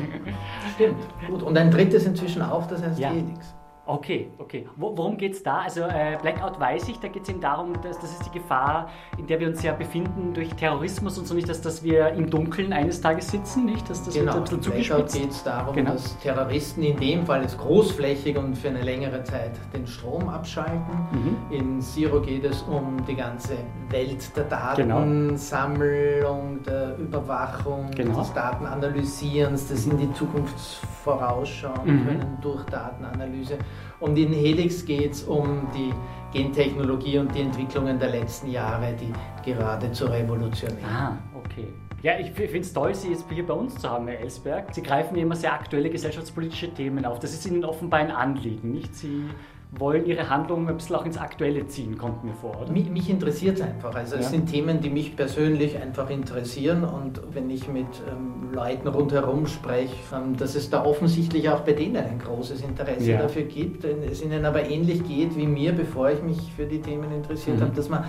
Stimmt, 0.77 0.95
gut. 1.29 1.43
Und 1.43 1.59
ein 1.59 1.73
drittes 1.73 2.07
inzwischen 2.07 2.43
auch, 2.43 2.69
das 2.69 2.81
heißt 2.81 3.01
ja. 3.01 3.09
Helix. 3.09 3.57
Okay, 3.91 4.31
okay. 4.39 4.69
Worum 4.77 5.17
geht 5.17 5.33
es 5.33 5.43
da? 5.43 5.63
Also 5.63 5.81
äh, 5.81 6.17
Blackout 6.23 6.61
weiß 6.61 6.89
ich, 6.89 7.01
da 7.01 7.09
geht 7.09 7.25
es 7.25 7.29
eben 7.29 7.41
darum, 7.41 7.73
dass 7.83 7.99
das 7.99 8.13
ist 8.13 8.25
die 8.25 8.39
Gefahr, 8.39 8.89
in 9.19 9.27
der 9.27 9.41
wir 9.41 9.49
uns 9.49 9.65
ja 9.65 9.73
befinden 9.73 10.33
durch 10.33 10.55
Terrorismus 10.55 11.19
und 11.19 11.27
so 11.27 11.35
nicht, 11.35 11.49
dass, 11.49 11.61
dass 11.61 11.83
wir 11.83 12.11
im 12.11 12.31
Dunkeln 12.31 12.73
eines 12.73 13.01
Tages 13.01 13.33
sitzen, 13.33 13.65
nicht? 13.65 13.91
Dass 13.91 14.05
das 14.05 14.15
genau. 14.15 14.35
wird 14.35 14.53
ein 14.53 14.59
bisschen 14.59 14.97
Blackout 14.97 15.13
geht 15.13 15.31
es 15.31 15.43
darum, 15.43 15.75
genau. 15.75 15.95
dass 15.95 16.17
Terroristen 16.21 16.85
in 16.85 17.01
dem 17.01 17.27
Fall 17.27 17.43
jetzt 17.43 17.59
großflächig 17.59 18.39
und 18.39 18.57
für 18.57 18.69
eine 18.69 18.83
längere 18.83 19.25
Zeit 19.25 19.59
den 19.75 19.89
Strom 19.89 20.29
abschalten. 20.29 20.95
Mhm. 21.11 21.37
In 21.51 21.81
Zero 21.81 22.21
geht 22.21 22.45
es 22.45 22.63
um 22.63 23.05
die 23.09 23.17
ganze 23.17 23.57
Welt 23.89 24.37
der. 24.37 24.45
Datensammlung, 24.45 25.81
genau. 25.81 26.47
der 26.65 26.97
Überwachung, 26.97 27.91
genau. 27.97 28.21
des 28.21 28.33
Datenanalysierens, 28.35 29.69
das 29.69 29.87
in 29.87 29.99
die 29.99 30.13
Zukunft 30.13 30.57
vorausschauen 31.03 31.87
mhm. 31.87 32.07
können 32.07 32.39
durch 32.41 32.65
Datenanalyse. 32.67 33.59
Und 33.99 34.17
in 34.17 34.33
Helix 34.33 34.85
geht 34.85 35.13
es 35.13 35.25
um 35.25 35.67
die 35.75 35.93
Gentechnologie 36.33 37.19
und 37.19 37.35
die 37.35 37.41
Entwicklungen 37.41 37.99
der 37.99 38.11
letzten 38.11 38.51
Jahre, 38.51 38.95
die 38.95 39.13
geradezu 39.45 40.07
revolutionär. 40.07 40.87
Ah, 40.87 41.19
okay. 41.35 41.69
Ja, 42.03 42.19
ich 42.19 42.31
finde 42.31 42.61
es 42.61 42.73
toll, 42.73 42.95
Sie 42.95 43.11
jetzt 43.11 43.27
hier 43.31 43.47
bei 43.47 43.53
uns 43.53 43.77
zu 43.77 43.91
haben, 43.91 44.09
Herr 44.09 44.21
Ellsberg. 44.21 44.75
Sie 44.75 44.83
greifen 44.83 45.17
immer 45.17 45.37
sehr 45.37 45.53
aktuelle 45.53 45.91
gesellschaftspolitische 45.91 46.73
Themen 46.73 47.05
auf. 47.05 47.19
Das 47.19 47.33
ist 47.35 47.45
Ihnen 47.47 47.65
offenbar 47.65 48.01
ein 48.01 48.11
Anliegen, 48.11 48.73
nicht? 48.73 48.95
Sie 48.95 49.25
wollen 49.73 50.05
ihre 50.07 50.29
Handlungen 50.29 50.69
ein 50.69 50.77
bisschen 50.77 50.97
auch 50.97 51.05
ins 51.05 51.17
Aktuelle 51.17 51.67
ziehen, 51.69 51.97
kommt 51.97 52.25
mir 52.25 52.35
vor, 52.35 52.61
oder? 52.61 52.73
Mich, 52.73 52.91
mich 52.91 53.09
interessiert 53.09 53.57
es 53.59 53.63
einfach. 53.63 53.95
Also 53.95 54.17
es 54.17 54.31
sind 54.31 54.51
Themen, 54.51 54.81
die 54.81 54.91
mich 54.91 55.15
persönlich 55.15 55.81
einfach 55.81 56.11
interessieren 56.11 56.85
und 56.85 57.21
wenn 57.33 57.49
ich 57.51 57.69
mit 57.69 57.87
ähm, 58.11 58.53
Leuten 58.53 58.89
rundherum 58.89 59.47
spreche, 59.47 59.95
ähm, 60.13 60.37
dass 60.37 60.57
es 60.57 60.71
da 60.71 60.85
offensichtlich 60.85 61.49
auch 61.49 61.61
bei 61.61 61.73
denen 61.73 61.99
ein 61.99 62.19
großes 62.19 62.63
Interesse 62.63 63.13
ja. 63.13 63.23
dafür 63.23 63.43
gibt, 63.43 63.85
es 63.85 64.23
ihnen 64.23 64.45
aber 64.45 64.69
ähnlich 64.69 65.07
geht 65.07 65.37
wie 65.37 65.47
mir, 65.47 65.73
bevor 65.73 66.11
ich 66.11 66.23
mich 66.23 66.53
für 66.57 66.67
die 66.67 66.81
Themen 66.81 67.13
interessiert 67.13 67.59
mhm. 67.59 67.63
habe, 67.63 67.77
dass 67.77 67.89
man 67.89 68.05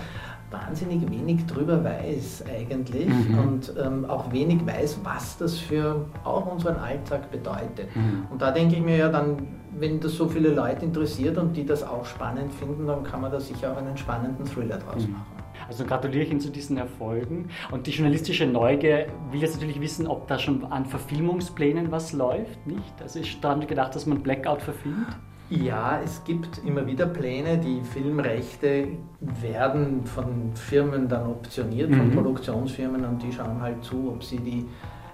wahnsinnig 0.50 1.08
wenig 1.10 1.46
drüber 1.46 1.82
weiß 1.82 2.44
eigentlich 2.46 3.08
mhm. 3.08 3.38
und 3.38 3.74
ähm, 3.82 4.04
auch 4.04 4.32
wenig 4.32 4.66
weiß, 4.66 5.00
was 5.02 5.38
das 5.38 5.58
für 5.58 6.06
auch 6.24 6.50
unseren 6.52 6.76
Alltag 6.76 7.30
bedeutet. 7.30 7.94
Mhm. 7.94 8.26
Und 8.30 8.42
da 8.42 8.50
denke 8.50 8.76
ich 8.76 8.82
mir 8.82 8.96
ja 8.96 9.08
dann, 9.08 9.38
wenn 9.78 10.00
das 10.00 10.14
so 10.14 10.28
viele 10.28 10.50
Leute 10.50 10.84
interessiert 10.84 11.38
und 11.38 11.56
die 11.56 11.64
das 11.64 11.82
auch 11.82 12.04
spannend 12.04 12.52
finden, 12.52 12.86
dann 12.86 13.02
kann 13.02 13.20
man 13.20 13.32
da 13.32 13.40
sicher 13.40 13.72
auch 13.72 13.76
einen 13.76 13.96
spannenden 13.96 14.44
Thriller 14.44 14.78
draus 14.78 15.06
mhm. 15.06 15.12
machen. 15.14 15.42
Also 15.68 15.84
gratuliere 15.84 16.24
ich 16.24 16.30
Ihnen 16.30 16.40
zu 16.40 16.50
diesen 16.50 16.76
Erfolgen. 16.76 17.48
Und 17.70 17.86
die 17.86 17.92
journalistische 17.92 18.46
Neugier 18.46 19.06
will 19.30 19.40
jetzt 19.40 19.54
natürlich 19.54 19.80
wissen, 19.80 20.06
ob 20.06 20.26
da 20.26 20.38
schon 20.38 20.64
an 20.64 20.84
Verfilmungsplänen 20.86 21.90
was 21.90 22.12
läuft, 22.12 22.66
nicht? 22.66 23.00
Also 23.00 23.20
ist 23.20 23.42
daran 23.42 23.66
gedacht, 23.66 23.94
dass 23.94 24.06
man 24.06 24.22
Blackout 24.22 24.62
verfilmt? 24.62 25.06
Ja, 25.50 26.00
es 26.02 26.24
gibt 26.24 26.62
immer 26.66 26.86
wieder 26.86 27.06
Pläne. 27.06 27.58
Die 27.58 27.82
Filmrechte 27.82 28.88
werden 29.20 30.04
von 30.04 30.52
Firmen 30.54 31.08
dann 31.08 31.26
optioniert, 31.26 31.90
mhm. 31.90 31.96
von 31.96 32.10
Produktionsfirmen, 32.10 33.04
und 33.04 33.22
die 33.22 33.32
schauen 33.32 33.60
halt 33.60 33.84
zu, 33.84 34.12
ob 34.12 34.24
sie 34.24 34.38
die 34.38 34.66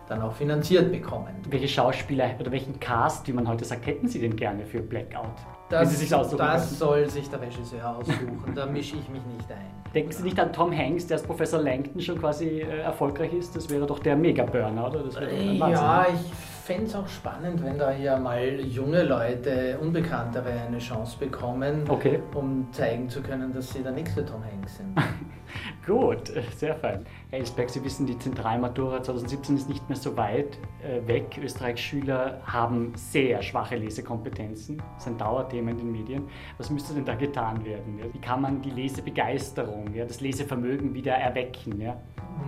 dann 0.09 0.23
auch 0.23 0.33
finanziert 0.33 0.91
bekommen. 0.91 1.35
Welche 1.49 1.69
Schauspieler 1.69 2.31
oder 2.39 2.51
welchen 2.51 2.79
Cast, 2.81 3.27
wie 3.29 3.33
man 3.33 3.47
heute 3.47 3.65
sagt, 3.65 3.87
hätten 3.87 4.09
Sie 4.09 4.21
denn 4.21 4.37
gerne 4.37 4.65
für 4.65 4.81
Blackout? 4.81 5.27
Das, 5.69 5.99
das 6.37 6.79
soll 6.79 7.09
sich 7.11 7.29
der 7.29 7.43
Regisseur 7.43 7.97
aussuchen, 7.97 8.53
da 8.55 8.65
mische 8.65 8.97
ich 8.97 9.09
mich 9.09 9.25
nicht 9.27 9.51
ein. 9.51 9.93
Denken 9.95 10.13
Sie 10.13 10.23
nicht 10.23 10.39
an 10.41 10.53
Tom 10.53 10.77
Hanks, 10.77 11.07
der 11.07 11.19
als 11.19 11.27
Professor 11.27 11.61
Langton 11.61 12.01
schon 12.01 12.19
quasi 12.19 12.61
äh, 12.61 12.81
erfolgreich 12.81 13.33
ist? 13.33 13.55
Das 13.57 13.69
wäre 13.69 13.87
doch 13.87 13.99
der 13.99 14.17
Mega-Burner, 14.17 14.89
oder? 14.89 15.31
ja, 15.71 16.07
ich 16.13 16.33
fände 16.65 16.85
es 16.85 16.95
auch 16.95 17.09
spannend, 17.09 17.63
wenn 17.65 17.79
da 17.79 17.93
ja 17.93 18.19
mal 18.19 18.61
junge 18.61 19.03
Leute, 19.03 19.79
Unbekanntere 19.81 20.51
eine 20.67 20.79
Chance 20.79 21.17
bekommen, 21.19 21.85
okay. 21.89 22.21
um 22.35 22.67
zeigen 22.73 23.09
zu 23.09 23.23
können, 23.23 23.53
dass 23.55 23.71
sie 23.71 23.83
der 23.83 23.93
nächste 23.93 24.25
Tom 24.25 24.43
Hanks 24.45 24.77
sind. 24.77 24.95
Gut, 25.89 26.31
sehr 26.57 26.75
fein. 26.75 27.07
Herr 27.31 27.39
Elsberg, 27.39 27.71
Sie 27.71 27.83
wissen, 27.83 28.07
die 28.07 28.19
Zentralmatura 28.19 29.03
2017 29.03 29.57
ist 29.57 29.69
nicht 29.71 29.89
mehr 29.89 29.97
so 29.97 30.15
weit 30.19 30.59
äh, 30.83 31.07
weg. 31.09 31.41
Österreichs 31.43 31.81
Schüler 31.81 32.43
haben 32.45 32.93
sehr 32.95 33.41
schwache 33.41 33.77
Lesekompetenzen. 33.77 34.77
Das 34.77 35.05
ist 35.05 35.09
ein 35.09 35.17
Dauerthema 35.17 35.71
in 35.71 35.79
den 35.79 35.91
Medien. 35.91 36.25
Was 36.59 36.69
müsste 36.69 36.93
denn 36.93 37.07
da 37.07 37.15
getan 37.15 37.65
werden? 37.65 38.01
Wie 38.13 38.19
kann 38.19 38.43
man 38.43 38.61
die 38.61 38.71
Lesebegeisterung, 38.71 39.87
das 39.97 40.21
Lesevermögen 40.21 40.93
wieder 40.93 41.15
erwecken? 41.15 41.83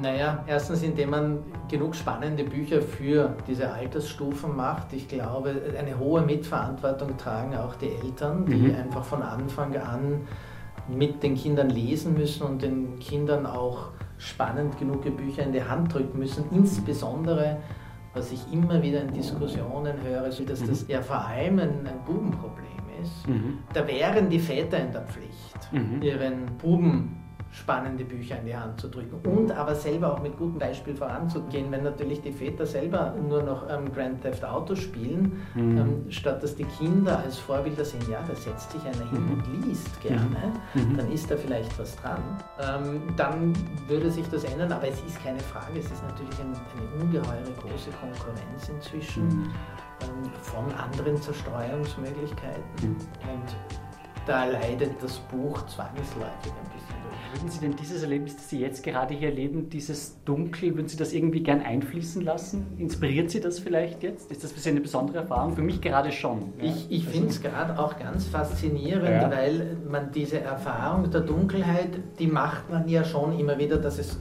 Naja, 0.03 0.45
erstens, 0.47 0.83
indem 0.83 1.11
man 1.11 1.39
genug 1.69 1.97
spannende 1.97 2.45
Bücher 2.45 2.83
für 2.83 3.35
diese 3.49 3.73
Altersstufen 3.73 4.55
macht. 4.55 4.93
Ich 4.93 5.09
glaube, 5.09 5.63
eine 5.79 5.99
hohe 5.99 6.21
Mitverantwortung 6.21 7.17
tragen 7.17 7.57
auch 7.57 7.75
die 7.77 7.89
Eltern, 7.89 8.45
die 8.45 8.55
mhm. 8.55 8.75
einfach 8.75 9.05
von 9.05 9.23
Anfang 9.23 9.75
an 9.77 10.29
mit 10.97 11.23
den 11.23 11.35
Kindern 11.35 11.71
lesen 11.71 12.15
müssen 12.15 12.43
und 12.45 12.63
den 12.63 12.99
Kindern 12.99 13.47
auch 13.47 13.91
spannend 14.19 14.79
genug 14.79 15.03
Bücher 15.17 15.45
in 15.45 15.53
die 15.53 15.63
Hand 15.63 15.95
drücken 15.95 16.19
müssen. 16.19 16.45
Insbesondere, 16.51 17.59
was 18.13 18.33
ich 18.33 18.41
immer 18.53 18.83
wieder 18.83 19.03
in 19.03 19.13
Diskussionen 19.13 19.97
höre, 20.03 20.27
ist, 20.27 20.49
dass 20.49 20.63
das 20.63 20.87
ja 20.89 21.01
vor 21.01 21.25
allem 21.25 21.59
ein, 21.59 21.87
ein 21.87 22.05
Bubenproblem 22.05 22.67
ist. 23.03 23.27
Mhm. 23.27 23.59
Da 23.73 23.87
wären 23.87 24.29
die 24.29 24.39
Väter 24.39 24.79
in 24.79 24.93
der 24.93 25.03
Pflicht, 25.03 25.73
mhm. 25.73 26.03
ihren 26.03 26.47
Buben 26.59 27.17
spannende 27.53 28.05
Bücher 28.05 28.39
in 28.39 28.47
die 28.47 28.57
Hand 28.57 28.81
zu 28.81 28.89
drücken 28.89 29.19
und 29.29 29.51
aber 29.51 29.75
selber 29.75 30.15
auch 30.15 30.23
mit 30.23 30.37
gutem 30.39 30.59
Beispiel 30.59 30.95
voranzugehen, 30.95 31.71
wenn 31.73 31.83
natürlich 31.83 32.21
die 32.21 32.31
Väter 32.31 32.65
selber 32.65 33.15
nur 33.29 33.43
noch 33.43 33.69
ähm, 33.69 33.93
Grand 33.93 34.23
Theft 34.23 34.45
Auto 34.45 34.77
spielen, 34.77 35.43
mhm. 35.55 35.79
ähm, 35.79 36.11
statt 36.11 36.43
dass 36.43 36.55
die 36.55 36.65
Kinder 36.65 37.19
als 37.19 37.39
Vorbilder 37.39 37.85
sehen, 37.85 38.05
ja, 38.09 38.23
da 38.27 38.35
setzt 38.37 38.71
sich 38.71 38.83
einer 38.83 39.11
hin 39.11 39.27
mhm. 39.27 39.33
und 39.33 39.67
liest 39.67 40.01
gerne, 40.01 40.53
mhm. 40.75 40.97
dann 40.97 41.11
ist 41.11 41.29
da 41.29 41.37
vielleicht 41.37 41.77
was 41.77 41.97
dran. 41.97 42.23
Ähm, 42.61 43.03
dann 43.17 43.53
würde 43.89 44.11
sich 44.11 44.29
das 44.29 44.45
ändern, 44.45 44.71
aber 44.71 44.87
es 44.87 45.01
ist 45.03 45.23
keine 45.23 45.41
Frage, 45.41 45.81
es 45.81 45.87
ist 45.87 46.05
natürlich 46.05 46.39
ein, 46.39 46.53
eine 46.55 47.03
ungeheure 47.03 47.53
große 47.61 47.91
Konkurrenz 48.01 48.69
inzwischen 48.69 49.27
mhm. 49.27 49.51
ähm, 50.03 50.31
von 50.43 50.73
anderen 50.75 51.21
Zerstreuungsmöglichkeiten 51.21 52.63
mhm. 52.83 52.97
und 53.29 53.57
da 54.27 54.45
leidet 54.45 55.03
das 55.03 55.19
Buch 55.19 55.67
zwangsläufig 55.67 56.53
ein 56.53 56.71
bisschen. 56.73 56.80
Würden 57.33 57.49
Sie 57.49 57.61
denn 57.61 57.77
dieses 57.77 58.03
Erlebnis, 58.03 58.37
das 58.37 58.51
Sie 58.51 58.61
jetzt 58.61 58.83
gerade 58.83 59.15
hier 59.15 59.29
erleben, 59.29 59.71
dieses 59.71 60.17
Dunkel, 60.25 60.75
würden 60.75 60.89
Sie 60.89 60.97
das 60.97 61.13
irgendwie 61.13 61.43
gern 61.43 61.61
einfließen 61.61 62.23
lassen? 62.23 62.67
Inspiriert 62.79 63.31
Sie 63.31 63.41
das 63.41 63.61
vielleicht 63.61 64.03
jetzt? 64.03 64.31
Ist 64.33 64.43
das 64.43 64.53
für 64.53 64.59
Sie 64.59 64.71
eine 64.71 64.81
besondere 64.81 65.19
Erfahrung? 65.19 65.55
Für 65.55 65.63
mich 65.63 65.81
gerade 65.81 66.11
schon. 66.11 66.53
Ja? 66.59 66.65
Ich, 66.65 66.91
ich 66.91 67.05
finde 67.07 67.29
es 67.29 67.41
gerade 67.41 67.79
auch 67.79 67.99
ganz 67.99 68.27
faszinierend, 68.27 69.09
ja. 69.09 69.31
weil 69.31 69.77
man 69.89 70.11
diese 70.13 70.41
Erfahrung 70.41 71.11
der 71.11 71.21
Dunkelheit, 71.21 71.91
die 72.19 72.27
macht 72.27 72.69
man 72.71 72.89
ja 72.89 73.05
schon 73.05 73.39
immer 73.39 73.59
wieder, 73.59 73.77
dass 73.77 73.99
es 73.99 74.19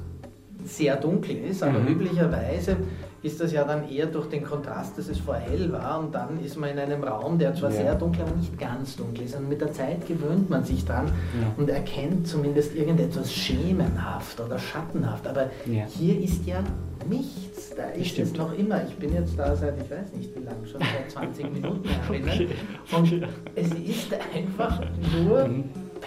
sehr 0.64 0.96
dunkel 0.96 1.38
ist, 1.38 1.64
aber 1.64 1.80
mhm. 1.80 1.88
üblicherweise 1.88 2.78
ist 3.22 3.42
das 3.42 3.52
ja 3.52 3.64
dann 3.64 3.90
eher 3.90 4.06
durch 4.06 4.28
den 4.30 4.44
Kontrast, 4.44 4.98
dass 4.98 5.10
es 5.10 5.20
vorher 5.20 5.50
hell 5.50 5.72
war 5.72 6.00
und 6.00 6.14
dann 6.14 6.40
ist 6.44 6.58
man 6.58 6.70
in 6.70 6.80
einem 6.80 7.04
Raum, 7.04 7.38
der 7.38 7.54
zwar 7.54 7.70
ja. 7.72 7.78
sehr 7.78 7.96
dunkel, 7.96 8.22
aber 8.24 8.36
nicht 8.36 8.58
ganz 8.58 8.96
dunkel 8.96 9.26
ist. 9.26 9.36
Und 9.36 9.50
mit 9.50 9.62
der 9.62 9.74
Zeit 9.74 10.08
gewöhnt 10.08 10.50
man 10.50 10.64
sich 10.64 10.86
dran 10.86 11.08
ja. 11.08 11.52
und 11.58 11.70
erkennt 11.70 12.28
zumindest 12.28 12.76
irgendetwas 12.76 13.32
schemenhaft 13.32 14.40
oder 14.40 14.58
schattenhaft. 14.58 15.28
Aber 15.28 15.50
ja. 15.66 15.86
hier 15.86 16.20
ist 16.22 16.46
ja 16.46 16.64
nichts. 17.10 17.76
Da 17.76 17.90
ist 17.90 18.10
Stimmt. 18.10 18.28
es 18.32 18.38
noch 18.38 18.58
immer. 18.58 18.82
Ich 18.88 18.96
bin 18.96 19.14
jetzt 19.14 19.38
da 19.38 19.56
seit, 19.56 19.76
ich 19.82 19.90
weiß 19.90 20.14
nicht 20.14 20.36
wie 20.36 20.44
lange, 20.44 20.66
schon 20.66 20.82
seit 20.82 21.12
20 21.12 21.52
Minuten. 21.54 21.90
Okay. 22.08 22.48
Und 22.92 23.28
es 23.56 23.68
ist 23.68 24.14
einfach 24.34 24.82
nur. 25.24 25.50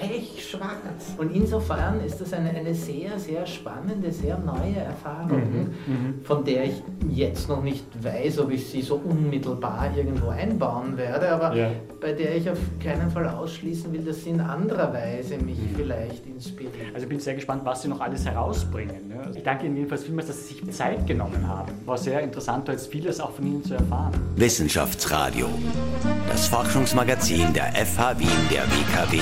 Pechschwarz. 0.03 1.15
Und 1.17 1.35
insofern 1.35 2.01
ist 2.05 2.21
das 2.21 2.33
eine, 2.33 2.51
eine 2.51 2.75
sehr, 2.75 3.19
sehr 3.19 3.47
spannende, 3.47 4.11
sehr 4.11 4.39
neue 4.39 4.77
Erfahrung, 4.77 5.69
mhm, 5.87 5.95
mhm. 5.95 6.25
von 6.25 6.45
der 6.45 6.65
ich 6.65 6.83
jetzt 7.11 7.49
noch 7.49 7.63
nicht 7.63 7.85
weiß, 8.03 8.41
ob 8.41 8.51
ich 8.51 8.67
sie 8.67 8.83
so 8.83 8.97
unmittelbar 8.97 9.91
irgendwo 9.97 10.29
einbauen 10.29 10.97
werde, 10.97 11.31
aber 11.31 11.55
ja. 11.55 11.71
bei 12.01 12.13
der 12.13 12.37
ich 12.37 12.51
auf 12.51 12.59
keinen 12.83 13.11
Fall 13.11 13.29
ausschließen 13.29 13.93
will, 13.93 14.03
dass 14.03 14.25
sie 14.25 14.31
in 14.31 14.41
anderer 14.41 14.93
Weise 14.93 15.39
mich 15.39 15.59
mhm. 15.59 15.77
vielleicht 15.77 16.27
inspiriert. 16.27 16.95
Also 16.95 17.05
ich 17.05 17.09
bin 17.09 17.21
sehr 17.21 17.35
gespannt, 17.35 17.63
was 17.65 17.83
Sie 17.83 17.89
noch 17.89 18.01
alles 18.01 18.25
herausbringen. 18.25 19.09
Ne? 19.09 19.33
Ich 19.35 19.43
danke 19.43 19.67
Ihnen 19.67 19.77
jedenfalls 19.77 20.05
vielmals, 20.05 20.29
dass 20.29 20.49
Sie 20.49 20.55
sich 20.55 20.71
Zeit 20.73 21.07
genommen 21.07 21.47
haben. 21.47 21.73
War 21.87 21.99
sehr 21.99 22.21
interessant, 22.21 22.69
als 22.69 22.87
vieles 22.87 23.21
auch 23.21 23.33
von 23.33 23.47
Ihnen 23.47 23.65
zu 23.65 23.75
erfahren. 23.75 24.13
Wissenschaftsradio, 24.37 25.49
das 26.29 26.49
Forschungsmagazin 26.49 27.53
der 27.53 27.73
FH 27.75 28.19
Wien 28.19 28.29
der 28.51 28.65
WKW. 28.65 29.21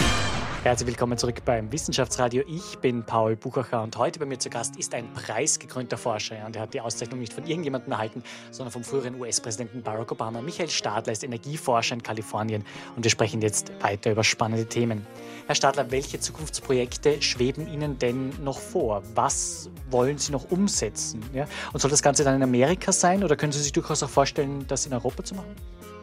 Herzlich 0.62 0.88
willkommen 0.88 1.16
zurück 1.16 1.42
beim 1.46 1.72
Wissenschaftsradio. 1.72 2.42
Ich 2.46 2.76
bin 2.80 3.02
Paul 3.02 3.34
Buchacher 3.34 3.82
und 3.82 3.96
heute 3.96 4.18
bei 4.18 4.26
mir 4.26 4.38
zu 4.38 4.50
Gast 4.50 4.76
ist 4.76 4.92
ein 4.92 5.10
preisgekrönter 5.14 5.96
Forscher. 5.96 6.44
Und 6.44 6.54
er 6.54 6.60
hat 6.60 6.74
die 6.74 6.82
Auszeichnung 6.82 7.18
nicht 7.18 7.32
von 7.32 7.46
irgendjemandem 7.46 7.90
erhalten, 7.92 8.22
sondern 8.50 8.70
vom 8.70 8.84
früheren 8.84 9.18
US-Präsidenten 9.18 9.82
Barack 9.82 10.12
Obama. 10.12 10.42
Michael 10.42 10.68
Stadler 10.68 11.14
ist 11.14 11.24
Energieforscher 11.24 11.94
in 11.94 12.02
Kalifornien 12.02 12.62
und 12.94 13.02
wir 13.02 13.10
sprechen 13.10 13.40
jetzt 13.40 13.72
weiter 13.80 14.12
über 14.12 14.22
spannende 14.22 14.66
Themen. 14.66 15.06
Herr 15.46 15.54
Stadler, 15.54 15.90
welche 15.92 16.20
Zukunftsprojekte 16.20 17.22
schweben 17.22 17.66
Ihnen 17.66 17.98
denn 17.98 18.34
noch 18.44 18.58
vor? 18.58 19.02
Was 19.14 19.70
wollen 19.88 20.18
Sie 20.18 20.30
noch 20.30 20.50
umsetzen? 20.50 21.22
Ja? 21.32 21.46
Und 21.72 21.80
soll 21.80 21.90
das 21.90 22.02
Ganze 22.02 22.22
dann 22.22 22.36
in 22.36 22.42
Amerika 22.42 22.92
sein 22.92 23.24
oder 23.24 23.34
können 23.34 23.52
Sie 23.52 23.62
sich 23.62 23.72
durchaus 23.72 24.02
auch 24.02 24.10
vorstellen, 24.10 24.66
das 24.68 24.84
in 24.84 24.92
Europa 24.92 25.24
zu 25.24 25.36
machen? 25.36 25.56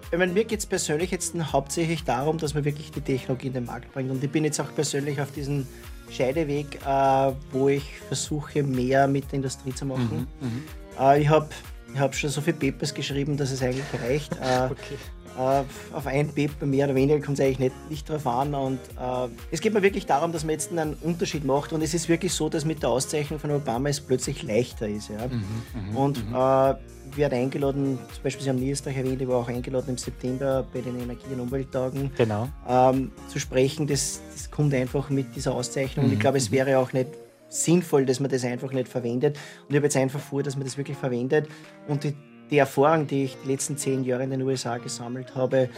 Ich 0.10 0.17
meine, 0.17 0.32
mir 0.32 0.46
geht 0.46 0.60
es 0.60 0.65
persönlich 0.65 1.12
jetzt 1.12 1.36
hauptsächlich 1.52 2.06
darum, 2.06 2.38
dass 2.38 2.54
man 2.54 2.63
wirklich 2.63 2.91
die 2.91 3.02
Technologie 3.02 3.48
in 3.48 3.54
den 3.54 3.65
Markt 3.65 3.93
bringt. 3.93 4.10
Und 4.10 4.24
ich 4.24 4.32
bin 4.32 4.46
jetzt 4.46 4.60
auch 4.62 4.74
persönlich 4.74 5.20
auf 5.20 5.32
diesem 5.32 5.67
Scheideweg, 6.10 6.80
äh, 6.86 7.34
wo 7.52 7.67
ich 7.67 7.84
versuche, 8.08 8.63
mehr 8.63 9.08
mit 9.10 9.26
der 9.26 9.34
Industrie 9.36 9.74
zu 9.74 9.86
machen. 9.86 10.28
Mhm, 10.39 10.48
mhm. 10.48 10.63
äh, 10.98 11.22
ich 11.22 11.28
habe 11.28 11.50
ich 11.93 12.00
hab 12.00 12.15
schon 12.15 12.30
so 12.30 12.39
viele 12.39 12.56
Papers 12.56 12.93
geschrieben, 12.93 13.36
dass 13.36 13.52
es 13.52 13.62
eigentlich 13.62 14.02
reicht. 14.02 14.34
Äh, 14.34 14.65
okay. 14.72 14.98
Äh, 15.38 15.63
auf 15.95 16.08
ein 16.08 16.30
Paper 16.30 16.65
mehr 16.65 16.86
oder 16.86 16.95
weniger 16.95 17.19
kommt 17.23 17.39
es 17.39 17.45
eigentlich 17.45 17.60
nicht, 17.60 17.89
nicht 17.89 18.10
drauf 18.10 18.26
an. 18.26 18.56
Und 18.56 18.80
äh, 19.00 19.28
es 19.52 19.62
geht 19.62 19.73
mir 19.73 19.84
wirklich 19.84 20.06
darum, 20.06 20.32
dass 20.32 20.43
man 20.43 20.52
jetzt 20.52 20.71
einen 20.71 20.95
Unterschied 20.95 21.45
macht. 21.45 21.73
Und 21.73 21.82
es 21.82 21.93
ist 21.93 22.10
wirklich 22.10 22.34
so, 22.34 22.50
dass 22.50 22.65
mit 22.65 22.82
der 22.82 22.89
Auszeichnung 22.89 23.39
von 23.39 23.52
Obama 23.52 23.89
es 23.89 24.02
plötzlich 24.02 24.43
leichter 24.43 24.88
ist. 24.88 25.10
Ja? 25.10 25.28
Mhm, 25.28 25.91
mhm 25.91 25.97
und 25.97 26.30
mhm. 26.30 26.36
äh, 26.36 26.76
wird 27.15 27.34
eingeladen, 27.34 28.00
zum 28.13 28.23
Beispiel 28.23 28.43
Sie 28.43 28.50
haben 28.50 28.60
Niederösterreich 28.60 28.97
erwähnt, 28.97 29.21
ich 29.21 29.28
war 29.28 29.38
auch 29.38 29.47
eingeladen 29.47 29.91
im 29.91 29.97
September 29.97 30.65
bei 30.73 30.82
den 30.82 31.00
Energie- 31.00 31.34
und 31.34 31.39
Umwelttagen 31.39 32.12
genau. 32.17 32.50
ähm, 32.67 33.12
zu 33.28 33.39
sprechen. 33.39 33.88
Das, 33.88 34.21
das 34.34 34.52
kommt 34.52 34.73
einfach 34.73 35.10
mit 35.10 35.36
dieser 35.36 35.54
Auszeichnung. 35.54 36.06
Mhm. 36.06 36.12
Und 36.12 36.13
ich 36.15 36.19
glaube, 36.19 36.38
es 36.38 36.50
mhm. 36.50 36.56
wäre 36.56 36.80
auch 36.80 36.93
nicht 36.93 37.10
sinnvoll, 37.50 38.06
dass 38.06 38.19
man 38.19 38.30
das 38.30 38.43
einfach 38.43 38.71
nicht 38.71 38.88
verwendet. 38.88 39.38
Und 39.63 39.69
ich 39.69 39.76
habe 39.78 39.86
jetzt 39.86 39.97
einfach 39.97 40.19
vor, 40.19 40.43
dass 40.43 40.56
man 40.56 40.65
das 40.65 40.78
wirklich 40.78 40.97
verwendet. 40.97 41.47
Und 41.88 42.04
die, 42.04 42.15
die 42.50 42.58
Erfahrung, 42.58 43.08
die 43.08 43.26
ich 43.26 43.38
die 43.44 43.52
letzten 43.52 43.78
zehn 43.78 44.04
Jahre 44.04 44.24
in 44.24 44.32
den 44.32 44.42
USA 44.42 44.78
gesammelt 44.78 45.36
habe, 45.36 45.70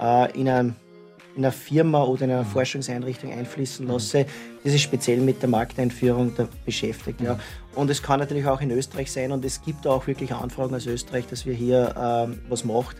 äh, 0.00 0.38
in 0.38 0.48
einer 0.48 1.52
Firma 1.52 2.04
oder 2.04 2.24
in 2.24 2.30
einer 2.30 2.42
mhm. 2.42 2.48
Forschungseinrichtung 2.48 3.32
einfließen 3.32 3.86
lasse, 3.86 4.26
die 4.64 4.70
sich 4.70 4.82
speziell 4.82 5.20
mit 5.20 5.42
der 5.42 5.48
Markteinführung 5.48 6.32
beschäftigt. 6.64 7.20
Ja. 7.20 7.34
Mhm. 7.34 7.40
Und 7.74 7.90
es 7.90 8.02
kann 8.02 8.20
natürlich 8.20 8.46
auch 8.46 8.60
in 8.60 8.70
Österreich 8.70 9.10
sein 9.10 9.32
und 9.32 9.44
es 9.44 9.62
gibt 9.62 9.86
auch 9.86 10.06
wirklich 10.06 10.32
Anfragen 10.32 10.74
aus 10.74 10.86
Österreich, 10.86 11.26
dass 11.26 11.46
wir 11.46 11.54
hier 11.54 11.94
äh, 11.96 12.50
was 12.50 12.64
macht, 12.64 12.96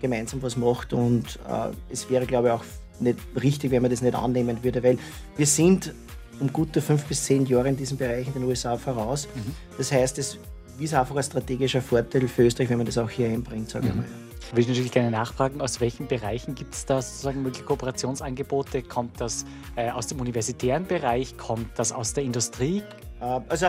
gemeinsam 0.00 0.42
was 0.42 0.56
macht 0.56 0.92
und 0.92 1.38
äh, 1.48 1.70
es 1.90 2.08
wäre, 2.08 2.26
glaube 2.26 2.48
ich, 2.48 2.54
auch 2.54 2.64
nicht 3.00 3.18
richtig, 3.42 3.70
wenn 3.72 3.82
man 3.82 3.90
das 3.90 4.02
nicht 4.02 4.14
annehmen 4.14 4.62
würde, 4.62 4.82
weil 4.82 4.98
wir 5.36 5.46
sind 5.46 5.92
um 6.40 6.52
gute 6.52 6.80
fünf 6.80 7.04
bis 7.04 7.24
zehn 7.24 7.46
Jahre 7.46 7.68
in 7.68 7.76
diesem 7.76 7.98
Bereich 7.98 8.26
in 8.26 8.32
den 8.32 8.44
USA 8.44 8.76
voraus. 8.76 9.28
Mhm. 9.34 9.54
Das 9.78 9.92
heißt, 9.92 10.18
es 10.18 10.38
ist 10.78 10.94
einfach 10.94 11.16
ein 11.16 11.22
strategischer 11.22 11.82
Vorteil 11.82 12.28
für 12.28 12.42
Österreich, 12.44 12.70
wenn 12.70 12.78
man 12.78 12.86
das 12.86 12.98
auch 12.98 13.10
hier 13.10 13.28
einbringt, 13.28 13.70
sage 13.70 13.86
ich 13.88 13.94
mhm. 13.94 14.00
mal. 14.00 14.06
Ich 14.54 14.56
will 14.56 14.66
natürlich 14.66 14.92
gerne 14.92 15.10
nachfragen, 15.10 15.60
aus 15.60 15.80
welchen 15.80 16.08
Bereichen 16.08 16.54
gibt 16.54 16.74
es 16.74 16.84
da 16.84 17.00
sozusagen 17.00 17.42
mögliche 17.42 17.64
Kooperationsangebote? 17.64 18.82
Kommt 18.82 19.20
das 19.20 19.46
äh, 19.76 19.90
aus 19.90 20.08
dem 20.08 20.20
universitären 20.20 20.86
Bereich? 20.86 21.38
Kommt 21.38 21.78
das 21.78 21.90
aus 21.90 22.12
der 22.12 22.24
Industrie? 22.24 22.82
Äh, 23.20 23.40
also 23.48 23.68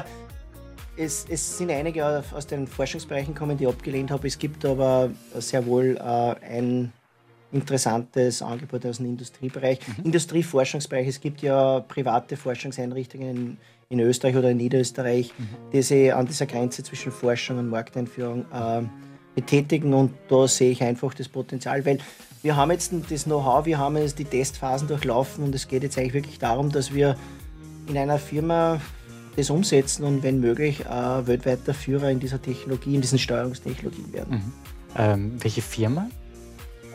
es, 0.98 1.26
es, 1.30 1.58
sind 1.58 1.72
einige 1.72 2.24
aus 2.34 2.48
den 2.48 2.68
Forschungsbereichen 2.68 3.34
gekommen, 3.34 3.58
die 3.58 3.64
ich 3.64 3.70
abgelehnt 3.70 4.12
habe. 4.12 4.28
Es 4.28 4.38
gibt 4.38 4.66
aber 4.66 5.10
sehr 5.36 5.66
wohl 5.66 5.98
äh, 5.98 6.02
ein 6.02 6.92
interessantes 7.54 8.42
Angebot 8.42 8.86
aus 8.86 8.98
dem 8.98 9.06
Industriebereich. 9.06 9.80
Mhm. 9.88 10.06
Industrieforschungsbereich, 10.06 11.08
es 11.08 11.22
gibt 11.22 11.42
ja 11.42 11.80
private 11.82 12.36
Forschungseinrichtungen 12.36 13.58
in, 13.94 14.00
Österreich 14.00 14.36
oder 14.36 14.52
in 14.52 14.58
Niederösterreich, 14.58 15.32
mhm. 15.38 15.72
die 15.72 15.82
sich 15.82 16.14
an 16.14 16.26
dieser 16.26 16.46
Grenze 16.46 16.84
zwischen 16.84 17.12
Forschung 17.12 17.60
und 17.60 17.70
Markteinführung 17.70 18.46
äh, 18.52 18.82
betätigen 19.36 19.94
und 19.94 20.12
da 20.28 20.48
sehe 20.48 20.72
ich 20.72 20.84
einfach 20.84 21.14
das 21.14 21.28
Potenzial, 21.28 21.86
weil 21.86 22.00
wir 22.42 22.56
haben 22.56 22.72
jetzt 22.72 22.94
das 23.10 23.24
Know-how, 23.24 23.66
wir 23.66 23.78
haben 23.78 23.98
jetzt 23.98 24.20
die 24.20 24.26
Testphasen 24.26 24.88
durchlaufen 24.88 25.44
und 25.44 25.56
es 25.56 25.68
geht 25.68 25.84
jetzt 25.84 25.98
eigentlich 25.98 26.14
wirklich 26.14 26.40
darum, 26.40 26.72
dass 26.72 26.94
wir 26.94 27.16
in 27.88 27.98
einer 27.98 28.20
Firma 28.20 28.80
das 29.36 29.50
umsetzen 29.50 30.04
und 30.04 30.24
wenn 30.24 30.40
möglich 30.40 30.82
äh, 30.82 31.28
weltweiter 31.28 31.74
Führer 31.74 32.12
in 32.12 32.20
dieser 32.20 32.42
Technologie, 32.42 32.96
in 32.96 33.02
diesen 33.02 33.18
Steuerungstechnologien 33.18 34.14
werden. 34.14 34.36
Mhm. 34.36 34.54
Ähm, 34.96 35.32
welche 35.40 35.62
Firma? 35.62 36.08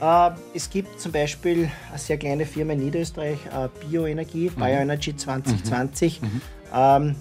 Äh, 0.00 0.30
es 0.54 0.70
gibt 0.70 1.00
zum 1.00 1.12
Beispiel 1.12 1.70
eine 1.88 1.98
sehr 1.98 2.16
kleine 2.16 2.46
Firma 2.46 2.74
in 2.74 2.80
Niederösterreich, 2.80 3.38
äh, 3.46 3.68
Bioenergie, 3.86 4.50
mhm. 4.50 4.60
Bioenergy 4.60 5.16
2020. 5.16 6.22
Mhm. 6.22 6.40
Ähm, 6.74 7.14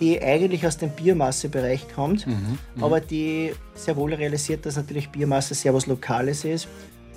die 0.00 0.20
eigentlich 0.20 0.66
aus 0.66 0.76
dem 0.76 0.90
Biomassebereich 0.90 1.86
kommt, 1.94 2.26
mhm, 2.26 2.58
mhm, 2.74 2.82
aber 2.84 3.00
die 3.00 3.52
sehr 3.74 3.96
wohl 3.96 4.12
realisiert, 4.12 4.66
dass 4.66 4.76
natürlich 4.76 5.08
Biomasse 5.08 5.54
sehr 5.54 5.72
was 5.72 5.86
Lokales 5.86 6.44
ist 6.44 6.66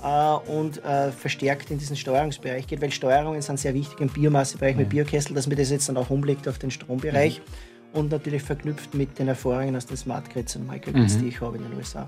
äh, 0.03 0.51
und 0.51 0.83
äh, 0.85 1.11
verstärkt 1.11 1.71
in 1.71 1.79
diesen 1.79 1.95
Steuerungsbereich 1.95 2.67
geht, 2.67 2.79
weil 2.81 2.91
Steuerungen 2.91 3.41
sind 3.41 3.59
sehr 3.59 3.73
wichtig 3.73 3.99
im 3.99 4.09
Biomassebereich 4.09 4.75
mhm. 4.75 4.81
mit 4.81 4.89
Biokessel, 4.89 5.33
dass 5.33 5.47
man 5.47 5.57
das 5.57 5.71
jetzt 5.71 5.89
dann 5.89 5.97
auch 5.97 6.11
umlegt 6.11 6.47
auf 6.47 6.59
den 6.59 6.69
Strombereich. 6.69 7.39
Mhm 7.39 7.77
und 7.93 8.11
natürlich 8.11 8.43
verknüpft 8.43 8.93
mit 8.93 9.17
den 9.17 9.27
Erfahrungen 9.27 9.75
aus 9.75 9.85
den 9.85 9.97
Smart 9.97 10.29
Grids 10.29 10.55
und 10.55 10.67
Microgrids, 10.67 11.15
mhm. 11.15 11.21
die 11.21 11.27
ich 11.29 11.41
habe 11.41 11.57
in 11.57 11.63
den 11.63 11.73
USA. 11.73 12.07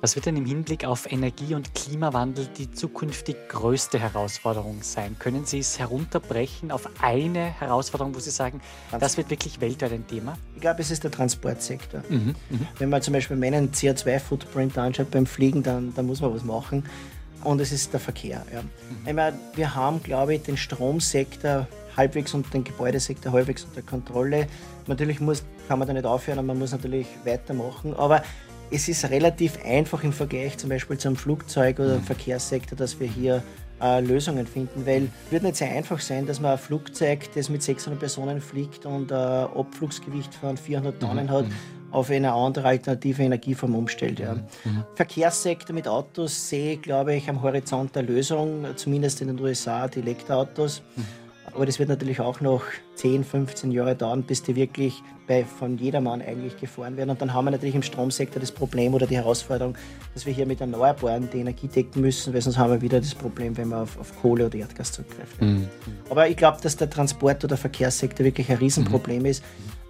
Was 0.00 0.16
wird 0.16 0.26
denn 0.26 0.36
im 0.36 0.46
Hinblick 0.46 0.84
auf 0.84 1.10
Energie- 1.10 1.54
und 1.54 1.74
Klimawandel 1.74 2.48
die 2.56 2.70
zukünftig 2.70 3.36
größte 3.48 3.98
Herausforderung 3.98 4.82
sein? 4.82 5.16
Können 5.18 5.44
Sie 5.44 5.58
es 5.58 5.78
herunterbrechen 5.78 6.70
auf 6.70 6.88
eine 7.00 7.44
Herausforderung, 7.60 8.14
wo 8.14 8.18
Sie 8.18 8.30
sagen, 8.30 8.60
das 8.98 9.16
wird 9.16 9.30
wirklich 9.30 9.60
weltweit 9.60 9.92
ein 9.92 10.06
Thema? 10.06 10.38
Ich 10.54 10.60
glaube, 10.60 10.82
es 10.82 10.90
ist 10.90 11.04
der 11.04 11.10
Transportsektor. 11.10 12.02
Mhm. 12.08 12.34
Mhm. 12.50 12.66
Wenn 12.78 12.88
man 12.88 13.02
zum 13.02 13.14
Beispiel 13.14 13.36
meinen 13.36 13.72
CO2-Footprint 13.72 14.76
anschaut 14.78 15.10
beim 15.10 15.26
Fliegen, 15.26 15.62
dann, 15.62 15.94
dann 15.94 16.06
muss 16.06 16.20
man 16.20 16.34
was 16.34 16.44
machen 16.44 16.84
und 17.44 17.60
es 17.60 17.72
ist 17.72 17.92
der 17.92 18.00
Verkehr. 18.00 18.44
Ja. 18.52 18.62
Mhm. 18.62 18.68
Ich 19.06 19.14
meine, 19.14 19.38
wir 19.54 19.74
haben, 19.74 20.02
glaube 20.02 20.34
ich, 20.34 20.42
den 20.42 20.56
Stromsektor 20.56 21.66
halbwegs 21.96 22.34
und 22.34 22.52
den 22.52 22.64
Gebäudesektor 22.64 23.32
halbwegs 23.32 23.64
unter 23.64 23.82
Kontrolle. 23.82 24.46
Natürlich 24.86 25.20
muss, 25.20 25.42
kann 25.68 25.78
man 25.78 25.88
da 25.88 25.94
nicht 25.94 26.04
aufhören, 26.04 26.38
aber 26.38 26.48
man 26.48 26.58
muss 26.58 26.72
natürlich 26.72 27.06
weitermachen. 27.24 27.94
Aber 27.94 28.22
es 28.70 28.88
ist 28.88 29.08
relativ 29.10 29.64
einfach 29.64 30.02
im 30.04 30.12
Vergleich 30.12 30.58
zum 30.58 30.70
Beispiel 30.70 30.98
zum 30.98 31.16
Flugzeug 31.16 31.78
oder 31.78 31.98
mhm. 31.98 32.02
Verkehrssektor, 32.02 32.76
dass 32.76 32.98
wir 32.98 33.06
hier 33.06 33.42
äh, 33.80 34.00
Lösungen 34.00 34.46
finden, 34.46 34.86
weil 34.86 35.08
es 35.26 35.32
wird 35.32 35.42
nicht 35.42 35.56
sehr 35.56 35.70
einfach 35.70 36.00
sein, 36.00 36.26
dass 36.26 36.40
man 36.40 36.52
ein 36.52 36.58
Flugzeug, 36.58 37.28
das 37.34 37.48
mit 37.48 37.62
600 37.62 37.98
Personen 37.98 38.40
fliegt 38.40 38.86
und 38.86 39.12
ein 39.12 39.18
äh, 39.18 39.58
Abflugsgewicht 39.58 40.34
von 40.34 40.56
400 40.56 41.00
Tonnen 41.00 41.26
mhm. 41.26 41.30
hat, 41.30 41.46
mhm. 41.46 41.52
auf 41.92 42.10
eine 42.10 42.32
andere 42.32 42.68
alternative 42.68 43.22
Energieform 43.22 43.74
umstellt. 43.74 44.18
Ja. 44.18 44.34
Mhm. 44.34 44.84
Verkehrssektor 44.94 45.74
mit 45.74 45.86
Autos 45.86 46.48
sehe 46.48 46.74
ich, 46.74 46.82
glaube 46.82 47.14
ich, 47.14 47.28
am 47.28 47.42
Horizont 47.42 47.94
der 47.94 48.02
Lösung, 48.02 48.64
zumindest 48.76 49.20
in 49.20 49.28
den 49.28 49.40
USA, 49.40 49.88
die 49.88 50.00
Elektroautos. 50.00 50.82
Mhm. 50.96 51.25
Aber 51.56 51.64
das 51.64 51.78
wird 51.78 51.88
natürlich 51.88 52.20
auch 52.20 52.42
noch 52.42 52.64
10, 52.96 53.24
15 53.24 53.70
Jahre 53.70 53.96
dauern, 53.96 54.22
bis 54.22 54.42
die 54.42 54.54
wirklich 54.56 55.02
bei, 55.26 55.42
von 55.42 55.78
jedermann 55.78 56.20
eigentlich 56.20 56.58
gefahren 56.58 56.98
werden. 56.98 57.08
Und 57.08 57.22
dann 57.22 57.32
haben 57.32 57.46
wir 57.46 57.50
natürlich 57.50 57.74
im 57.74 57.82
Stromsektor 57.82 58.40
das 58.40 58.52
Problem 58.52 58.92
oder 58.92 59.06
die 59.06 59.16
Herausforderung, 59.16 59.74
dass 60.12 60.26
wir 60.26 60.34
hier 60.34 60.44
mit 60.44 60.60
Erneuerbaren 60.60 61.30
die 61.32 61.38
Energie 61.38 61.66
decken 61.66 62.02
müssen, 62.02 62.34
weil 62.34 62.42
sonst 62.42 62.58
haben 62.58 62.72
wir 62.72 62.82
wieder 62.82 63.00
das 63.00 63.14
Problem, 63.14 63.56
wenn 63.56 63.70
wir 63.70 63.78
auf, 63.78 63.98
auf 63.98 64.20
Kohle 64.20 64.44
oder 64.46 64.58
Erdgas 64.58 64.92
zurückgreifen. 64.92 65.60
Mhm. 65.62 65.68
Aber 66.10 66.28
ich 66.28 66.36
glaube, 66.36 66.58
dass 66.60 66.76
der 66.76 66.90
Transport- 66.90 67.42
oder 67.42 67.56
Verkehrssektor 67.56 68.26
wirklich 68.26 68.50
ein 68.50 68.58
Riesenproblem 68.58 69.20
mhm. 69.20 69.26
ist, 69.26 69.42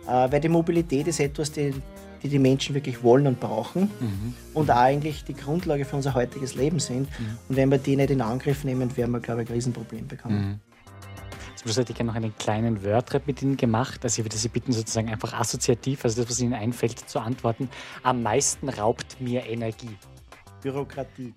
äh, 0.07 0.31
weil 0.31 0.41
die 0.41 0.49
Mobilität 0.49 1.09
ist 1.09 1.19
etwas, 1.19 1.51
die, 1.51 1.75
die 2.23 2.29
die 2.29 2.39
Menschen 2.39 2.77
wirklich 2.77 3.03
wollen 3.03 3.27
und 3.27 3.41
brauchen 3.41 3.91
mhm. 3.99 4.35
und 4.55 4.71
auch 4.71 4.77
eigentlich 4.77 5.25
die 5.25 5.35
Grundlage 5.35 5.85
für 5.85 5.97
unser 5.97 6.15
heutiges 6.15 6.55
Leben 6.55 6.79
sind. 6.79 7.09
Mhm. 7.19 7.39
Und 7.49 7.57
wenn 7.57 7.71
wir 7.73 7.79
die 7.79 7.97
nicht 7.97 8.11
in 8.11 8.21
Angriff 8.21 8.63
nehmen, 8.63 8.97
werden 8.97 9.11
wir, 9.11 9.21
glaube 9.21 9.43
ich, 9.43 9.49
ein 9.49 9.55
Riesenproblem 9.55 10.07
bekommen. 10.07 10.39
Mhm. 10.39 10.76
Schluss 11.67 11.79
hätte 11.79 11.93
ich 11.93 11.97
gerne 11.97 12.11
noch 12.11 12.17
einen 12.17 12.37
kleinen 12.39 12.85
Wordrap 12.85 13.27
mit 13.27 13.43
Ihnen 13.43 13.57
gemacht. 13.57 14.01
Also 14.05 14.21
ich 14.21 14.25
würde 14.25 14.37
Sie 14.37 14.49
bitten, 14.49 14.73
sozusagen 14.73 15.09
einfach 15.09 15.33
assoziativ, 15.33 16.05
also 16.05 16.23
das, 16.23 16.31
was 16.31 16.41
Ihnen 16.41 16.55
einfällt, 16.55 16.99
zu 16.99 17.19
antworten. 17.19 17.69
Am 18.03 18.23
meisten 18.23 18.69
raubt 18.69 19.21
mir 19.21 19.45
Energie. 19.47 19.97
Bürokratie. 20.63 21.35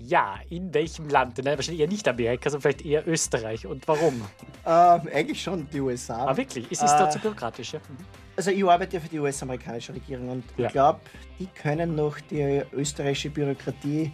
Ja, 0.00 0.36
in 0.48 0.72
welchem 0.72 1.08
Land? 1.08 1.38
Nein, 1.38 1.56
wahrscheinlich 1.56 1.80
eher 1.80 1.88
nicht 1.88 2.06
Amerika, 2.06 2.48
sondern 2.48 2.62
vielleicht 2.62 2.86
eher 2.86 3.06
Österreich. 3.06 3.66
Und 3.66 3.86
warum? 3.88 4.22
Äh, 4.64 4.70
eigentlich 4.70 5.42
schon 5.42 5.68
die 5.70 5.80
USA. 5.80 6.26
Ah, 6.26 6.36
wirklich? 6.36 6.70
Ist 6.70 6.82
es 6.82 6.92
äh, 6.92 6.98
dort 6.98 7.12
so 7.12 7.18
bürokratisch? 7.18 7.72
Ja? 7.72 7.80
Mhm. 7.80 7.96
Also 8.36 8.52
ich 8.52 8.64
arbeite 8.64 8.96
ja 8.96 9.00
für 9.00 9.08
die 9.08 9.18
US-amerikanische 9.18 9.92
Regierung 9.92 10.28
und 10.28 10.44
ja. 10.56 10.66
ich 10.66 10.72
glaube, 10.72 11.00
die 11.40 11.46
können 11.46 11.96
noch 11.96 12.20
die 12.20 12.62
österreichische 12.72 13.30
Bürokratie 13.30 14.12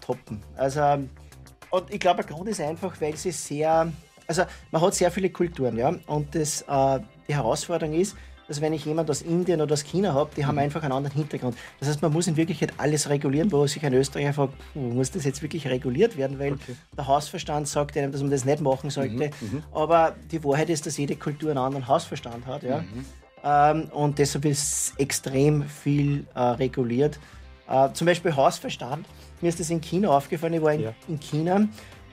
toppen. 0.00 0.42
Also 0.56 1.06
und 1.70 1.92
ich 1.92 2.00
glaube, 2.00 2.22
der 2.22 2.34
Grund 2.34 2.48
ist 2.48 2.60
einfach, 2.60 2.98
weil 3.00 3.16
sie 3.16 3.32
sehr 3.32 3.92
also 4.26 4.42
man 4.70 4.82
hat 4.82 4.94
sehr 4.94 5.10
viele 5.10 5.30
Kulturen, 5.30 5.76
ja. 5.76 5.94
Und 6.06 6.34
das, 6.34 6.62
äh, 6.62 7.00
die 7.28 7.34
Herausforderung 7.34 7.94
ist, 7.94 8.16
dass 8.48 8.60
wenn 8.60 8.72
ich 8.72 8.84
jemand 8.84 9.10
aus 9.10 9.22
Indien 9.22 9.60
oder 9.60 9.72
aus 9.72 9.82
China 9.82 10.14
habe, 10.14 10.30
die 10.36 10.46
haben 10.46 10.54
mhm. 10.54 10.62
einfach 10.62 10.82
einen 10.82 10.92
anderen 10.92 11.16
Hintergrund. 11.16 11.56
Das 11.80 11.88
heißt, 11.88 12.02
man 12.02 12.12
muss 12.12 12.26
in 12.26 12.36
Wirklichkeit 12.36 12.72
alles 12.78 13.08
regulieren, 13.08 13.50
wo 13.50 13.66
sich 13.66 13.84
ein 13.84 13.92
Österreicher 13.92 14.32
fragt, 14.32 14.54
muss 14.74 15.10
das 15.10 15.24
jetzt 15.24 15.42
wirklich 15.42 15.66
reguliert 15.66 16.16
werden, 16.16 16.38
weil 16.38 16.52
okay. 16.54 16.76
der 16.96 17.06
Hausverstand 17.06 17.68
sagt 17.68 17.96
einem, 17.96 18.12
dass 18.12 18.20
man 18.20 18.30
das 18.30 18.44
nicht 18.44 18.60
machen 18.60 18.90
sollte. 18.90 19.30
Mhm, 19.40 19.48
mhm. 19.56 19.62
Aber 19.72 20.14
die 20.30 20.42
Wahrheit 20.44 20.70
ist, 20.70 20.86
dass 20.86 20.96
jede 20.96 21.16
Kultur 21.16 21.50
einen 21.50 21.58
anderen 21.58 21.88
Hausverstand 21.88 22.46
hat. 22.46 22.62
Ja? 22.62 22.82
Mhm. 22.82 23.04
Ähm, 23.44 23.88
und 23.92 24.18
deshalb 24.18 24.44
ist 24.44 24.94
extrem 24.98 25.64
viel 25.64 26.26
äh, 26.34 26.40
reguliert. 26.40 27.18
Äh, 27.68 27.92
zum 27.92 28.06
Beispiel 28.06 28.34
Hausverstand. 28.34 29.06
Mir 29.40 29.48
ist 29.48 29.60
das 29.60 29.70
in 29.70 29.80
China 29.80 30.10
aufgefallen, 30.10 30.54
ich 30.54 30.62
war 30.62 30.72
in, 30.72 30.80
ja. 30.82 30.94
in 31.08 31.20
China 31.20 31.68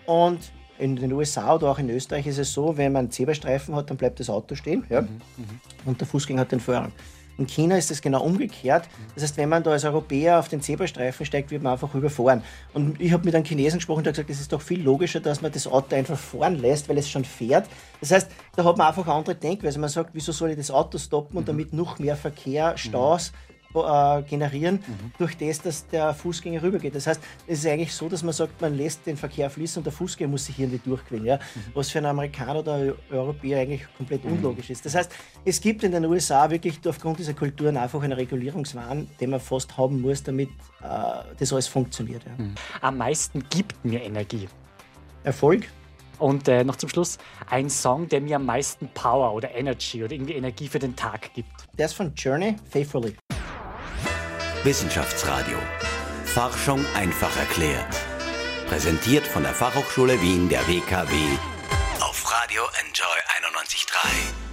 und 0.05 0.39
in 0.83 0.97
den 0.97 1.13
USA 1.13 1.55
oder 1.55 1.71
auch 1.71 1.79
in 1.79 1.89
Österreich 1.89 2.27
ist 2.27 2.37
es 2.37 2.53
so, 2.53 2.77
wenn 2.77 2.91
man 2.91 3.05
einen 3.05 3.11
Zebrastreifen 3.11 3.73
hat, 3.75 3.89
dann 3.89 3.97
bleibt 3.97 4.19
das 4.19 4.29
Auto 4.29 4.55
stehen 4.55 4.85
ja? 4.89 5.01
Mhm, 5.01 5.07
mhm. 5.37 5.59
und 5.85 5.99
der 6.01 6.07
Fußgänger 6.07 6.41
hat 6.41 6.51
den 6.51 6.59
Vorrang. 6.59 6.91
In 7.37 7.47
China 7.47 7.75
ist 7.77 7.89
es 7.89 7.99
genau 7.99 8.21
umgekehrt. 8.21 8.87
Das 9.15 9.23
heißt, 9.23 9.37
wenn 9.37 9.49
man 9.49 9.63
da 9.63 9.71
als 9.71 9.85
Europäer 9.85 10.37
auf 10.37 10.49
den 10.49 10.61
Zebrastreifen 10.61 11.25
steigt, 11.25 11.49
wird 11.49 11.63
man 11.63 11.73
einfach 11.73 11.95
überfahren. 11.95 12.43
Und 12.75 13.01
ich 13.01 13.11
habe 13.11 13.25
mit 13.25 13.33
einem 13.33 13.43
Chinesen 13.43 13.79
gesprochen, 13.79 14.03
der 14.03 14.11
hat 14.11 14.17
gesagt, 14.17 14.29
es 14.29 14.39
ist 14.39 14.53
doch 14.53 14.61
viel 14.61 14.83
logischer, 14.83 15.19
dass 15.19 15.41
man 15.41 15.51
das 15.51 15.65
Auto 15.65 15.95
einfach 15.95 16.17
fahren 16.17 16.59
lässt, 16.59 16.89
weil 16.89 16.97
es 16.99 17.09
schon 17.09 17.25
fährt. 17.25 17.67
Das 18.01 18.11
heißt, 18.11 18.29
da 18.55 18.63
hat 18.63 18.77
man 18.77 18.87
einfach 18.87 19.07
andere 19.07 19.33
Denkweise. 19.33 19.79
Man 19.79 19.89
sagt, 19.89 20.11
wieso 20.13 20.31
soll 20.31 20.51
ich 20.51 20.57
das 20.57 20.69
Auto 20.69 20.99
stoppen 20.99 21.37
und 21.37 21.43
mhm. 21.43 21.47
damit 21.47 21.73
noch 21.73 21.97
mehr 21.97 22.15
Verkehr, 22.15 22.77
Staus 22.77 23.31
äh, 23.75 24.23
generieren, 24.23 24.75
mhm. 24.75 25.11
durch 25.17 25.37
das, 25.37 25.61
dass 25.61 25.87
der 25.87 26.13
Fußgänger 26.13 26.61
rübergeht. 26.61 26.95
Das 26.95 27.07
heißt, 27.07 27.21
es 27.47 27.59
ist 27.59 27.65
eigentlich 27.65 27.93
so, 27.93 28.09
dass 28.09 28.23
man 28.23 28.33
sagt, 28.33 28.61
man 28.61 28.75
lässt 28.75 29.05
den 29.05 29.17
Verkehr 29.17 29.49
fließen 29.49 29.79
und 29.79 29.85
der 29.85 29.93
Fußgänger 29.93 30.29
muss 30.29 30.45
sich 30.45 30.55
hier 30.55 30.67
nicht 30.67 30.85
durchquälen, 30.85 31.25
ja? 31.25 31.35
Mhm. 31.35 31.61
was 31.73 31.89
für 31.89 31.99
einen 31.99 32.07
Amerikaner 32.07 32.59
oder 32.59 32.95
Europäer 33.11 33.61
eigentlich 33.61 33.85
komplett 33.97 34.23
mhm. 34.23 34.33
unlogisch 34.33 34.69
ist. 34.69 34.85
Das 34.85 34.95
heißt, 34.95 35.11
es 35.45 35.61
gibt 35.61 35.83
in 35.83 35.91
den 35.91 36.05
USA 36.05 36.49
wirklich 36.49 36.79
aufgrund 36.87 37.19
dieser 37.19 37.33
Kulturen 37.33 37.77
einfach 37.77 38.01
einen 38.01 38.13
Regulierungswahn, 38.13 39.07
den 39.19 39.29
man 39.29 39.39
fast 39.39 39.77
haben 39.77 40.01
muss, 40.01 40.23
damit 40.23 40.49
äh, 40.81 40.85
das 41.37 41.53
alles 41.53 41.67
funktioniert. 41.67 42.23
Ja. 42.25 42.43
Mhm. 42.43 42.55
Am 42.81 42.97
meisten 42.97 43.43
gibt 43.49 43.83
mir 43.83 44.01
Energie. 44.01 44.47
Erfolg. 45.23 45.67
Und 46.19 46.47
äh, 46.47 46.63
noch 46.63 46.75
zum 46.75 46.89
Schluss 46.89 47.17
ein 47.49 47.69
Song, 47.69 48.07
der 48.07 48.21
mir 48.21 48.37
am 48.37 48.45
meisten 48.45 48.87
Power 48.93 49.33
oder 49.33 49.53
Energy 49.55 50.03
oder 50.03 50.13
irgendwie 50.13 50.33
Energie 50.33 50.67
für 50.67 50.79
den 50.79 50.95
Tag 50.95 51.33
gibt. 51.33 51.49
Der 51.77 51.87
ist 51.87 51.93
von 51.93 52.13
Journey, 52.15 52.55
Faithfully. 52.69 53.15
Wissenschaftsradio. 54.63 55.57
Forschung 56.23 56.85
einfach 56.95 57.35
erklärt. 57.37 57.93
Präsentiert 58.67 59.27
von 59.27 59.43
der 59.43 59.53
Fachhochschule 59.53 60.21
Wien 60.21 60.47
der 60.47 60.65
WKW 60.67 61.13
auf 61.99 62.31
Radio 62.31 62.63
Enjoy 62.79 63.17
91.3. 63.41 64.52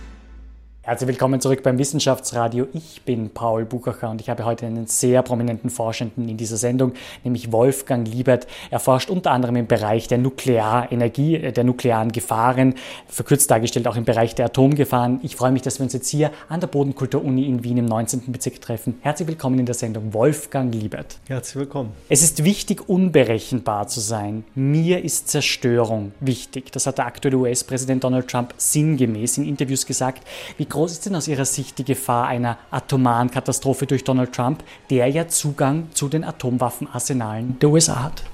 Herzlich 0.82 1.08
willkommen 1.08 1.42
zurück 1.42 1.62
beim 1.62 1.76
Wissenschaftsradio. 1.76 2.66
Ich 2.72 3.02
bin 3.02 3.28
Paul 3.28 3.66
Buchacher 3.66 4.08
und 4.08 4.22
ich 4.22 4.30
habe 4.30 4.46
heute 4.46 4.64
einen 4.64 4.86
sehr 4.86 5.20
prominenten 5.20 5.68
Forschenden 5.68 6.26
in 6.26 6.38
dieser 6.38 6.56
Sendung, 6.56 6.94
nämlich 7.22 7.52
Wolfgang 7.52 8.08
Liebert. 8.08 8.46
Er 8.70 8.80
forscht 8.80 9.10
unter 9.10 9.30
anderem 9.30 9.56
im 9.56 9.66
Bereich 9.66 10.08
der 10.08 10.16
Nuklearenergie, 10.16 11.36
äh, 11.36 11.52
der 11.52 11.64
nuklearen 11.64 12.12
Gefahren, 12.12 12.76
verkürzt 13.06 13.50
dargestellt 13.50 13.88
auch 13.88 13.96
im 13.96 14.06
Bereich 14.06 14.34
der 14.34 14.46
Atomgefahren. 14.46 15.20
Ich 15.22 15.36
freue 15.36 15.52
mich, 15.52 15.60
dass 15.60 15.78
wir 15.78 15.84
uns 15.84 15.92
jetzt 15.92 16.08
hier 16.08 16.30
an 16.48 16.60
der 16.60 16.68
Bodenkultur-Uni 16.68 17.46
in 17.46 17.62
Wien 17.62 17.76
im 17.76 17.84
19. 17.84 18.32
Bezirk 18.32 18.62
treffen. 18.62 18.98
Herzlich 19.02 19.28
willkommen 19.28 19.58
in 19.58 19.66
der 19.66 19.74
Sendung 19.74 20.14
Wolfgang 20.14 20.74
Liebert. 20.74 21.18
Herzlich 21.28 21.56
willkommen. 21.56 21.92
Es 22.08 22.22
ist 22.22 22.42
wichtig, 22.42 22.88
unberechenbar 22.88 23.86
zu 23.88 24.00
sein. 24.00 24.44
Mir 24.54 25.04
ist 25.04 25.28
Zerstörung 25.28 26.12
wichtig. 26.20 26.72
Das 26.72 26.86
hat 26.86 26.96
der 26.96 27.04
aktuelle 27.04 27.36
US-Präsident 27.36 28.02
Donald 28.02 28.28
Trump 28.28 28.54
sinngemäß 28.56 29.36
in 29.36 29.46
Interviews 29.46 29.84
gesagt. 29.84 30.26
Wie 30.56 30.69
groß 30.70 30.92
ist 30.92 31.06
denn 31.06 31.14
aus 31.14 31.28
Ihrer 31.28 31.44
Sicht 31.44 31.78
die 31.78 31.84
Gefahr 31.84 32.26
einer 32.26 32.56
atomaren 32.70 33.30
Katastrophe 33.30 33.86
durch 33.86 34.04
Donald 34.04 34.32
Trump, 34.32 34.64
der 34.88 35.06
ja 35.08 35.28
Zugang 35.28 35.88
zu 35.92 36.08
den 36.08 36.24
Atomwaffenarsenalen 36.24 37.58
der 37.58 37.68
USA 37.68 38.02
hat? 38.02 38.24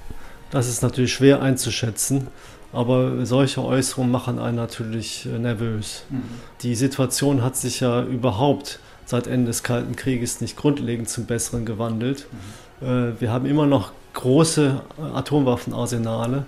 Das 0.51 0.68
ist 0.68 0.83
natürlich 0.83 1.12
schwer 1.12 1.42
einzuschätzen. 1.42 2.29
Aber 2.72 3.25
solche 3.25 3.64
Äußerungen 3.64 4.11
machen 4.11 4.38
einen 4.38 4.57
natürlich 4.57 5.27
äh, 5.27 5.38
nervös. 5.38 6.05
Mhm. 6.11 6.22
Die 6.62 6.75
Situation 6.75 7.42
hat 7.42 7.57
sich 7.57 7.81
ja 7.81 8.03
überhaupt 8.03 8.81
seit 9.07 9.27
Ende 9.27 9.46
des 9.46 9.62
Kalten 9.62 9.96
Krieges 9.96 10.40
nicht 10.40 10.57
grundlegend 10.57 11.09
zum 11.09 11.25
Besseren 11.27 11.64
gewandelt. 11.64 12.27
Mhm. 12.83 12.87
Äh, 12.87 13.20
wir 13.20 13.33
haben 13.33 13.46
immer 13.46 13.66
noch 13.66 13.92
große 14.12 14.83
äh, 14.99 15.16
Atomwaffenarsenale, 15.16 16.38
mhm. 16.38 16.44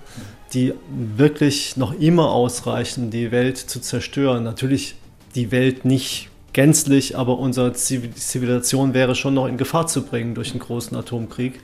die 0.53 0.75
wirklich 1.17 1.77
noch 1.77 1.93
immer 1.99 2.31
ausreichen, 2.31 3.11
die 3.11 3.31
Welt 3.31 3.57
zu 3.57 3.81
zerstören. 3.81 4.45
Natürlich 4.45 4.97
die 5.35 5.51
Welt 5.51 5.85
nicht 5.85 6.29
gänzlich, 6.53 7.17
aber 7.17 7.39
unsere 7.39 7.73
Zivilisation 7.73 8.95
wäre 8.95 9.15
schon 9.15 9.35
noch 9.35 9.47
in 9.47 9.59
Gefahr 9.59 9.87
zu 9.87 10.03
bringen 10.03 10.35
durch 10.35 10.51
einen 10.51 10.61
großen 10.61 10.97
Atomkrieg. 10.97 11.61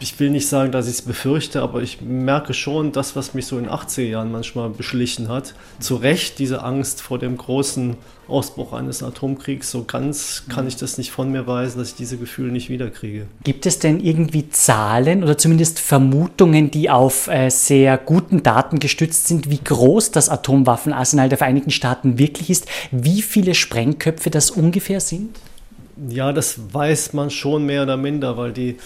Ich 0.00 0.18
will 0.20 0.30
nicht 0.30 0.48
sagen, 0.48 0.72
dass 0.72 0.86
ich 0.86 0.94
es 0.94 1.02
befürchte, 1.02 1.60
aber 1.60 1.82
ich 1.82 2.00
merke 2.00 2.54
schon, 2.54 2.92
das, 2.92 3.14
was 3.14 3.34
mich 3.34 3.46
so 3.46 3.58
in 3.58 3.64
den 3.64 3.72
80er 3.72 4.02
Jahren 4.02 4.32
manchmal 4.32 4.70
beschlichen 4.70 5.28
hat, 5.28 5.54
zu 5.80 5.96
Recht 5.96 6.38
diese 6.38 6.62
Angst 6.62 7.02
vor 7.02 7.18
dem 7.18 7.36
großen 7.36 7.96
Ausbruch 8.28 8.72
eines 8.72 9.02
Atomkriegs. 9.02 9.70
So 9.70 9.84
ganz 9.84 10.44
kann 10.48 10.66
ich 10.66 10.76
das 10.76 10.98
nicht 10.98 11.10
von 11.10 11.32
mir 11.32 11.46
weisen, 11.46 11.78
dass 11.78 11.88
ich 11.88 11.94
diese 11.94 12.18
Gefühle 12.18 12.52
nicht 12.52 12.68
wiederkriege. 12.68 13.26
Gibt 13.44 13.66
es 13.66 13.78
denn 13.78 14.00
irgendwie 14.00 14.48
Zahlen 14.50 15.22
oder 15.22 15.38
zumindest 15.38 15.78
Vermutungen, 15.78 16.70
die 16.70 16.90
auf 16.90 17.28
äh, 17.28 17.50
sehr 17.50 17.98
guten 17.98 18.42
Daten 18.42 18.78
gestützt 18.78 19.28
sind, 19.28 19.50
wie 19.50 19.60
groß 19.62 20.10
das 20.10 20.28
Atomwaffenarsenal 20.28 21.28
der 21.28 21.38
Vereinigten 21.38 21.70
Staaten 21.70 22.18
wirklich 22.18 22.50
ist, 22.50 22.66
wie 22.90 23.22
viele 23.22 23.54
Sprengköpfe 23.54 24.30
das 24.30 24.50
ungefähr 24.50 25.00
sind? 25.00 25.36
Ja, 26.08 26.32
das 26.32 26.72
weiß 26.72 27.12
man 27.12 27.30
schon 27.30 27.66
mehr 27.66 27.82
oder 27.82 27.96
minder, 27.96 28.36
weil 28.36 28.52
die 28.52 28.76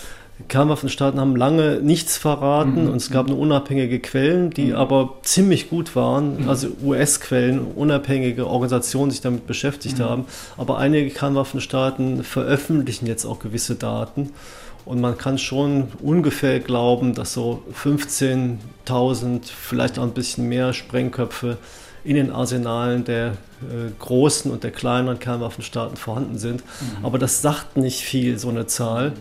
Kernwaffenstaaten 0.49 1.21
haben 1.21 1.37
lange 1.37 1.81
nichts 1.83 2.17
verraten 2.17 2.85
mhm. 2.85 2.91
und 2.91 2.97
es 2.97 3.11
gab 3.11 3.29
nur 3.29 3.39
unabhängige 3.39 4.01
Quellen, 4.01 4.51
die 4.51 4.67
mhm. 4.67 4.77
aber 4.77 5.15
ziemlich 5.23 5.71
gut 5.71 5.97
waren, 5.97 6.43
mhm. 6.43 6.49
also 6.49 6.69
US-Quellen, 6.85 7.61
unabhängige 7.61 8.47
Organisationen 8.47 9.11
sich 9.11 9.21
damit 9.21 9.47
beschäftigt 9.47 9.99
mhm. 9.99 10.05
haben. 10.05 10.25
Aber 10.57 10.79
einige 10.79 11.11
Kernwaffenstaaten 11.11 12.25
veröffentlichen 12.25 13.07
jetzt 13.07 13.25
auch 13.25 13.39
gewisse 13.39 13.75
Daten 13.75 14.31
und 14.85 15.01
man 15.01 15.17
kann 15.17 15.39
schon 15.39 15.89
ungefähr 16.03 16.61
glauben, 16.61 17.15
dass 17.15 17.33
so 17.33 17.63
15.000, 17.83 19.41
vielleicht 19.45 19.99
auch 19.99 20.03
ein 20.03 20.13
bisschen 20.13 20.49
mehr 20.49 20.73
Sprengköpfe 20.73 21.59
in 22.05 22.17
den 22.17 22.33
Arsenalen 22.33 23.05
der 23.05 23.29
äh, 23.63 23.91
großen 23.99 24.51
und 24.51 24.65
der 24.65 24.73
kleineren 24.73 25.19
Kernwaffenstaaten 25.19 25.97
vorhanden 25.97 26.39
sind. 26.39 26.63
Mhm. 26.65 27.05
Aber 27.05 27.19
das 27.19 27.43
sagt 27.43 27.77
nicht 27.77 28.01
viel, 28.01 28.39
so 28.39 28.49
eine 28.49 28.67
Zahl. 28.67 29.13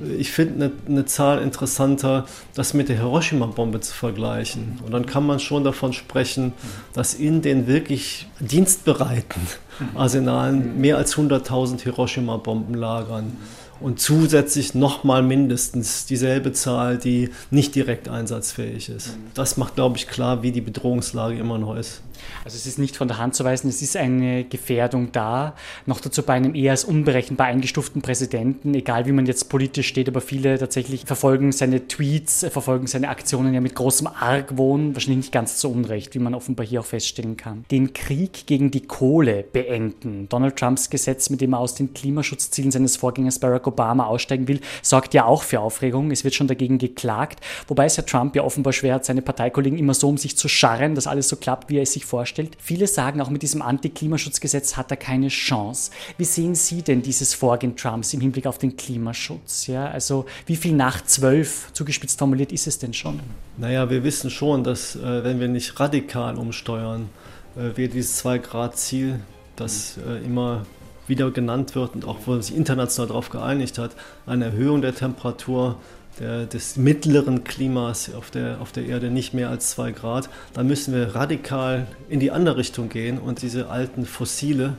Mhm. 0.00 0.20
Ich 0.20 0.30
finde 0.30 0.66
eine, 0.66 0.72
eine, 0.86 1.04
Zahl 1.04 1.42
interessanter, 1.42 2.26
das 2.54 2.74
mit 2.74 2.88
der 2.88 2.96
Hiroshima-Bombe 2.96 3.80
zu 3.80 3.92
vergleichen. 3.92 4.78
Und 4.84 4.92
dann 4.92 5.06
kann 5.06 5.26
man 5.26 5.40
schon 5.40 5.64
davon 5.64 5.92
sprechen, 5.92 6.52
dass 6.92 7.14
in 7.14 7.42
den 7.42 7.66
wirklich 7.66 8.28
dienstbereiten 8.38 9.42
mhm. 9.80 9.96
Arsenalen 9.96 10.80
mehr 10.80 10.96
als 10.96 11.16
100.000 11.16 11.82
Hiroshima-Bomben 11.82 12.74
lagern 12.74 13.36
und 13.80 14.00
zusätzlich 14.00 14.74
nochmal 14.74 15.22
mindestens 15.22 16.06
dieselbe 16.06 16.52
Zahl, 16.52 16.98
die 16.98 17.30
nicht 17.50 17.74
direkt 17.74 18.08
einsatzfähig 18.08 18.88
ist. 18.88 19.16
Das 19.34 19.56
macht, 19.56 19.76
glaube 19.76 19.96
ich, 19.96 20.08
klar, 20.08 20.42
wie 20.42 20.52
die 20.52 20.60
Bedrohungslage 20.60 21.38
immer 21.38 21.58
noch 21.58 21.76
ist. 21.76 22.02
Also 22.44 22.56
es 22.56 22.66
ist 22.66 22.78
nicht 22.78 22.96
von 22.96 23.08
der 23.08 23.18
Hand 23.18 23.34
zu 23.34 23.44
weisen, 23.44 23.68
es 23.68 23.82
ist 23.82 23.96
eine 23.96 24.44
Gefährdung 24.44 25.12
da. 25.12 25.54
Noch 25.86 26.00
dazu 26.00 26.22
bei 26.22 26.34
einem 26.34 26.54
eher 26.54 26.72
als 26.72 26.84
unberechenbar 26.84 27.46
eingestuften 27.46 28.02
Präsidenten, 28.02 28.74
egal 28.74 29.06
wie 29.06 29.12
man 29.12 29.26
jetzt 29.26 29.48
politisch 29.48 29.88
steht, 29.88 30.08
aber 30.08 30.20
viele 30.20 30.58
tatsächlich 30.58 31.04
verfolgen 31.04 31.52
seine 31.52 31.88
Tweets, 31.88 32.46
verfolgen 32.50 32.86
seine 32.86 33.08
Aktionen 33.08 33.54
ja 33.54 33.60
mit 33.60 33.74
großem 33.74 34.06
Argwohn, 34.06 34.94
wahrscheinlich 34.94 35.18
nicht 35.18 35.32
ganz 35.32 35.58
zu 35.58 35.70
Unrecht, 35.70 36.14
wie 36.14 36.18
man 36.18 36.34
offenbar 36.34 36.66
hier 36.66 36.80
auch 36.80 36.86
feststellen 36.86 37.36
kann. 37.36 37.64
Den 37.70 37.92
Krieg 37.92 38.46
gegen 38.46 38.70
die 38.70 38.82
Kohle 38.82 39.44
beenden. 39.52 40.28
Donald 40.28 40.56
Trumps 40.56 40.90
Gesetz, 40.90 41.30
mit 41.30 41.40
dem 41.40 41.54
er 41.54 41.58
aus 41.58 41.74
den 41.74 41.94
Klimaschutzzielen 41.94 42.70
seines 42.70 42.96
Vorgängers 42.96 43.38
Barack 43.38 43.66
Obama 43.66 44.06
aussteigen 44.06 44.48
will, 44.48 44.60
sorgt 44.82 45.14
ja 45.14 45.24
auch 45.24 45.42
für 45.42 45.60
Aufregung. 45.60 46.10
Es 46.10 46.24
wird 46.24 46.34
schon 46.34 46.48
dagegen 46.48 46.78
geklagt, 46.78 47.40
wobei 47.66 47.86
es 47.86 47.96
Herr 47.96 48.06
Trump 48.06 48.36
ja 48.36 48.42
offenbar 48.42 48.72
schwer 48.72 48.94
hat, 48.94 49.04
seine 49.04 49.22
Parteikollegen 49.22 49.78
immer 49.78 49.94
so 49.94 50.08
um 50.08 50.16
sich 50.16 50.36
zu 50.36 50.48
scharren, 50.48 50.94
dass 50.94 51.06
alles 51.06 51.28
so 51.28 51.36
klappt, 51.36 51.70
wie 51.70 51.78
er 51.78 51.82
es 51.82 51.92
sich 51.92 52.04
vorstellt. 52.04 52.17
Viele 52.58 52.86
sagen, 52.86 53.20
auch 53.20 53.30
mit 53.30 53.42
diesem 53.42 53.62
Anti-Klimaschutzgesetz 53.62 54.76
hat 54.76 54.90
er 54.90 54.96
keine 54.96 55.28
Chance. 55.28 55.90
Wie 56.16 56.24
sehen 56.24 56.54
Sie 56.54 56.82
denn 56.82 57.02
dieses 57.02 57.34
Vorgehen 57.34 57.76
Trumps 57.76 58.14
im 58.14 58.20
Hinblick 58.20 58.46
auf 58.46 58.58
den 58.58 58.76
Klimaschutz? 58.76 59.66
Ja, 59.66 59.86
also 59.86 60.26
wie 60.46 60.56
viel 60.56 60.72
nach 60.72 61.04
zwölf, 61.04 61.70
zugespitzt 61.72 62.18
formuliert, 62.18 62.52
ist 62.52 62.66
es 62.66 62.78
denn 62.78 62.94
schon? 62.94 63.20
Naja, 63.56 63.90
wir 63.90 64.04
wissen 64.04 64.30
schon, 64.30 64.64
dass 64.64 64.96
äh, 64.96 65.24
wenn 65.24 65.40
wir 65.40 65.48
nicht 65.48 65.78
radikal 65.78 66.36
umsteuern, 66.36 67.08
äh, 67.56 67.76
wird 67.76 67.94
dieses 67.94 68.24
2-Grad-Ziel, 68.24 69.20
das 69.56 69.98
äh, 69.98 70.24
immer 70.24 70.66
wieder 71.08 71.30
genannt 71.30 71.74
wird 71.74 71.94
und 71.94 72.04
auch 72.04 72.18
wo 72.26 72.32
man 72.32 72.42
sich 72.42 72.54
international 72.54 73.08
darauf 73.08 73.30
geeinigt 73.30 73.78
hat, 73.78 73.92
eine 74.26 74.46
Erhöhung 74.46 74.82
der 74.82 74.94
Temperatur 74.94 75.76
der, 76.20 76.46
des 76.46 76.76
mittleren 76.76 77.44
Klimas 77.44 78.14
auf 78.14 78.30
der, 78.30 78.60
auf 78.60 78.72
der 78.72 78.86
Erde 78.86 79.10
nicht 79.10 79.34
mehr 79.34 79.50
als 79.50 79.70
zwei 79.70 79.92
Grad, 79.92 80.28
dann 80.54 80.66
müssen 80.66 80.94
wir 80.94 81.14
radikal 81.14 81.86
in 82.08 82.20
die 82.20 82.30
andere 82.30 82.56
Richtung 82.56 82.88
gehen 82.88 83.18
und 83.18 83.42
diese 83.42 83.68
alten 83.68 84.06
Fossile 84.06 84.74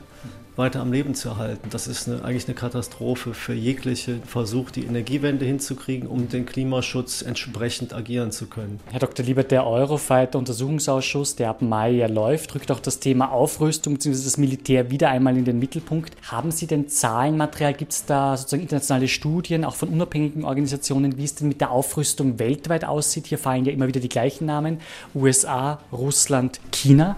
weiter 0.60 0.80
am 0.80 0.92
Leben 0.92 1.14
zu 1.14 1.30
erhalten. 1.30 1.68
Das 1.70 1.88
ist 1.88 2.06
eine, 2.06 2.22
eigentlich 2.22 2.46
eine 2.46 2.54
Katastrophe 2.54 3.34
für 3.34 3.54
jegliche 3.54 4.20
Versuch, 4.24 4.70
die 4.70 4.84
Energiewende 4.84 5.44
hinzukriegen, 5.44 6.08
um 6.08 6.28
den 6.28 6.46
Klimaschutz 6.46 7.22
entsprechend 7.22 7.92
agieren 7.92 8.30
zu 8.30 8.46
können. 8.46 8.78
Herr 8.92 9.00
Dr. 9.00 9.24
Liebert, 9.24 9.50
der 9.50 9.66
Eurofighter-Untersuchungsausschuss, 9.66 11.34
der 11.34 11.50
ab 11.50 11.62
Mai 11.62 11.90
ja 11.90 12.06
läuft, 12.06 12.54
rückt 12.54 12.70
auch 12.70 12.80
das 12.80 13.00
Thema 13.00 13.32
Aufrüstung 13.32 13.94
bzw. 13.94 14.22
das 14.22 14.36
Militär 14.36 14.90
wieder 14.90 15.08
einmal 15.10 15.36
in 15.36 15.44
den 15.44 15.58
Mittelpunkt. 15.58 16.14
Haben 16.30 16.50
Sie 16.50 16.66
denn 16.66 16.88
Zahlenmaterial? 16.88 17.74
Gibt 17.74 17.92
es 17.92 18.04
da 18.04 18.36
sozusagen 18.36 18.62
internationale 18.62 19.08
Studien, 19.08 19.64
auch 19.64 19.74
von 19.74 19.88
unabhängigen 19.88 20.44
Organisationen, 20.44 21.16
wie 21.16 21.24
es 21.24 21.34
denn 21.34 21.48
mit 21.48 21.60
der 21.60 21.70
Aufrüstung 21.70 22.38
weltweit 22.38 22.84
aussieht? 22.84 23.26
Hier 23.26 23.38
fallen 23.38 23.64
ja 23.64 23.72
immer 23.72 23.88
wieder 23.88 24.00
die 24.00 24.08
gleichen 24.08 24.46
Namen. 24.46 24.78
USA, 25.14 25.80
Russland, 25.90 26.60
China. 26.70 27.16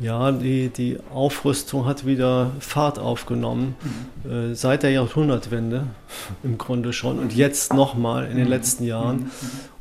Ja, 0.00 0.32
die, 0.32 0.68
die 0.68 0.98
Aufrüstung 1.12 1.86
hat 1.86 2.06
wieder 2.06 2.50
Fahrt 2.58 2.98
aufgenommen, 2.98 3.76
mhm. 4.24 4.30
äh, 4.30 4.54
seit 4.54 4.82
der 4.82 4.90
Jahrhundertwende 4.90 5.86
im 6.42 6.58
Grunde 6.58 6.92
schon 6.92 7.18
und 7.18 7.34
jetzt 7.34 7.72
nochmal 7.72 8.26
in 8.26 8.36
den 8.36 8.46
mhm. 8.46 8.50
letzten 8.50 8.84
Jahren. 8.84 9.16
Mhm. 9.16 9.30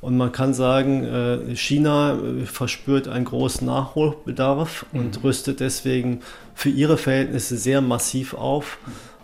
Und 0.02 0.18
man 0.18 0.32
kann 0.32 0.54
sagen, 0.54 1.04
äh, 1.04 1.56
China 1.56 2.14
äh, 2.14 2.46
verspürt 2.46 3.08
einen 3.08 3.26
großen 3.26 3.66
Nachholbedarf 3.66 4.86
und 4.94 5.18
mhm. 5.18 5.24
rüstet 5.24 5.60
deswegen 5.60 6.22
für 6.54 6.70
ihre 6.70 6.98
Verhältnisse 6.98 7.58
sehr 7.58 7.82
massiv 7.82 8.34
auf. 8.34 8.78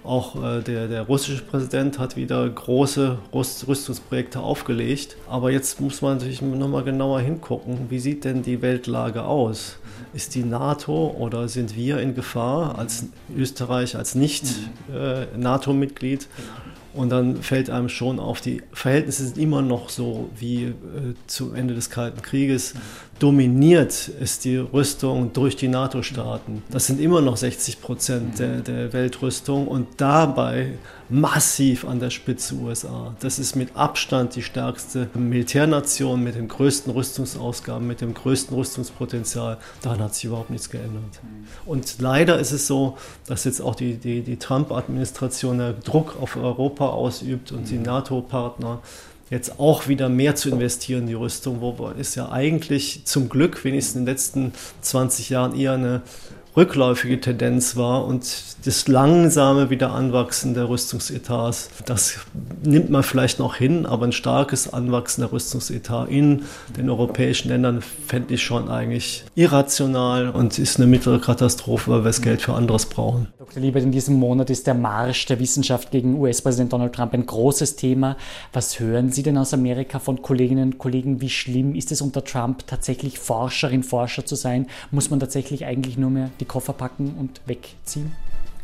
Auch 0.03 0.41
äh, 0.41 0.61
der, 0.61 0.87
der 0.87 1.01
russische 1.01 1.43
Präsident 1.43 1.99
hat 1.99 2.15
wieder 2.15 2.47
große 2.47 3.17
Rüstungsprojekte 3.33 4.39
aufgelegt. 4.39 5.17
Aber 5.27 5.51
jetzt 5.51 5.81
muss 5.81 6.01
man 6.01 6.19
sich 6.19 6.41
nochmal 6.41 6.83
genauer 6.83 7.19
hingucken, 7.19 7.87
wie 7.89 7.99
sieht 7.99 8.23
denn 8.23 8.41
die 8.41 8.61
Weltlage 8.61 9.23
aus? 9.23 9.77
Ist 10.13 10.35
die 10.35 10.43
NATO 10.43 11.15
oder 11.17 11.47
sind 11.47 11.75
wir 11.75 11.99
in 11.99 12.13
Gefahr 12.15 12.77
als 12.77 13.05
Österreich, 13.35 13.95
als 13.95 14.15
Nicht-NATO-Mitglied? 14.15 16.27
Und 16.97 17.09
dann 17.09 17.43
fällt 17.43 17.69
einem 17.69 17.89
schon 17.89 18.19
auf, 18.19 18.41
die 18.41 18.63
Verhältnisse 18.73 19.25
sind 19.25 19.37
immer 19.37 19.61
noch 19.61 19.89
so 19.89 20.31
wie 20.35 20.63
äh, 20.63 20.73
zum 21.27 21.53
Ende 21.53 21.75
des 21.75 21.91
Kalten 21.91 22.23
Krieges. 22.23 22.73
Dominiert 23.19 24.07
ist 24.07 24.45
die 24.45 24.57
Rüstung 24.57 25.31
durch 25.31 25.55
die 25.55 25.67
NATO-Staaten. 25.67 26.63
Das 26.71 26.87
sind 26.87 26.99
immer 26.99 27.21
noch 27.21 27.37
60 27.37 27.81
Prozent 27.81 28.39
der, 28.39 28.61
der 28.61 28.93
Weltrüstung 28.93 29.67
und 29.67 29.87
dabei 29.97 30.73
massiv 31.09 31.85
an 31.85 31.99
der 31.99 32.09
Spitze 32.09 32.55
USA. 32.55 33.15
Das 33.19 33.39
ist 33.39 33.55
mit 33.55 33.75
Abstand 33.75 34.35
die 34.35 34.41
stärkste 34.41 35.09
Militärnation 35.13 36.23
mit 36.23 36.35
den 36.35 36.47
größten 36.47 36.91
Rüstungsausgaben, 36.91 37.87
mit 37.87 38.01
dem 38.01 38.13
größten 38.13 38.55
Rüstungspotenzial. 38.55 39.57
Daran 39.81 39.99
hat 39.99 40.15
sich 40.15 40.25
überhaupt 40.25 40.49
nichts 40.49 40.69
geändert. 40.69 41.19
Und 41.65 41.95
leider 41.99 42.39
ist 42.39 42.51
es 42.51 42.67
so, 42.67 42.97
dass 43.25 43.45
jetzt 43.45 43.61
auch 43.61 43.75
die, 43.75 43.95
die, 43.95 44.21
die 44.21 44.37
Trump-Administration 44.37 45.75
Druck 45.83 46.15
auf 46.21 46.35
Europa 46.35 46.89
ausübt 46.89 47.51
und 47.51 47.69
die 47.69 47.77
NATO-Partner 47.77 48.81
jetzt 49.29 49.59
auch 49.59 49.87
wieder 49.87 50.09
mehr 50.09 50.35
zu 50.35 50.49
investieren 50.49 51.01
in 51.01 51.07
die 51.07 51.13
Rüstung, 51.13 51.59
wo 51.61 51.91
es 51.97 52.15
ja 52.15 52.31
eigentlich 52.31 53.01
zum 53.05 53.29
Glück 53.29 53.63
wenigstens 53.63 53.95
in 53.95 54.05
den 54.05 54.13
letzten 54.13 54.53
20 54.81 55.29
Jahren 55.29 55.57
eher 55.57 55.73
eine 55.73 56.01
rückläufige 56.57 57.21
Tendenz 57.21 57.75
war 57.75 58.05
und 58.05 58.25
das 58.65 58.87
langsame 58.87 59.69
Wiederanwachsen 59.69 60.55
der 60.55 60.67
Rüstungsetats, 60.67 61.69
das 61.85 62.19
nimmt 62.63 62.89
man 62.89 63.03
vielleicht 63.03 63.37
noch 63.37 63.55
hin, 63.55 63.85
aber 63.85 64.07
ein 64.07 64.11
starkes 64.11 64.73
Anwachsen 64.73 65.21
der 65.21 65.31
Rüstungsetat 65.31 66.09
in 66.09 66.45
den 66.75 66.89
europäischen 66.89 67.49
Ländern 67.49 67.81
fände 67.81 68.33
ich 68.33 68.43
schon 68.43 68.69
eigentlich 68.69 69.23
irrational 69.35 70.29
und 70.29 70.57
ist 70.57 70.77
eine 70.77 70.87
mittlere 70.87 71.21
Katastrophe, 71.21 71.91
weil 71.91 71.99
wir 71.99 72.09
das 72.09 72.23
Geld 72.23 72.41
für 72.41 72.55
anderes 72.55 72.87
brauchen. 72.87 73.27
Dr. 73.37 73.61
Liebert, 73.61 73.83
in 73.83 73.91
diesem 73.91 74.15
Monat 74.15 74.49
ist 74.49 74.65
der 74.65 74.73
Marsch 74.73 75.27
der 75.27 75.39
Wissenschaft 75.39 75.91
gegen 75.91 76.19
US-Präsident 76.19 76.73
Donald 76.73 76.93
Trump 76.93 77.13
ein 77.13 77.25
großes 77.27 77.75
Thema. 77.75 78.17
Was 78.51 78.79
hören 78.79 79.11
Sie 79.11 79.21
denn 79.21 79.37
aus 79.37 79.53
Amerika 79.53 79.99
von 79.99 80.23
Kolleginnen 80.23 80.73
und 80.73 80.77
Kollegen? 80.79 81.21
Wie 81.21 81.29
schlimm 81.29 81.75
ist 81.75 81.91
es 81.91 82.01
unter 82.01 82.23
Trump 82.23 82.65
tatsächlich 82.65 83.19
Forscherin, 83.19 83.83
Forscher 83.83 84.25
zu 84.25 84.35
sein? 84.35 84.65
Muss 84.89 85.11
man 85.11 85.19
tatsächlich 85.19 85.65
eigentlich 85.65 85.97
nur 85.99 86.09
mehr 86.09 86.31
die 86.39 86.46
Koffer 86.47 86.73
packen 86.73 87.15
und 87.19 87.41
wegziehen? 87.45 88.15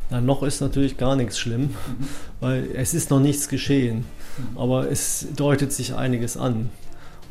Na, 0.09 0.21
noch 0.21 0.43
ist 0.43 0.61
natürlich 0.61 0.97
gar 0.97 1.15
nichts 1.15 1.39
schlimm, 1.39 1.61
mhm. 1.61 2.07
weil 2.39 2.69
es 2.73 2.93
ist 2.93 3.09
noch 3.09 3.19
nichts 3.19 3.49
geschehen. 3.49 4.05
Mhm. 4.37 4.57
Aber 4.57 4.91
es 4.91 5.27
deutet 5.35 5.71
sich 5.73 5.95
einiges 5.95 6.37
an. 6.37 6.69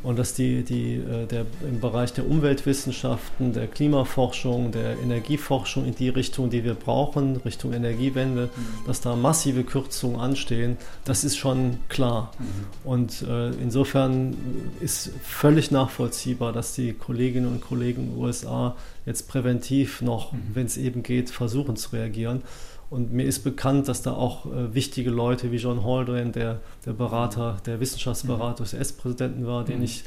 Und 0.03 0.19
dass 0.19 0.33
die, 0.33 0.63
die, 0.63 0.95
äh, 0.95 1.25
der, 1.25 1.45
im 1.61 1.79
Bereich 1.79 2.11
der 2.11 2.27
Umweltwissenschaften, 2.29 3.53
der 3.53 3.67
Klimaforschung, 3.67 4.73
der 4.73 4.99
Energieforschung 4.99 5.85
in 5.85 5.95
die 5.95 6.09
Richtung, 6.09 6.49
die 6.49 6.65
wir 6.65 6.73
brauchen, 6.73 7.37
Richtung 7.37 7.71
Energiewende, 7.71 8.49
mhm. 8.53 8.85
dass 8.85 8.99
da 8.99 9.15
massive 9.15 9.63
Kürzungen 9.63 10.19
anstehen, 10.19 10.75
das 11.05 11.23
ist 11.23 11.37
schon 11.37 11.77
klar. 11.87 12.33
Mhm. 12.37 12.45
Und 12.83 13.21
äh, 13.21 13.51
insofern 13.51 14.35
ist 14.81 15.11
völlig 15.23 15.71
nachvollziehbar, 15.71 16.51
dass 16.51 16.73
die 16.73 16.91
Kolleginnen 16.91 17.47
und 17.47 17.61
Kollegen 17.61 18.03
in 18.03 18.09
den 18.09 18.17
USA 18.17 18.75
jetzt 19.05 19.27
präventiv 19.27 20.01
noch, 20.01 20.33
mhm. 20.33 20.39
wenn 20.53 20.65
es 20.65 20.77
eben 20.77 21.03
geht, 21.03 21.29
versuchen 21.29 21.75
zu 21.75 21.95
reagieren. 21.95 22.41
Und 22.89 23.11
mir 23.11 23.25
ist 23.25 23.43
bekannt, 23.43 23.87
dass 23.87 24.03
da 24.03 24.13
auch 24.13 24.45
äh, 24.45 24.73
wichtige 24.73 25.09
Leute 25.09 25.51
wie 25.51 25.57
John 25.57 25.83
Haldren, 25.83 26.31
der, 26.31 26.59
der 26.85 26.93
Berater, 26.93 27.57
der 27.65 27.79
Wissenschaftsberater 27.79 28.63
des 28.63 28.73
S-Präsidenten 28.73 29.47
war, 29.47 29.65
den 29.65 29.79
mhm. 29.79 29.83
ich 29.83 30.03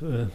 äh, 0.00 0.26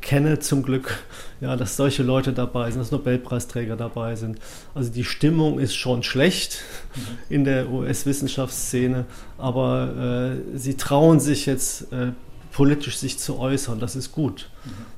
kenne 0.00 0.38
zum 0.38 0.62
Glück, 0.62 1.02
ja, 1.40 1.56
dass 1.56 1.76
solche 1.76 2.02
Leute 2.02 2.32
dabei 2.32 2.70
sind, 2.70 2.80
dass 2.80 2.90
Nobelpreisträger 2.92 3.76
dabei 3.76 4.14
sind. 4.14 4.38
Also 4.74 4.90
die 4.92 5.04
Stimmung 5.04 5.58
ist 5.58 5.74
schon 5.74 6.02
schlecht 6.02 6.62
mhm. 6.94 7.00
in 7.28 7.44
der 7.44 7.70
US-Wissenschaftsszene, 7.70 9.04
aber 9.36 10.36
äh, 10.54 10.58
sie 10.58 10.76
trauen 10.76 11.18
sich 11.18 11.46
jetzt 11.46 11.92
äh, 11.92 12.12
politisch 12.52 12.96
sich 12.96 13.18
zu 13.18 13.38
äußern. 13.38 13.80
Das 13.80 13.96
ist 13.96 14.12
gut. 14.12 14.50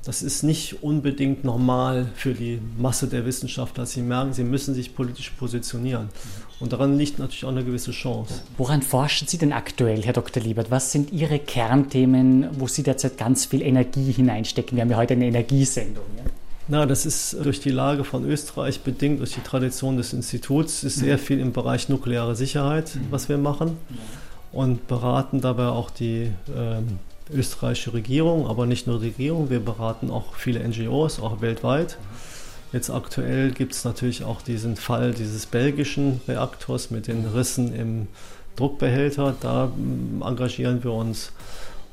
Das 0.05 0.22
ist 0.22 0.42
nicht 0.42 0.82
unbedingt 0.82 1.44
normal 1.44 2.07
für 2.14 2.34
die 2.34 2.61
Masse 2.78 3.07
der 3.07 3.26
Wissenschaftler. 3.26 3.86
Sie 3.86 4.03
merken, 4.03 4.32
sie 4.32 4.44
müssen 4.44 4.74
sich 4.74 4.94
politisch 4.94 5.30
positionieren. 5.30 6.09
Und 6.61 6.72
daran 6.72 6.96
liegt 6.96 7.18
natürlich 7.18 7.44
auch 7.44 7.50
eine 7.50 7.64
gewisse 7.64 7.90
Chance. 7.90 8.42
Woran 8.57 8.82
forschen 8.82 9.28
Sie 9.28 9.38
denn 9.38 9.53
aktuell, 9.53 10.03
Herr 10.03 10.12
Dr. 10.12 10.42
Liebert? 10.42 10.70
Was 10.70 10.92
sind 10.92 11.12
Ihre 11.12 11.38
Kernthemen, 11.38 12.48
wo 12.59 12.66
Sie 12.66 12.82
derzeit 12.82 13.18
ganz 13.18 13.46
viel 13.46 13.62
Energie 13.62 14.12
hineinstecken? 14.12 14.76
Wir 14.76 14.82
haben 14.82 14.90
ja 14.90 14.96
heute 14.96 15.14
eine 15.14 15.26
Energiesendung. 15.26 16.05
Ja? 16.16 16.30
Na, 16.68 16.86
das 16.86 17.05
ist 17.05 17.36
durch 17.42 17.61
die 17.61 17.70
Lage 17.70 18.05
von 18.05 18.24
Österreich 18.24 18.82
bedingt, 18.82 19.18
durch 19.18 19.34
die 19.34 19.40
Tradition 19.40 19.96
des 19.96 20.12
Instituts, 20.12 20.84
ist 20.84 20.96
sehr 20.96 21.18
viel 21.18 21.40
im 21.40 21.53
Bereich 21.53 21.88
nukleare 21.88 22.36
Sicherheit, 22.36 22.96
was 23.11 23.28
wir 23.28 23.36
machen 23.36 23.76
und 24.53 24.86
beraten 24.86 25.40
dabei 25.40 25.66
auch 25.66 25.90
die 25.90 26.30
ähm, 26.57 26.98
österreichische 27.35 27.93
Regierung, 27.93 28.47
aber 28.47 28.66
nicht 28.66 28.87
nur 28.87 29.01
die 29.01 29.09
Regierung, 29.09 29.51
wir 29.51 29.61
beraten 29.61 30.11
auch 30.11 30.35
viele 30.35 30.66
NGOs, 30.66 31.20
auch 31.20 31.41
weltweit. 31.41 31.99
Jetzt 32.72 32.91
aktuell 32.91 33.51
gibt 33.51 33.72
es 33.72 33.85
natürlich 33.85 34.24
auch 34.24 34.41
diesen 34.43 34.76
Fall 34.76 35.12
dieses 35.12 35.47
belgischen 35.47 36.20
Reaktors 36.26 36.91
mit 36.91 37.07
den 37.07 37.26
Rissen 37.26 37.74
im 37.74 38.07
Druckbehälter. 38.57 39.35
Da 39.41 39.66
mm, 39.66 40.22
engagieren 40.22 40.83
wir 40.83 40.93
uns. 40.93 41.33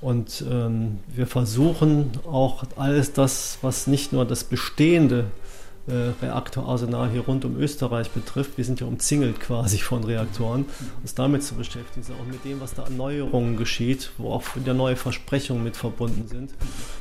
Und 0.01 0.45
ähm, 0.49 0.99
wir 1.13 1.27
versuchen 1.27 2.11
auch 2.25 2.63
alles 2.77 3.11
das, 3.11 3.57
was 3.61 3.87
nicht 3.87 4.13
nur 4.13 4.23
das 4.23 4.45
bestehende 4.45 5.19
äh, 5.19 5.48
Reaktorarsenal 5.87 7.09
hier 7.09 7.21
rund 7.21 7.45
um 7.45 7.57
Österreich 7.57 8.11
betrifft. 8.11 8.57
Wir 8.57 8.65
sind 8.65 8.79
ja 8.79 8.87
umzingelt 8.87 9.39
quasi 9.39 9.79
von 9.79 10.03
Reaktoren, 10.03 10.65
uns 11.01 11.15
damit 11.15 11.43
zu 11.43 11.55
beschäftigen, 11.55 12.05
auch 12.13 12.31
mit 12.31 12.45
dem, 12.45 12.61
was 12.61 12.75
da 12.75 12.83
an 12.83 12.95
Neuerungen 12.97 13.57
geschieht, 13.57 14.11
wo 14.17 14.31
auch 14.31 14.43
wieder 14.55 14.73
neue 14.73 14.95
Versprechungen 14.95 15.63
mit 15.63 15.77
verbunden 15.77 16.27
sind, 16.27 16.53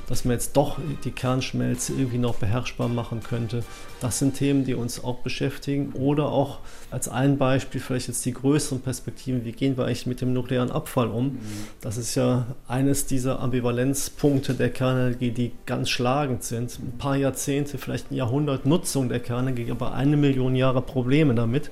dass 0.06 0.24
man 0.24 0.32
jetzt 0.32 0.56
doch 0.56 0.78
die 1.04 1.10
Kernschmelze 1.10 1.92
irgendwie 1.92 2.18
noch 2.18 2.36
beherrschbar 2.36 2.88
machen 2.88 3.22
könnte. 3.22 3.62
Das 4.00 4.20
sind 4.20 4.34
Themen, 4.34 4.64
die 4.64 4.74
uns 4.74 5.02
auch 5.02 5.16
beschäftigen. 5.16 5.92
Oder 5.92 6.30
auch 6.30 6.60
als 6.90 7.08
ein 7.08 7.36
Beispiel 7.36 7.80
vielleicht 7.80 8.08
jetzt 8.08 8.24
die 8.24 8.32
größeren 8.32 8.80
Perspektiven, 8.80 9.44
wie 9.44 9.52
gehen 9.52 9.76
wir 9.76 9.86
eigentlich 9.86 10.06
mit 10.06 10.20
dem 10.20 10.32
nuklearen 10.32 10.70
Abfall 10.70 11.08
um? 11.08 11.38
Das 11.80 11.96
ist 11.96 12.14
ja 12.14 12.46
eines 12.68 13.06
dieser 13.06 13.40
Ambivalenzpunkte 13.40 14.54
der 14.54 14.70
Kernenergie, 14.70 15.32
die 15.32 15.52
ganz 15.66 15.90
schlagend 15.90 16.44
sind. 16.44 16.78
Ein 16.78 16.98
paar 16.98 17.16
Jahrzehnte, 17.16 17.78
vielleicht 17.78 18.10
ein 18.10 18.14
Jahrhundert 18.14 18.66
Nutzung 18.66 19.08
der 19.08 19.20
Kernenergie, 19.20 19.70
aber 19.70 19.94
eine 19.94 20.16
Million 20.16 20.54
Jahre 20.54 20.80
Probleme 20.80 21.34
damit. 21.34 21.70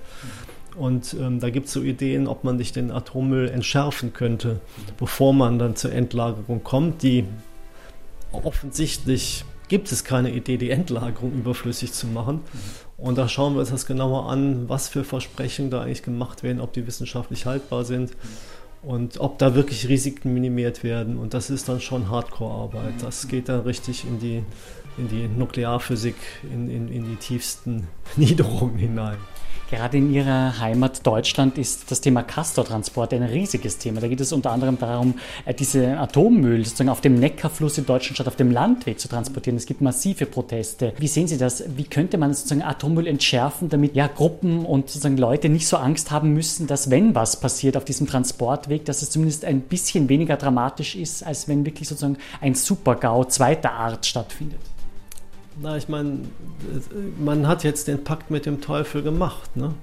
Und 0.77 1.15
ähm, 1.15 1.41
da 1.41 1.49
gibt 1.49 1.67
es 1.67 1.73
so 1.73 1.83
Ideen, 1.83 2.27
ob 2.27 2.45
man 2.45 2.59
sich 2.59 2.73
den 2.73 2.91
Atommüll 2.91 3.49
entschärfen 3.49 4.13
könnte, 4.13 4.61
bevor 4.99 5.33
man 5.33 5.59
dann 5.59 5.75
zur 5.75 5.93
Endlagerung 5.93 6.63
kommt. 6.65 7.03
Die 7.03 7.25
offensichtlich 8.33 9.45
gibt 9.69 9.91
es 9.93 10.05
keine 10.05 10.33
Idee, 10.33 10.57
die 10.57 10.71
Endlagerung 10.71 11.33
überflüssig 11.33 11.93
zu 11.93 12.07
machen. 12.07 12.41
Und 12.97 13.19
da 13.19 13.29
schauen 13.29 13.55
wir 13.55 13.61
uns 13.61 13.71
das 13.71 13.87
genauer 13.87 14.29
an, 14.31 14.69
was 14.69 14.89
für 14.89 15.05
Versprechen 15.05 15.71
da 15.71 15.83
eigentlich 15.83 16.03
gemacht 16.03 16.43
werden, 16.43 16.61
ob 16.61 16.73
die 16.73 16.87
wissenschaftlich 16.87 17.47
haltbar 17.47 17.85
sind 17.85 18.13
und 18.83 19.19
ob 19.21 19.39
da 19.39 19.55
wirklich 19.55 19.89
Risiken 19.89 20.33
minimiert 20.33 20.85
werden. 20.85 21.19
Und 21.19 21.35
das 21.35 21.51
ist 21.51 21.69
dann 21.69 21.81
schon 21.81 22.11
Hardcore-Arbeit. 22.11 23.03
Das 23.03 23.29
geht 23.29 23.49
dann 23.49 23.61
richtig 23.61 24.05
in 24.05 24.19
die 24.19 24.43
in 24.99 25.09
die 25.09 25.29
Nuklearphysik, 25.29 26.17
in, 26.51 26.71
in, 26.71 26.89
in 26.89 27.09
die 27.09 27.17
tiefsten 27.17 27.87
Niederungen 28.17 28.79
hinein. 28.79 29.19
Gerade 29.69 29.99
in 29.99 30.13
Ihrer 30.13 30.61
Heimat 30.61 31.05
Deutschland 31.05 31.59
ist 31.59 31.91
das 31.91 32.01
Thema 32.01 32.23
Castortransport 32.23 33.13
ein 33.13 33.25
riesiges 33.25 33.79
Thema. 33.79 34.01
Da 34.01 34.07
geht 34.07 34.21
es 34.21 34.33
unter 34.33 34.53
anderem 34.53 34.79
darum, 34.79 35.15
äh, 35.45 35.55
diese 35.55 35.99
Atommüll 35.99 36.65
sozusagen 36.65 36.89
auf 36.89 37.01
dem 37.01 37.17
Neckarfluss 37.17 37.77
in 37.77 37.85
Deutschland 37.85 38.17
statt 38.17 38.29
auf 38.29 38.37
dem 38.37 38.53
Landweg 38.53 39.01
zu 39.01 39.09
transportieren. 39.09 39.57
Es 39.57 39.67
gibt 39.67 39.81
massive 39.81 40.27
Proteste. 40.27 40.93
Wie 40.99 41.09
sehen 41.09 41.27
Sie 41.27 41.37
das? 41.37 41.65
Wie 41.77 41.83
könnte 41.83 42.17
man 42.17 42.33
sozusagen 42.33 42.63
Atommüll 42.63 43.09
entschärfen, 43.09 43.69
damit 43.69 43.97
ja 43.97 44.07
Gruppen 44.07 44.65
und 44.65 44.89
sozusagen 44.89 45.17
Leute 45.17 45.49
nicht 45.49 45.67
so 45.67 45.79
Angst 45.79 46.13
haben 46.13 46.33
müssen, 46.33 46.69
dass 46.69 46.89
wenn 46.91 47.17
was 47.17 47.41
passiert 47.41 47.77
auf 47.77 47.85
diesem 47.85 48.07
Transportweg, 48.07 48.85
dass 48.85 49.03
es 49.03 49.11
zumindest 49.11 49.45
ein 49.45 49.63
bisschen 49.63 50.09
weniger 50.09 50.37
dramatisch 50.37 50.95
ist, 50.95 51.27
als 51.27 51.49
wenn 51.49 51.67
wirklich 51.67 51.89
sozusagen 51.89 52.19
ein 52.41 52.55
Supergau 52.55 53.25
zweiter 53.25 53.73
Art 53.73 54.07
stattfindet? 54.07 54.61
Na, 55.61 55.77
ich 55.77 55.89
meine, 55.89 56.21
man 57.19 57.47
hat 57.47 57.65
jetzt 57.65 57.89
den 57.89 58.05
Pakt 58.05 58.31
mit 58.31 58.47
dem 58.47 58.61
Teufel 58.61 59.03
gemacht, 59.03 59.57
ne? 59.57 59.75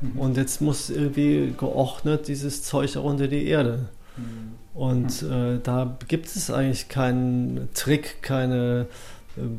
Mhm. 0.00 0.18
Und 0.18 0.36
jetzt 0.36 0.60
muss 0.60 0.90
irgendwie 0.90 1.54
geordnet 1.56 2.28
dieses 2.28 2.62
Zeug 2.62 2.96
auch 2.96 3.04
unter 3.04 3.26
die 3.26 3.46
Erde. 3.46 3.88
Mhm. 4.16 4.58
Und 4.74 5.22
äh, 5.22 5.58
da 5.62 5.98
gibt 6.06 6.26
es 6.26 6.50
eigentlich 6.50 6.88
keinen 6.88 7.68
Trick, 7.74 8.22
keinen 8.22 8.82
äh, 8.82 8.86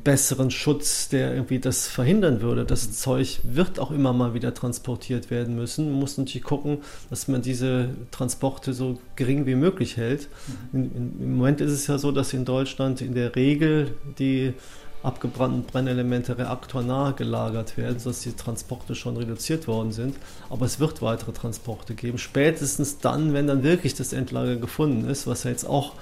besseren 0.03 0.49
Schutz, 0.49 1.09
der 1.09 1.33
irgendwie 1.33 1.59
das 1.59 1.87
verhindern 1.87 2.41
würde. 2.41 2.63
Das 2.63 2.87
mhm. 2.87 2.91
Zeug 2.93 3.39
wird 3.43 3.79
auch 3.79 3.91
immer 3.91 4.13
mal 4.13 4.33
wieder 4.33 4.53
transportiert 4.53 5.29
werden 5.29 5.55
müssen. 5.55 5.91
Man 5.91 5.99
muss 5.99 6.17
natürlich 6.17 6.43
gucken, 6.43 6.79
dass 7.09 7.27
man 7.27 7.41
diese 7.41 7.89
Transporte 8.11 8.73
so 8.73 8.97
gering 9.17 9.45
wie 9.45 9.55
möglich 9.55 9.97
hält. 9.97 10.29
Mhm. 10.71 10.79
In, 10.79 10.95
in, 10.95 11.21
Im 11.21 11.37
Moment 11.37 11.59
ist 11.59 11.71
es 11.71 11.87
ja 11.87 11.97
so, 11.97 12.13
dass 12.13 12.31
in 12.31 12.45
Deutschland 12.45 13.01
in 13.01 13.13
der 13.13 13.35
Regel 13.35 13.91
die 14.19 14.53
abgebrannten 15.01 15.63
Brennelemente 15.63 16.37
reaktornah 16.37 17.11
gelagert 17.11 17.77
werden, 17.77 17.99
sodass 17.99 18.21
die 18.21 18.33
Transporte 18.33 18.95
schon 18.95 19.15
reduziert 19.15 19.67
worden 19.67 19.91
sind. 19.91 20.17
Aber 20.49 20.65
es 20.65 20.79
wird 20.79 21.01
weitere 21.01 21.31
Transporte 21.31 21.93
geben, 21.93 22.17
spätestens 22.17 22.99
dann, 22.99 23.33
wenn 23.33 23.47
dann 23.47 23.63
wirklich 23.63 23.93
das 23.93 24.11
Endlager 24.11 24.57
gefunden 24.57 25.09
ist, 25.09 25.25
was 25.25 25.43
ja 25.43 25.51
jetzt 25.51 25.65
auch 25.65 25.93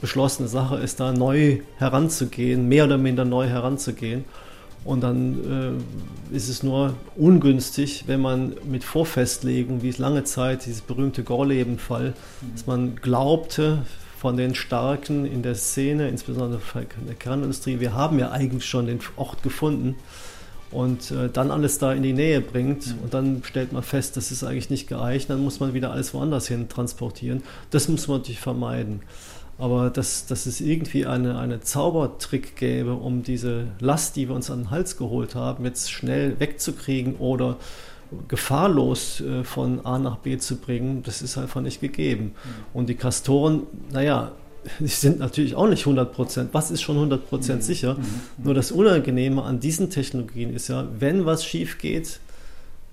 beschlossene 0.00 0.48
Sache 0.48 0.76
ist, 0.76 1.00
da 1.00 1.12
neu 1.12 1.60
heranzugehen, 1.78 2.68
mehr 2.68 2.84
oder 2.84 2.98
minder 2.98 3.24
neu 3.24 3.46
heranzugehen. 3.46 4.24
Und 4.84 5.02
dann 5.02 5.78
äh, 6.32 6.36
ist 6.36 6.48
es 6.48 6.64
nur 6.64 6.94
ungünstig, 7.16 8.04
wenn 8.08 8.20
man 8.20 8.54
mit 8.64 8.82
Vorfestlegung, 8.82 9.82
wie 9.82 9.88
es 9.88 9.98
lange 9.98 10.24
Zeit, 10.24 10.66
dieses 10.66 10.80
berühmte 10.80 11.22
Gorleben-Fall, 11.22 12.14
dass 12.52 12.66
man 12.66 12.96
glaubte, 12.96 13.84
von 14.22 14.36
den 14.36 14.54
Starken 14.54 15.24
in 15.24 15.42
der 15.42 15.56
Szene, 15.56 16.08
insbesondere 16.08 16.60
in 17.00 17.06
der 17.08 17.16
Kernindustrie, 17.16 17.80
wir 17.80 17.92
haben 17.94 18.20
ja 18.20 18.30
eigentlich 18.30 18.64
schon 18.64 18.86
den 18.86 19.00
Ort 19.16 19.42
gefunden 19.42 19.96
und 20.70 21.10
äh, 21.10 21.28
dann 21.28 21.50
alles 21.50 21.78
da 21.78 21.92
in 21.92 22.04
die 22.04 22.12
Nähe 22.12 22.40
bringt 22.40 22.86
mhm. 22.86 23.02
und 23.02 23.14
dann 23.14 23.42
stellt 23.44 23.72
man 23.72 23.82
fest, 23.82 24.16
das 24.16 24.30
ist 24.30 24.44
eigentlich 24.44 24.70
nicht 24.70 24.86
geeignet, 24.86 25.30
dann 25.30 25.42
muss 25.42 25.58
man 25.58 25.74
wieder 25.74 25.90
alles 25.90 26.14
woanders 26.14 26.46
hin 26.46 26.68
transportieren. 26.68 27.42
Das 27.70 27.88
muss 27.88 28.06
man 28.06 28.18
natürlich 28.18 28.38
vermeiden. 28.38 29.00
Aber 29.58 29.90
dass, 29.90 30.24
dass 30.26 30.46
es 30.46 30.60
irgendwie 30.60 31.04
eine, 31.04 31.36
eine 31.36 31.60
Zaubertrick 31.60 32.54
gäbe, 32.54 32.94
um 32.94 33.24
diese 33.24 33.66
Last, 33.80 34.14
die 34.14 34.28
wir 34.28 34.36
uns 34.36 34.52
an 34.52 34.60
den 34.60 34.70
Hals 34.70 34.96
geholt 34.96 35.34
haben, 35.34 35.64
jetzt 35.64 35.90
schnell 35.90 36.38
wegzukriegen 36.38 37.16
oder 37.16 37.56
gefahrlos 38.28 39.20
äh, 39.20 39.44
von 39.44 39.84
A 39.84 39.98
nach 39.98 40.18
B 40.18 40.38
zu 40.38 40.56
bringen, 40.56 41.02
das 41.02 41.22
ist 41.22 41.38
einfach 41.38 41.60
nicht 41.60 41.80
gegeben. 41.80 42.24
Mhm. 42.24 42.32
Und 42.74 42.88
die 42.88 42.94
Kastoren, 42.94 43.62
naja, 43.90 44.32
die 44.78 44.86
sind 44.86 45.18
natürlich 45.18 45.54
auch 45.54 45.68
nicht 45.68 45.80
100 45.80 46.12
Prozent. 46.12 46.50
Was 46.52 46.70
ist 46.70 46.82
schon 46.82 46.96
100 46.96 47.28
Prozent 47.28 47.60
mhm. 47.60 47.64
sicher? 47.64 47.94
Mhm. 47.94 48.44
Nur 48.44 48.54
das 48.54 48.72
Unangenehme 48.72 49.42
an 49.42 49.60
diesen 49.60 49.90
Technologien 49.90 50.54
ist 50.54 50.68
ja, 50.68 50.86
wenn 50.98 51.26
was 51.26 51.44
schief 51.44 51.78
geht, 51.78 52.20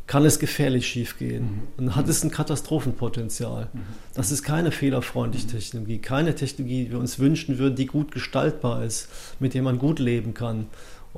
kann 0.09 0.25
es 0.25 0.39
gefährlich 0.39 0.87
schief 0.87 1.19
gehen. 1.19 1.67
Und 1.77 1.95
hat 1.95 2.09
es 2.09 2.23
ein 2.23 2.31
Katastrophenpotenzial. 2.31 3.69
Das 4.15 4.31
ist 4.31 4.41
keine 4.41 4.71
fehlerfreundliche 4.71 5.45
Technologie, 5.45 5.99
keine 5.99 6.33
Technologie, 6.33 6.85
die 6.85 6.91
wir 6.91 6.99
uns 6.99 7.19
wünschen 7.19 7.59
würden, 7.59 7.75
die 7.75 7.85
gut 7.85 8.11
gestaltbar 8.11 8.83
ist, 8.83 9.07
mit 9.39 9.53
der 9.53 9.61
man 9.61 9.77
gut 9.77 9.99
leben 9.99 10.33
kann. 10.33 10.65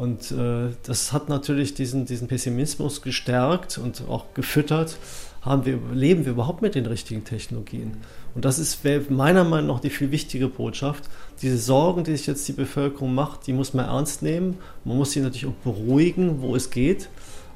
Und 0.02 0.32
äh, 0.32 0.74
das 0.82 1.14
hat 1.14 1.30
natürlich 1.30 1.76
diesen, 1.76 2.08
diesen 2.08 2.28
Pessimismus 2.28 3.04
gestärkt 3.04 3.78
und 3.78 4.02
auch 4.10 4.26
gefüttert. 4.34 4.97
Haben 5.43 5.64
wir, 5.64 5.78
leben 5.93 6.26
wir 6.26 6.32
überhaupt 6.32 6.64
mit 6.64 6.74
den 6.74 6.88
richtigen 6.88 7.24
Technologien? 7.24 7.97
Und 8.34 8.43
das 8.43 8.58
ist 8.58 8.80
meiner 9.12 9.43
Meinung 9.43 9.68
nach 9.68 9.80
die 9.80 9.91
viel 9.91 10.10
wichtige 10.10 10.47
Botschaft. 10.47 11.04
Diese 11.43 11.60
Sorgen, 11.60 12.04
die 12.04 12.18
sich 12.18 12.26
jetzt 12.26 12.47
die 12.47 12.54
Bevölkerung 12.54 13.14
macht, 13.14 13.45
die 13.45 13.54
muss 13.54 13.76
man 13.76 13.86
ernst 13.86 14.24
nehmen. 14.24 14.58
Man 14.86 14.97
muss 14.97 15.12
sie 15.12 15.20
natürlich 15.20 15.45
auch 15.45 15.64
beruhigen, 15.64 16.41
wo 16.41 16.56
es 16.56 16.72
geht. 16.72 17.08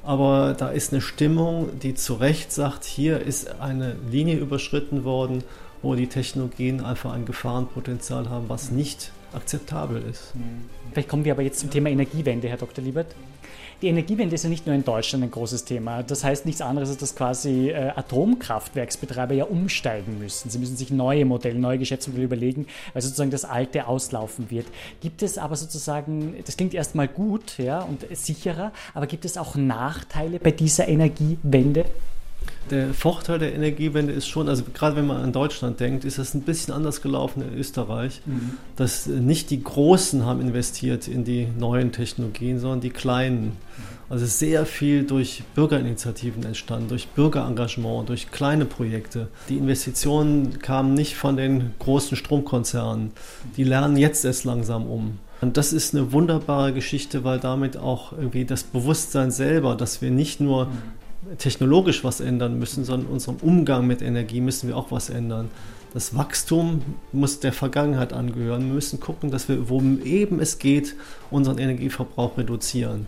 Aber 0.04 0.54
da 0.56 0.68
ist 0.68 0.92
eine 0.92 1.02
Stimmung, 1.02 1.80
die 1.82 1.94
zu 1.94 2.14
Recht 2.14 2.52
sagt, 2.52 2.84
hier 2.84 3.18
ist 3.22 3.60
eine 3.60 3.96
Linie 4.08 4.36
überschritten 4.36 5.02
worden, 5.02 5.42
wo 5.82 5.96
die 5.96 6.06
Technologien 6.06 6.80
einfach 6.80 7.12
ein 7.12 7.24
Gefahrenpotenzial 7.24 8.30
haben, 8.30 8.48
was 8.48 8.70
nicht 8.70 9.10
akzeptabel 9.36 10.02
ist. 10.10 10.32
Vielleicht 10.92 11.08
kommen 11.08 11.24
wir 11.24 11.32
aber 11.32 11.42
jetzt 11.42 11.60
zum 11.60 11.70
Thema 11.70 11.90
Energiewende, 11.90 12.48
Herr 12.48 12.56
Dr. 12.56 12.82
Liebert. 12.82 13.14
Die 13.82 13.88
Energiewende 13.88 14.34
ist 14.34 14.42
ja 14.42 14.48
nicht 14.48 14.66
nur 14.66 14.74
in 14.74 14.84
Deutschland 14.84 15.22
ein 15.22 15.30
großes 15.30 15.66
Thema. 15.66 16.02
Das 16.02 16.24
heißt 16.24 16.46
nichts 16.46 16.62
anderes, 16.62 16.88
als 16.88 16.98
dass 16.98 17.14
quasi 17.14 17.68
äh, 17.68 17.90
Atomkraftwerksbetreiber 17.94 19.34
ja 19.34 19.44
umsteigen 19.44 20.18
müssen. 20.18 20.48
Sie 20.48 20.58
müssen 20.58 20.78
sich 20.78 20.90
neue 20.90 21.26
Modelle, 21.26 21.58
neue 21.58 21.78
Geschäftsmodelle 21.78 22.24
überlegen, 22.24 22.66
weil 22.94 23.02
sozusagen 23.02 23.30
das 23.30 23.44
alte 23.44 23.86
auslaufen 23.86 24.50
wird. 24.50 24.66
Gibt 25.02 25.22
es 25.22 25.36
aber 25.36 25.56
sozusagen, 25.56 26.36
das 26.46 26.56
klingt 26.56 26.72
erstmal 26.72 27.06
gut 27.06 27.58
ja, 27.58 27.80
und 27.80 28.06
sicherer, 28.16 28.72
aber 28.94 29.06
gibt 29.06 29.26
es 29.26 29.36
auch 29.36 29.56
Nachteile 29.56 30.38
bei 30.38 30.52
dieser 30.52 30.88
Energiewende? 30.88 31.84
Der 32.70 32.92
Vorteil 32.94 33.38
der 33.38 33.54
Energiewende 33.54 34.12
ist 34.12 34.26
schon, 34.26 34.48
also 34.48 34.64
gerade 34.74 34.96
wenn 34.96 35.06
man 35.06 35.22
an 35.22 35.32
Deutschland 35.32 35.78
denkt, 35.78 36.04
ist 36.04 36.18
das 36.18 36.34
ein 36.34 36.42
bisschen 36.42 36.74
anders 36.74 37.00
gelaufen 37.00 37.42
in 37.42 37.56
Österreich, 37.58 38.20
mhm. 38.26 38.52
dass 38.74 39.06
nicht 39.06 39.50
die 39.50 39.62
Großen 39.62 40.24
haben 40.24 40.40
investiert 40.40 41.06
in 41.06 41.24
die 41.24 41.46
neuen 41.58 41.92
Technologien, 41.92 42.58
sondern 42.58 42.80
die 42.80 42.90
Kleinen. 42.90 43.52
Also 44.08 44.24
sehr 44.24 44.66
viel 44.66 45.02
durch 45.04 45.42
Bürgerinitiativen 45.56 46.44
entstanden, 46.44 46.88
durch 46.88 47.08
Bürgerengagement, 47.08 48.08
durch 48.08 48.30
kleine 48.30 48.64
Projekte. 48.64 49.28
Die 49.48 49.56
Investitionen 49.56 50.60
kamen 50.60 50.94
nicht 50.94 51.16
von 51.16 51.36
den 51.36 51.72
großen 51.80 52.16
Stromkonzernen. 52.16 53.10
Die 53.56 53.64
lernen 53.64 53.96
jetzt 53.96 54.24
erst 54.24 54.44
langsam 54.44 54.86
um. 54.86 55.18
Und 55.40 55.56
das 55.56 55.72
ist 55.72 55.94
eine 55.94 56.12
wunderbare 56.12 56.72
Geschichte, 56.72 57.24
weil 57.24 57.38
damit 57.40 57.76
auch 57.76 58.12
irgendwie 58.12 58.44
das 58.44 58.62
Bewusstsein 58.62 59.30
selber, 59.30 59.74
dass 59.74 60.00
wir 60.00 60.10
nicht 60.10 60.40
nur 60.40 60.68
technologisch 61.38 62.04
was 62.04 62.20
ändern 62.20 62.58
müssen, 62.58 62.84
sondern 62.84 63.08
in 63.08 63.12
unserem 63.14 63.36
Umgang 63.42 63.86
mit 63.86 64.02
Energie 64.02 64.40
müssen 64.40 64.68
wir 64.68 64.76
auch 64.76 64.90
was 64.90 65.10
ändern. 65.10 65.50
Das 65.94 66.14
Wachstum 66.14 66.82
muss 67.12 67.40
der 67.40 67.52
Vergangenheit 67.52 68.12
angehören. 68.12 68.66
Wir 68.66 68.74
müssen 68.74 69.00
gucken, 69.00 69.30
dass 69.30 69.48
wir, 69.48 69.68
wo 69.68 69.80
eben 70.04 70.40
es 70.40 70.58
geht, 70.58 70.94
unseren 71.30 71.58
Energieverbrauch 71.58 72.36
reduzieren. 72.36 73.06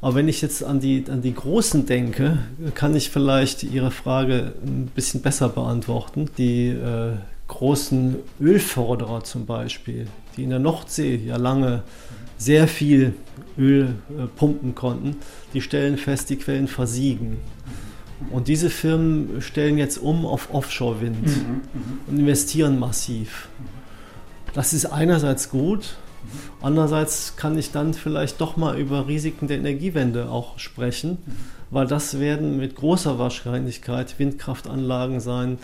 Aber 0.00 0.16
wenn 0.16 0.28
ich 0.28 0.42
jetzt 0.42 0.64
an 0.64 0.80
die, 0.80 1.04
an 1.08 1.22
die 1.22 1.34
Großen 1.34 1.86
denke, 1.86 2.38
kann 2.74 2.94
ich 2.96 3.10
vielleicht 3.10 3.62
Ihre 3.62 3.90
Frage 3.90 4.52
ein 4.64 4.90
bisschen 4.94 5.22
besser 5.22 5.48
beantworten. 5.48 6.28
Die 6.38 6.68
äh, 6.68 7.12
großen 7.48 8.16
Ölförderer 8.40 9.22
zum 9.24 9.46
Beispiel, 9.46 10.06
die 10.36 10.44
in 10.44 10.50
der 10.50 10.58
Nordsee 10.58 11.16
ja 11.16 11.36
lange 11.36 11.82
sehr 12.36 12.66
viel 12.66 13.14
Öl 13.58 13.94
äh, 14.10 14.26
pumpen 14.36 14.74
konnten, 14.74 15.16
die 15.54 15.60
stellen 15.60 15.98
fest, 15.98 16.30
die 16.30 16.36
Quellen 16.36 16.68
versiegen. 16.68 17.38
Und 18.30 18.48
diese 18.48 18.70
Firmen 18.70 19.40
stellen 19.42 19.78
jetzt 19.78 19.98
um 19.98 20.24
auf 20.24 20.54
Offshore-Wind 20.54 21.26
mhm, 21.26 21.32
mhm. 21.32 21.60
und 22.06 22.18
investieren 22.18 22.78
massiv. 22.78 23.48
Das 24.54 24.72
ist 24.72 24.86
einerseits 24.86 25.50
gut, 25.50 25.96
andererseits 26.60 27.36
kann 27.36 27.58
ich 27.58 27.72
dann 27.72 27.94
vielleicht 27.94 28.40
doch 28.40 28.56
mal 28.56 28.78
über 28.78 29.08
Risiken 29.08 29.48
der 29.48 29.58
Energiewende 29.58 30.28
auch 30.28 30.58
sprechen, 30.58 31.18
weil 31.70 31.86
das 31.86 32.20
werden 32.20 32.58
mit 32.58 32.76
großer 32.76 33.18
Wahrscheinlichkeit 33.18 34.18
Windkraftanlagen 34.18 35.20
sein, 35.20 35.58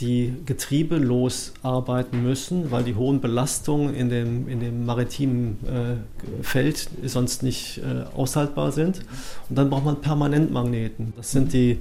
die 0.00 0.34
getriebelos 0.46 1.52
arbeiten 1.62 2.22
müssen, 2.22 2.70
weil 2.70 2.84
die 2.84 2.94
hohen 2.94 3.20
Belastungen 3.20 3.94
in 3.94 4.08
dem, 4.08 4.48
in 4.48 4.60
dem 4.60 4.86
maritimen 4.86 5.58
äh, 5.64 6.42
Feld 6.42 6.88
sonst 7.04 7.42
nicht 7.42 7.78
äh, 7.78 8.16
aushaltbar 8.16 8.72
sind. 8.72 9.00
Und 9.48 9.56
dann 9.56 9.70
braucht 9.70 9.84
man 9.84 10.00
Permanentmagneten. 10.00 11.12
Das 11.16 11.32
sind 11.32 11.52
die 11.52 11.78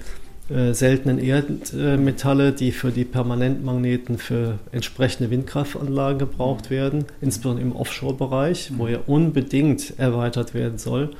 äh, 0.49 0.73
seltenen 0.73 1.19
Erdmetalle, 1.19 2.51
die 2.51 2.71
für 2.71 2.91
die 2.91 3.05
Permanentmagneten 3.05 4.17
für 4.17 4.59
entsprechende 4.71 5.29
Windkraftanlagen 5.29 6.19
gebraucht 6.19 6.69
werden, 6.69 7.05
insbesondere 7.21 7.65
im 7.65 7.75
Offshore-Bereich, 7.75 8.71
wo 8.77 8.87
er 8.87 9.07
unbedingt 9.07 9.97
erweitert 9.97 10.53
werden 10.53 10.77
soll 10.77 11.11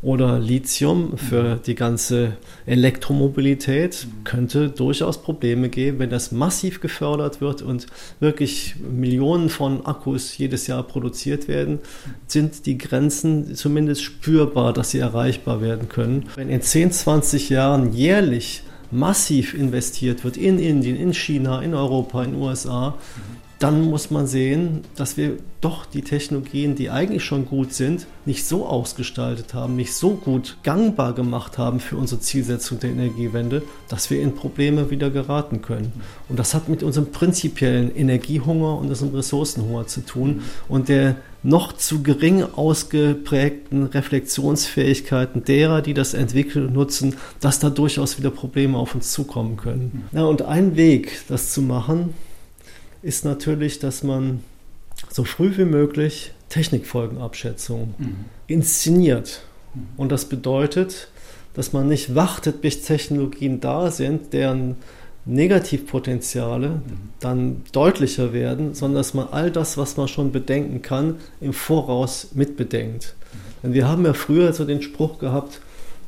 oder 0.00 0.38
Lithium 0.38 1.18
für 1.18 1.56
die 1.56 1.74
ganze 1.74 2.36
Elektromobilität 2.66 4.06
könnte 4.24 4.70
durchaus 4.70 5.22
Probleme 5.22 5.68
geben, 5.68 5.98
wenn 5.98 6.10
das 6.10 6.30
massiv 6.30 6.80
gefördert 6.80 7.40
wird 7.40 7.62
und 7.62 7.86
wirklich 8.20 8.76
Millionen 8.78 9.48
von 9.48 9.84
Akkus 9.86 10.38
jedes 10.38 10.66
Jahr 10.66 10.82
produziert 10.84 11.48
werden, 11.48 11.80
sind 12.26 12.66
die 12.66 12.78
Grenzen 12.78 13.54
zumindest 13.54 14.02
spürbar, 14.02 14.72
dass 14.72 14.90
sie 14.90 14.98
erreichbar 14.98 15.60
werden 15.60 15.88
können. 15.88 16.26
Wenn 16.36 16.48
in 16.48 16.62
10, 16.62 16.92
20 16.92 17.48
Jahren 17.50 17.92
jährlich 17.92 18.62
massiv 18.90 19.54
investiert 19.54 20.24
wird 20.24 20.36
in 20.36 20.58
Indien, 20.58 20.96
in 20.96 21.12
China, 21.12 21.60
in 21.60 21.74
Europa, 21.74 22.22
in 22.22 22.32
den 22.32 22.40
USA, 22.40 22.96
dann 23.58 23.82
muss 23.82 24.10
man 24.10 24.26
sehen, 24.26 24.82
dass 24.94 25.16
wir 25.16 25.38
doch 25.60 25.84
die 25.84 26.02
Technologien, 26.02 26.76
die 26.76 26.90
eigentlich 26.90 27.24
schon 27.24 27.46
gut 27.46 27.72
sind, 27.72 28.06
nicht 28.24 28.46
so 28.46 28.66
ausgestaltet 28.66 29.52
haben, 29.52 29.74
nicht 29.74 29.92
so 29.94 30.10
gut 30.10 30.58
gangbar 30.62 31.12
gemacht 31.12 31.58
haben 31.58 31.80
für 31.80 31.96
unsere 31.96 32.20
Zielsetzung 32.20 32.78
der 32.78 32.90
Energiewende, 32.90 33.62
dass 33.88 34.10
wir 34.10 34.22
in 34.22 34.36
Probleme 34.36 34.90
wieder 34.90 35.10
geraten 35.10 35.60
können. 35.60 35.92
Und 36.28 36.38
das 36.38 36.54
hat 36.54 36.68
mit 36.68 36.84
unserem 36.84 37.10
prinzipiellen 37.10 37.94
Energiehunger 37.94 38.78
und 38.78 38.88
unserem 38.90 39.14
Ressourcenhunger 39.14 39.88
zu 39.88 40.06
tun 40.06 40.42
und 40.68 40.88
der 40.88 41.16
noch 41.42 41.72
zu 41.72 42.02
gering 42.02 42.42
ausgeprägten 42.42 43.84
Reflexionsfähigkeiten 43.84 45.44
derer, 45.44 45.82
die 45.82 45.94
das 45.94 46.14
entwickeln 46.14 46.66
und 46.66 46.74
nutzen, 46.74 47.16
dass 47.40 47.58
da 47.58 47.70
durchaus 47.70 48.18
wieder 48.18 48.30
Probleme 48.30 48.76
auf 48.76 48.94
uns 48.94 49.12
zukommen 49.12 49.56
können. 49.56 50.08
Ja, 50.12 50.24
und 50.24 50.42
ein 50.42 50.76
Weg, 50.76 51.22
das 51.28 51.52
zu 51.52 51.62
machen, 51.62 52.14
ist 53.02 53.24
natürlich, 53.24 53.78
dass 53.78 54.02
man 54.02 54.42
so 55.10 55.24
früh 55.24 55.56
wie 55.56 55.64
möglich 55.64 56.32
Technikfolgenabschätzungen 56.48 57.94
mhm. 57.98 58.24
inszeniert. 58.46 59.42
Mhm. 59.74 59.86
Und 59.96 60.12
das 60.12 60.26
bedeutet, 60.26 61.08
dass 61.54 61.72
man 61.72 61.88
nicht 61.88 62.14
wartet, 62.14 62.60
bis 62.60 62.82
Technologien 62.82 63.60
da 63.60 63.90
sind, 63.90 64.32
deren 64.32 64.76
Negativpotenziale 65.24 66.68
mhm. 66.68 66.82
dann 67.20 67.62
deutlicher 67.72 68.32
werden, 68.32 68.74
sondern 68.74 68.98
dass 68.98 69.14
man 69.14 69.28
all 69.28 69.50
das, 69.50 69.76
was 69.76 69.96
man 69.96 70.08
schon 70.08 70.32
bedenken 70.32 70.82
kann, 70.82 71.16
im 71.40 71.52
Voraus 71.52 72.28
mitbedenkt. 72.32 73.14
Denn 73.62 73.74
wir 73.74 73.88
haben 73.88 74.04
ja 74.04 74.14
früher 74.14 74.52
so 74.52 74.64
den 74.64 74.82
Spruch 74.82 75.18
gehabt, 75.18 75.60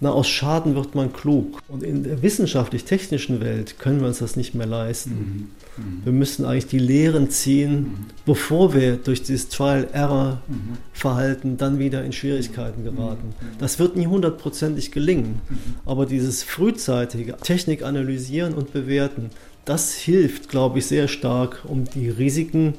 na, 0.03 0.11
aus 0.11 0.29
Schaden 0.29 0.75
wird 0.75 0.95
man 0.95 1.13
klug. 1.13 1.61
Und 1.69 1.83
in 1.83 2.05
der 2.05 2.23
wissenschaftlich-technischen 2.23 3.41
Welt 3.41 3.79
können 3.79 4.01
wir 4.01 4.09
uns 4.09 4.21
das 4.21 4.35
nicht 4.35 4.55
mehr 4.55 4.67
leisten. 4.67 5.11
Mhm. 5.11 5.49
Mhm. 5.77 6.01
Wir 6.05 6.13
müssen 6.13 6.47
eigentlich 6.47 6.69
die 6.69 6.79
Lehren 6.79 7.29
ziehen, 7.29 7.81
mhm. 7.81 8.07
bevor 8.25 8.73
wir 8.73 8.97
durch 8.97 9.23
dieses 9.23 9.51
Trial-Error-Verhalten 9.51 11.59
dann 11.59 11.79
wieder 11.79 12.03
in 12.03 12.13
Schwierigkeiten 12.13 12.83
geraten. 12.83 13.35
Das 13.59 13.79
wird 13.79 13.97
nie 13.97 14.07
hundertprozentig 14.07 14.91
gelingen. 14.91 15.43
Aber 15.85 16.07
dieses 16.07 16.43
frühzeitige 16.43 17.37
Technik 17.37 17.83
analysieren 17.83 18.55
und 18.55 18.73
bewerten, 18.73 19.29
das 19.67 19.93
hilft, 19.95 20.49
glaube 20.49 20.79
ich, 20.79 20.87
sehr 20.87 21.09
stark, 21.09 21.67
um 21.69 21.85
die 21.85 22.09
Risiken 22.09 22.77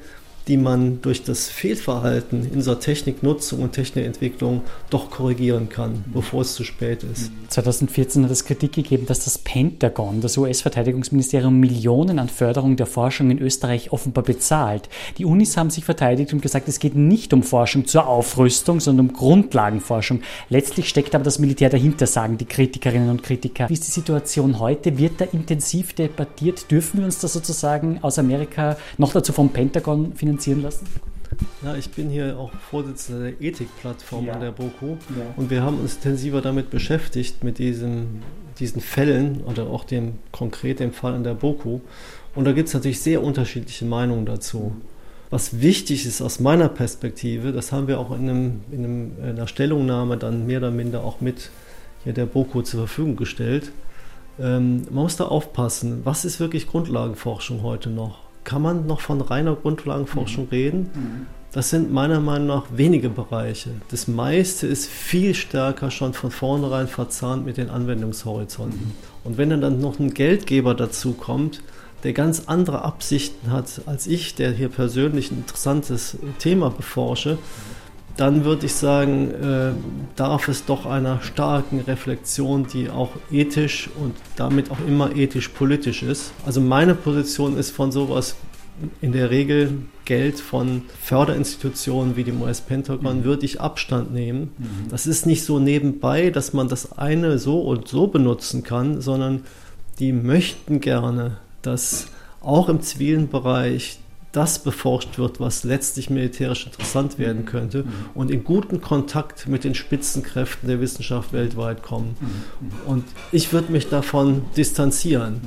die 0.47 0.57
man 0.57 1.01
durch 1.01 1.23
das 1.23 1.49
Fehlverhalten 1.49 2.45
in 2.45 2.55
unserer 2.55 2.79
Techniknutzung 2.79 3.61
und 3.61 3.73
Technikentwicklung 3.73 4.61
doch 4.89 5.11
korrigieren 5.11 5.69
kann, 5.69 6.03
bevor 6.11 6.41
es 6.41 6.55
zu 6.55 6.63
spät 6.63 7.03
ist. 7.03 7.31
2014 7.49 8.23
hat 8.23 8.31
es 8.31 8.45
Kritik 8.45 8.73
gegeben, 8.73 9.05
dass 9.05 9.23
das 9.23 9.37
Pentagon, 9.37 10.21
das 10.21 10.37
US-Verteidigungsministerium, 10.37 11.59
Millionen 11.59 12.17
an 12.17 12.29
Förderung 12.29 12.75
der 12.75 12.85
Forschung 12.85 13.29
in 13.29 13.39
Österreich 13.39 13.91
offenbar 13.91 14.23
bezahlt. 14.23 14.89
Die 15.17 15.25
Unis 15.25 15.57
haben 15.57 15.69
sich 15.69 15.85
verteidigt 15.85 16.33
und 16.33 16.41
gesagt, 16.41 16.67
es 16.67 16.79
geht 16.79 16.95
nicht 16.95 17.33
um 17.33 17.43
Forschung 17.43 17.85
zur 17.85 18.07
Aufrüstung, 18.07 18.79
sondern 18.79 19.09
um 19.09 19.13
Grundlagenforschung. 19.13 20.21
Letztlich 20.49 20.89
steckt 20.89 21.13
aber 21.13 21.23
das 21.23 21.39
Militär 21.39 21.69
dahinter, 21.69 22.07
sagen 22.07 22.37
die 22.37 22.45
Kritikerinnen 22.45 23.09
und 23.09 23.23
Kritiker. 23.23 23.69
Wie 23.69 23.73
ist 23.73 23.85
die 23.87 23.91
Situation 23.91 24.59
heute? 24.59 24.97
Wird 24.97 25.21
da 25.21 25.25
intensiv 25.25 25.93
debattiert? 25.93 26.71
Dürfen 26.71 26.99
wir 26.99 27.05
uns 27.05 27.19
da 27.19 27.27
sozusagen 27.27 27.99
aus 28.01 28.17
Amerika 28.17 28.77
noch 28.97 29.13
dazu 29.13 29.33
vom 29.33 29.49
Pentagon 29.49 30.13
finanzieren? 30.15 30.30
Finanzieren 30.31 30.61
lassen? 30.61 30.87
Ja, 31.63 31.75
ich 31.75 31.89
bin 31.91 32.09
hier 32.09 32.37
auch 32.37 32.51
Vorsitzender 32.69 33.31
der 33.31 33.41
Ethikplattform 33.41 34.25
ja. 34.25 34.33
an 34.33 34.41
der 34.41 34.51
BOKU 34.51 34.97
ja. 35.17 35.33
und 35.37 35.49
wir 35.49 35.63
haben 35.63 35.79
uns 35.79 35.95
intensiver 35.95 36.41
damit 36.41 36.69
beschäftigt, 36.69 37.43
mit 37.43 37.57
diesem, 37.57 38.21
diesen 38.59 38.81
Fällen 38.81 39.41
oder 39.41 39.67
auch 39.67 39.85
dem 39.85 40.19
konkret 40.31 40.79
dem 40.79 40.91
Fall 40.91 41.13
an 41.13 41.23
der 41.23 41.33
BOKU. 41.33 41.79
Und 42.35 42.45
da 42.45 42.51
gibt 42.51 42.67
es 42.67 42.73
natürlich 42.73 42.99
sehr 42.99 43.23
unterschiedliche 43.23 43.85
Meinungen 43.85 44.25
dazu. 44.25 44.73
Was 45.29 45.61
wichtig 45.61 46.05
ist 46.05 46.21
aus 46.21 46.41
meiner 46.41 46.67
Perspektive, 46.67 47.53
das 47.53 47.71
haben 47.71 47.87
wir 47.87 47.99
auch 47.99 48.11
in, 48.11 48.29
einem, 48.29 48.61
in, 48.71 48.83
einem, 48.83 49.11
in 49.19 49.29
einer 49.29 49.47
Stellungnahme 49.47 50.17
dann 50.17 50.45
mehr 50.45 50.57
oder 50.59 50.71
minder 50.71 51.03
auch 51.03 51.21
mit 51.21 51.49
hier 52.03 52.13
der 52.13 52.25
BOKU 52.25 52.63
zur 52.63 52.81
Verfügung 52.81 53.15
gestellt. 53.15 53.71
Ähm, 54.39 54.83
man 54.89 55.03
muss 55.03 55.15
da 55.15 55.25
aufpassen, 55.25 56.01
was 56.03 56.25
ist 56.25 56.39
wirklich 56.39 56.67
Grundlagenforschung 56.67 57.63
heute 57.63 57.89
noch? 57.89 58.20
Kann 58.43 58.61
man 58.61 58.87
noch 58.87 59.01
von 59.01 59.21
reiner 59.21 59.55
Grundlagenforschung 59.55 60.45
mhm. 60.45 60.49
reden. 60.49 60.79
Mhm. 60.93 61.25
Das 61.51 61.69
sind 61.69 61.91
meiner 61.91 62.21
Meinung 62.21 62.47
nach 62.47 62.65
wenige 62.73 63.09
Bereiche. 63.09 63.71
Das 63.89 64.07
meiste 64.07 64.67
ist 64.67 64.87
viel 64.87 65.33
stärker 65.35 65.91
schon 65.91 66.13
von 66.13 66.31
vornherein 66.31 66.87
verzahnt 66.87 67.45
mit 67.45 67.57
den 67.57 67.69
Anwendungshorizonten. 67.69 68.79
Mhm. 68.79 68.91
Und 69.25 69.37
wenn 69.37 69.49
dann 69.49 69.81
noch 69.81 69.99
ein 69.99 70.13
Geldgeber 70.13 70.73
dazu 70.75 71.13
kommt, 71.13 71.61
der 72.03 72.13
ganz 72.13 72.43
andere 72.47 72.83
Absichten 72.83 73.51
hat 73.51 73.81
als 73.85 74.07
ich, 74.07 74.33
der 74.33 74.51
hier 74.51 74.69
persönlich 74.69 75.31
ein 75.31 75.39
interessantes 75.39 76.17
Thema 76.39 76.69
beforsche, 76.69 77.37
dann 78.17 78.45
würde 78.45 78.65
ich 78.65 78.73
sagen, 78.73 79.31
äh, 79.31 79.71
darf 80.15 80.47
es 80.47 80.65
doch 80.65 80.85
einer 80.85 81.21
starken 81.21 81.79
Reflexion, 81.79 82.67
die 82.67 82.89
auch 82.89 83.11
ethisch 83.31 83.89
und 83.99 84.15
damit 84.35 84.71
auch 84.71 84.79
immer 84.87 85.15
ethisch-politisch 85.15 86.03
ist. 86.03 86.33
Also 86.45 86.61
meine 86.61 86.95
Position 86.95 87.57
ist 87.57 87.71
von 87.71 87.91
sowas 87.91 88.35
in 89.01 89.11
der 89.11 89.29
Regel 89.29 89.83
Geld 90.05 90.39
von 90.39 90.83
Förderinstitutionen 91.01 92.15
wie 92.15 92.23
dem 92.23 92.41
US-Pentagon 92.41 93.19
mhm. 93.19 93.23
würde 93.23 93.45
ich 93.45 93.61
Abstand 93.61 94.13
nehmen. 94.13 94.51
Mhm. 94.57 94.89
Das 94.89 95.07
ist 95.07 95.25
nicht 95.25 95.43
so 95.43 95.59
nebenbei, 95.59 96.31
dass 96.31 96.53
man 96.53 96.67
das 96.67 96.97
eine 96.97 97.37
so 97.37 97.61
und 97.61 97.87
so 97.87 98.07
benutzen 98.07 98.63
kann, 98.63 99.01
sondern 99.01 99.43
die 99.99 100.11
möchten 100.11 100.81
gerne, 100.81 101.37
dass 101.61 102.07
auch 102.41 102.69
im 102.69 102.81
zivilen 102.81 103.29
Bereich 103.29 103.99
das 104.31 104.59
beforscht 104.59 105.17
wird, 105.17 105.39
was 105.39 105.63
letztlich 105.63 106.09
militärisch 106.09 106.65
interessant 106.65 107.19
werden 107.19 107.45
könnte 107.45 107.85
und 108.13 108.31
in 108.31 108.43
guten 108.43 108.81
Kontakt 108.81 109.47
mit 109.47 109.63
den 109.63 109.75
Spitzenkräften 109.75 110.69
der 110.69 110.79
Wissenschaft 110.79 111.33
weltweit 111.33 111.83
kommen. 111.83 112.15
Und 112.85 113.03
ich 113.31 113.51
würde 113.51 113.71
mich 113.71 113.89
davon 113.89 114.43
distanzieren. 114.55 115.41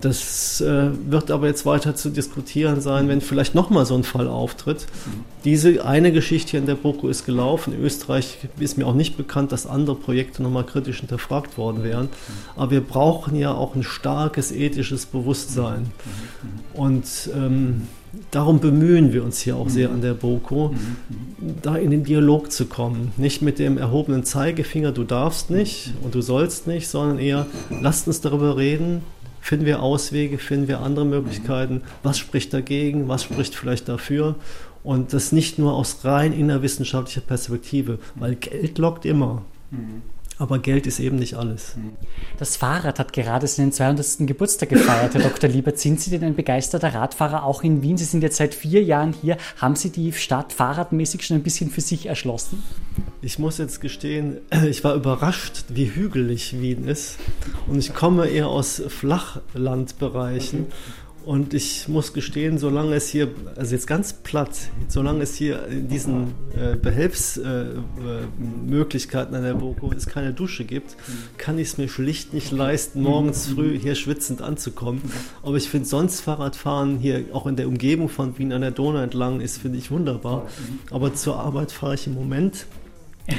Das 0.00 0.60
äh, 0.60 0.90
wird 1.08 1.30
aber 1.30 1.46
jetzt 1.46 1.64
weiter 1.64 1.94
zu 1.94 2.10
diskutieren 2.10 2.80
sein, 2.80 3.08
wenn 3.08 3.20
vielleicht 3.20 3.54
nochmal 3.54 3.86
so 3.86 3.94
ein 3.94 4.02
Fall 4.02 4.26
auftritt. 4.26 4.86
Diese 5.48 5.82
eine 5.82 6.12
Geschichte 6.12 6.50
hier 6.50 6.60
in 6.60 6.66
der 6.66 6.74
BOKU 6.74 7.08
ist 7.08 7.24
gelaufen. 7.24 7.72
In 7.72 7.82
Österreich 7.82 8.36
ist 8.60 8.76
mir 8.76 8.86
auch 8.86 8.92
nicht 8.92 9.16
bekannt, 9.16 9.50
dass 9.50 9.66
andere 9.66 9.96
Projekte 9.96 10.42
nochmal 10.42 10.64
kritisch 10.64 11.00
hinterfragt 11.00 11.56
worden 11.56 11.82
wären. 11.82 12.10
Aber 12.54 12.70
wir 12.70 12.82
brauchen 12.82 13.34
ja 13.34 13.54
auch 13.54 13.74
ein 13.74 13.82
starkes 13.82 14.52
ethisches 14.52 15.06
Bewusstsein. 15.06 15.86
Und 16.74 17.30
ähm, 17.34 17.86
darum 18.30 18.60
bemühen 18.60 19.14
wir 19.14 19.24
uns 19.24 19.40
hier 19.40 19.56
auch 19.56 19.70
sehr 19.70 19.90
an 19.90 20.02
der 20.02 20.12
BOKO, 20.12 20.74
da 21.62 21.76
in 21.76 21.92
den 21.92 22.04
Dialog 22.04 22.52
zu 22.52 22.66
kommen. 22.66 23.12
Nicht 23.16 23.40
mit 23.40 23.58
dem 23.58 23.78
erhobenen 23.78 24.24
Zeigefinger, 24.24 24.92
du 24.92 25.04
darfst 25.04 25.48
nicht 25.48 25.94
und 26.02 26.14
du 26.14 26.20
sollst 26.20 26.66
nicht, 26.66 26.88
sondern 26.88 27.18
eher, 27.18 27.46
lasst 27.70 28.06
uns 28.06 28.20
darüber 28.20 28.58
reden, 28.58 29.00
finden 29.40 29.64
wir 29.64 29.82
Auswege, 29.82 30.36
finden 30.36 30.68
wir 30.68 30.80
andere 30.80 31.06
Möglichkeiten, 31.06 31.80
was 32.02 32.18
spricht 32.18 32.52
dagegen, 32.52 33.08
was 33.08 33.22
spricht 33.22 33.54
vielleicht 33.54 33.88
dafür. 33.88 34.34
Und 34.88 35.12
das 35.12 35.32
nicht 35.32 35.58
nur 35.58 35.74
aus 35.74 36.02
rein 36.04 36.32
innerwissenschaftlicher 36.32 37.20
Perspektive, 37.20 37.98
weil 38.14 38.36
Geld 38.36 38.78
lockt 38.78 39.04
immer. 39.04 39.42
Mhm. 39.70 40.00
Aber 40.38 40.60
Geld 40.60 40.86
ist 40.86 40.98
eben 40.98 41.16
nicht 41.16 41.34
alles. 41.34 41.74
Das 42.38 42.56
Fahrrad 42.56 42.98
hat 42.98 43.12
gerade 43.12 43.46
seinen 43.46 43.70
200. 43.70 44.20
Geburtstag 44.20 44.70
gefeiert, 44.70 45.12
Herr 45.12 45.20
Dr. 45.28 45.50
Liebert. 45.50 45.78
Sind 45.78 46.00
Sie 46.00 46.08
denn 46.08 46.24
ein 46.24 46.34
begeisterter 46.34 46.94
Radfahrer 46.94 47.44
auch 47.44 47.64
in 47.64 47.82
Wien? 47.82 47.98
Sie 47.98 48.06
sind 48.06 48.22
jetzt 48.22 48.38
seit 48.38 48.54
vier 48.54 48.82
Jahren 48.82 49.12
hier. 49.12 49.36
Haben 49.58 49.76
Sie 49.76 49.90
die 49.90 50.10
Stadt 50.14 50.54
fahrradmäßig 50.54 51.22
schon 51.22 51.36
ein 51.36 51.42
bisschen 51.42 51.68
für 51.68 51.82
sich 51.82 52.06
erschlossen? 52.06 52.62
Ich 53.20 53.38
muss 53.38 53.58
jetzt 53.58 53.82
gestehen, 53.82 54.38
ich 54.70 54.84
war 54.84 54.94
überrascht, 54.94 55.64
wie 55.68 55.94
hügelig 55.94 56.58
Wien 56.62 56.88
ist. 56.88 57.18
Und 57.66 57.78
ich 57.78 57.92
komme 57.92 58.26
eher 58.28 58.48
aus 58.48 58.80
Flachlandbereichen. 58.88 60.60
Okay. 60.60 60.72
Und 61.28 61.52
ich 61.52 61.88
muss 61.88 62.14
gestehen, 62.14 62.56
solange 62.56 62.94
es 62.94 63.08
hier, 63.08 63.28
also 63.54 63.74
jetzt 63.74 63.86
ganz 63.86 64.14
platt, 64.14 64.70
solange 64.88 65.24
es 65.24 65.34
hier 65.34 65.66
in 65.66 65.86
diesen 65.86 66.32
äh, 66.56 66.74
Behelfsmöglichkeiten 66.74 69.34
äh, 69.34 69.36
an 69.36 69.44
der 69.44 69.52
Boko 69.52 69.92
es 69.92 70.06
keine 70.06 70.32
Dusche 70.32 70.64
gibt, 70.64 70.96
kann 71.36 71.58
ich 71.58 71.68
es 71.68 71.76
mir 71.76 71.90
schlicht 71.90 72.32
nicht 72.32 72.50
leisten, 72.50 73.02
morgens 73.02 73.48
früh 73.48 73.78
hier 73.78 73.94
schwitzend 73.94 74.40
anzukommen. 74.40 75.02
Aber 75.42 75.58
ich 75.58 75.68
finde 75.68 75.86
sonst 75.86 76.22
Fahrradfahren 76.22 76.96
hier 76.96 77.26
auch 77.34 77.46
in 77.46 77.56
der 77.56 77.68
Umgebung 77.68 78.08
von 78.08 78.38
Wien 78.38 78.54
an 78.54 78.62
der 78.62 78.70
Donau 78.70 79.02
entlang 79.02 79.42
ist, 79.42 79.58
finde 79.58 79.76
ich 79.76 79.90
wunderbar. 79.90 80.48
Aber 80.90 81.12
zur 81.12 81.38
Arbeit 81.38 81.72
fahre 81.72 81.96
ich 81.96 82.06
im 82.06 82.14
Moment 82.14 82.64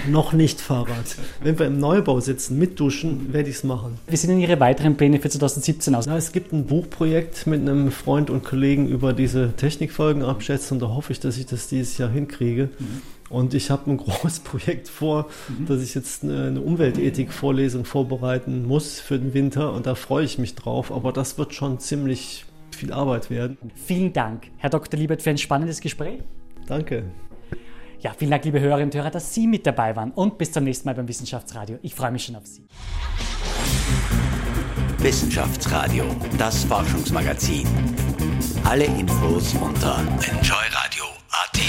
noch 0.07 0.33
nicht 0.33 0.61
Fahrrad. 0.61 1.17
Wenn 1.43 1.57
wir 1.57 1.67
im 1.67 1.79
Neubau 1.79 2.19
sitzen 2.19 2.57
mit 2.57 2.79
Duschen, 2.79 3.33
werde 3.33 3.49
ich 3.49 3.57
es 3.57 3.63
machen. 3.63 3.97
Wie 4.07 4.15
sehen 4.15 4.29
denn 4.29 4.39
Ihre 4.39 4.59
weiteren 4.59 4.97
Pläne 4.97 5.19
für 5.19 5.29
2017 5.29 5.95
aus? 5.95 6.05
Ja, 6.05 6.17
es 6.17 6.31
gibt 6.31 6.53
ein 6.53 6.65
Buchprojekt 6.65 7.47
mit 7.47 7.61
einem 7.61 7.91
Freund 7.91 8.29
und 8.29 8.43
Kollegen 8.43 8.87
über 8.87 9.13
diese 9.13 9.53
Technikfolgen 9.55 10.23
abschätzen. 10.23 10.79
Da 10.79 10.89
hoffe 10.89 11.11
ich, 11.11 11.19
dass 11.19 11.37
ich 11.37 11.45
das 11.45 11.67
dieses 11.67 11.97
Jahr 11.97 12.09
hinkriege. 12.09 12.69
Mhm. 12.77 13.01
Und 13.29 13.53
ich 13.53 13.69
habe 13.69 13.91
ein 13.91 13.97
großes 14.05 14.39
Projekt 14.41 14.87
vor, 14.87 15.29
mhm. 15.47 15.65
dass 15.65 15.81
ich 15.81 15.95
jetzt 15.95 16.23
eine 16.23 16.61
Umweltethik-Vorlesung 16.61 17.85
vorbereiten 17.85 18.65
muss 18.65 18.99
für 18.99 19.17
den 19.17 19.33
Winter. 19.33 19.73
Und 19.73 19.85
da 19.85 19.95
freue 19.95 20.25
ich 20.25 20.37
mich 20.37 20.55
drauf. 20.55 20.91
Aber 20.91 21.11
das 21.11 21.37
wird 21.37 21.53
schon 21.53 21.79
ziemlich 21.79 22.45
viel 22.71 22.93
Arbeit 22.93 23.29
werden. 23.29 23.57
Vielen 23.75 24.13
Dank, 24.13 24.47
Herr 24.57 24.69
Dr. 24.69 24.99
Liebert, 24.99 25.21
für 25.21 25.31
ein 25.31 25.37
spannendes 25.37 25.81
Gespräch. 25.81 26.19
Danke. 26.67 27.03
Ja, 28.01 28.13
vielen 28.17 28.31
Dank, 28.31 28.45
liebe 28.45 28.61
Hörerinnen 28.61 28.89
und 28.89 28.95
Hörer, 28.95 29.11
dass 29.11 29.33
Sie 29.33 29.45
mit 29.45 29.67
dabei 29.67 29.95
waren 29.95 30.11
und 30.11 30.37
bis 30.37 30.53
zum 30.53 30.63
nächsten 30.63 30.87
Mal 30.87 30.95
beim 30.95 31.07
Wissenschaftsradio. 31.07 31.79
Ich 31.81 31.93
freue 31.93 32.11
mich 32.11 32.23
schon 32.23 32.35
auf 32.37 32.45
Sie. 32.45 32.65
Wissenschaftsradio, 34.99 36.05
das 36.37 36.63
Forschungsmagazin. 36.63 37.67
Alle 38.63 38.85
Infos 38.85 39.53
unter 39.55 39.99
enjoyradio.at. 39.99 41.59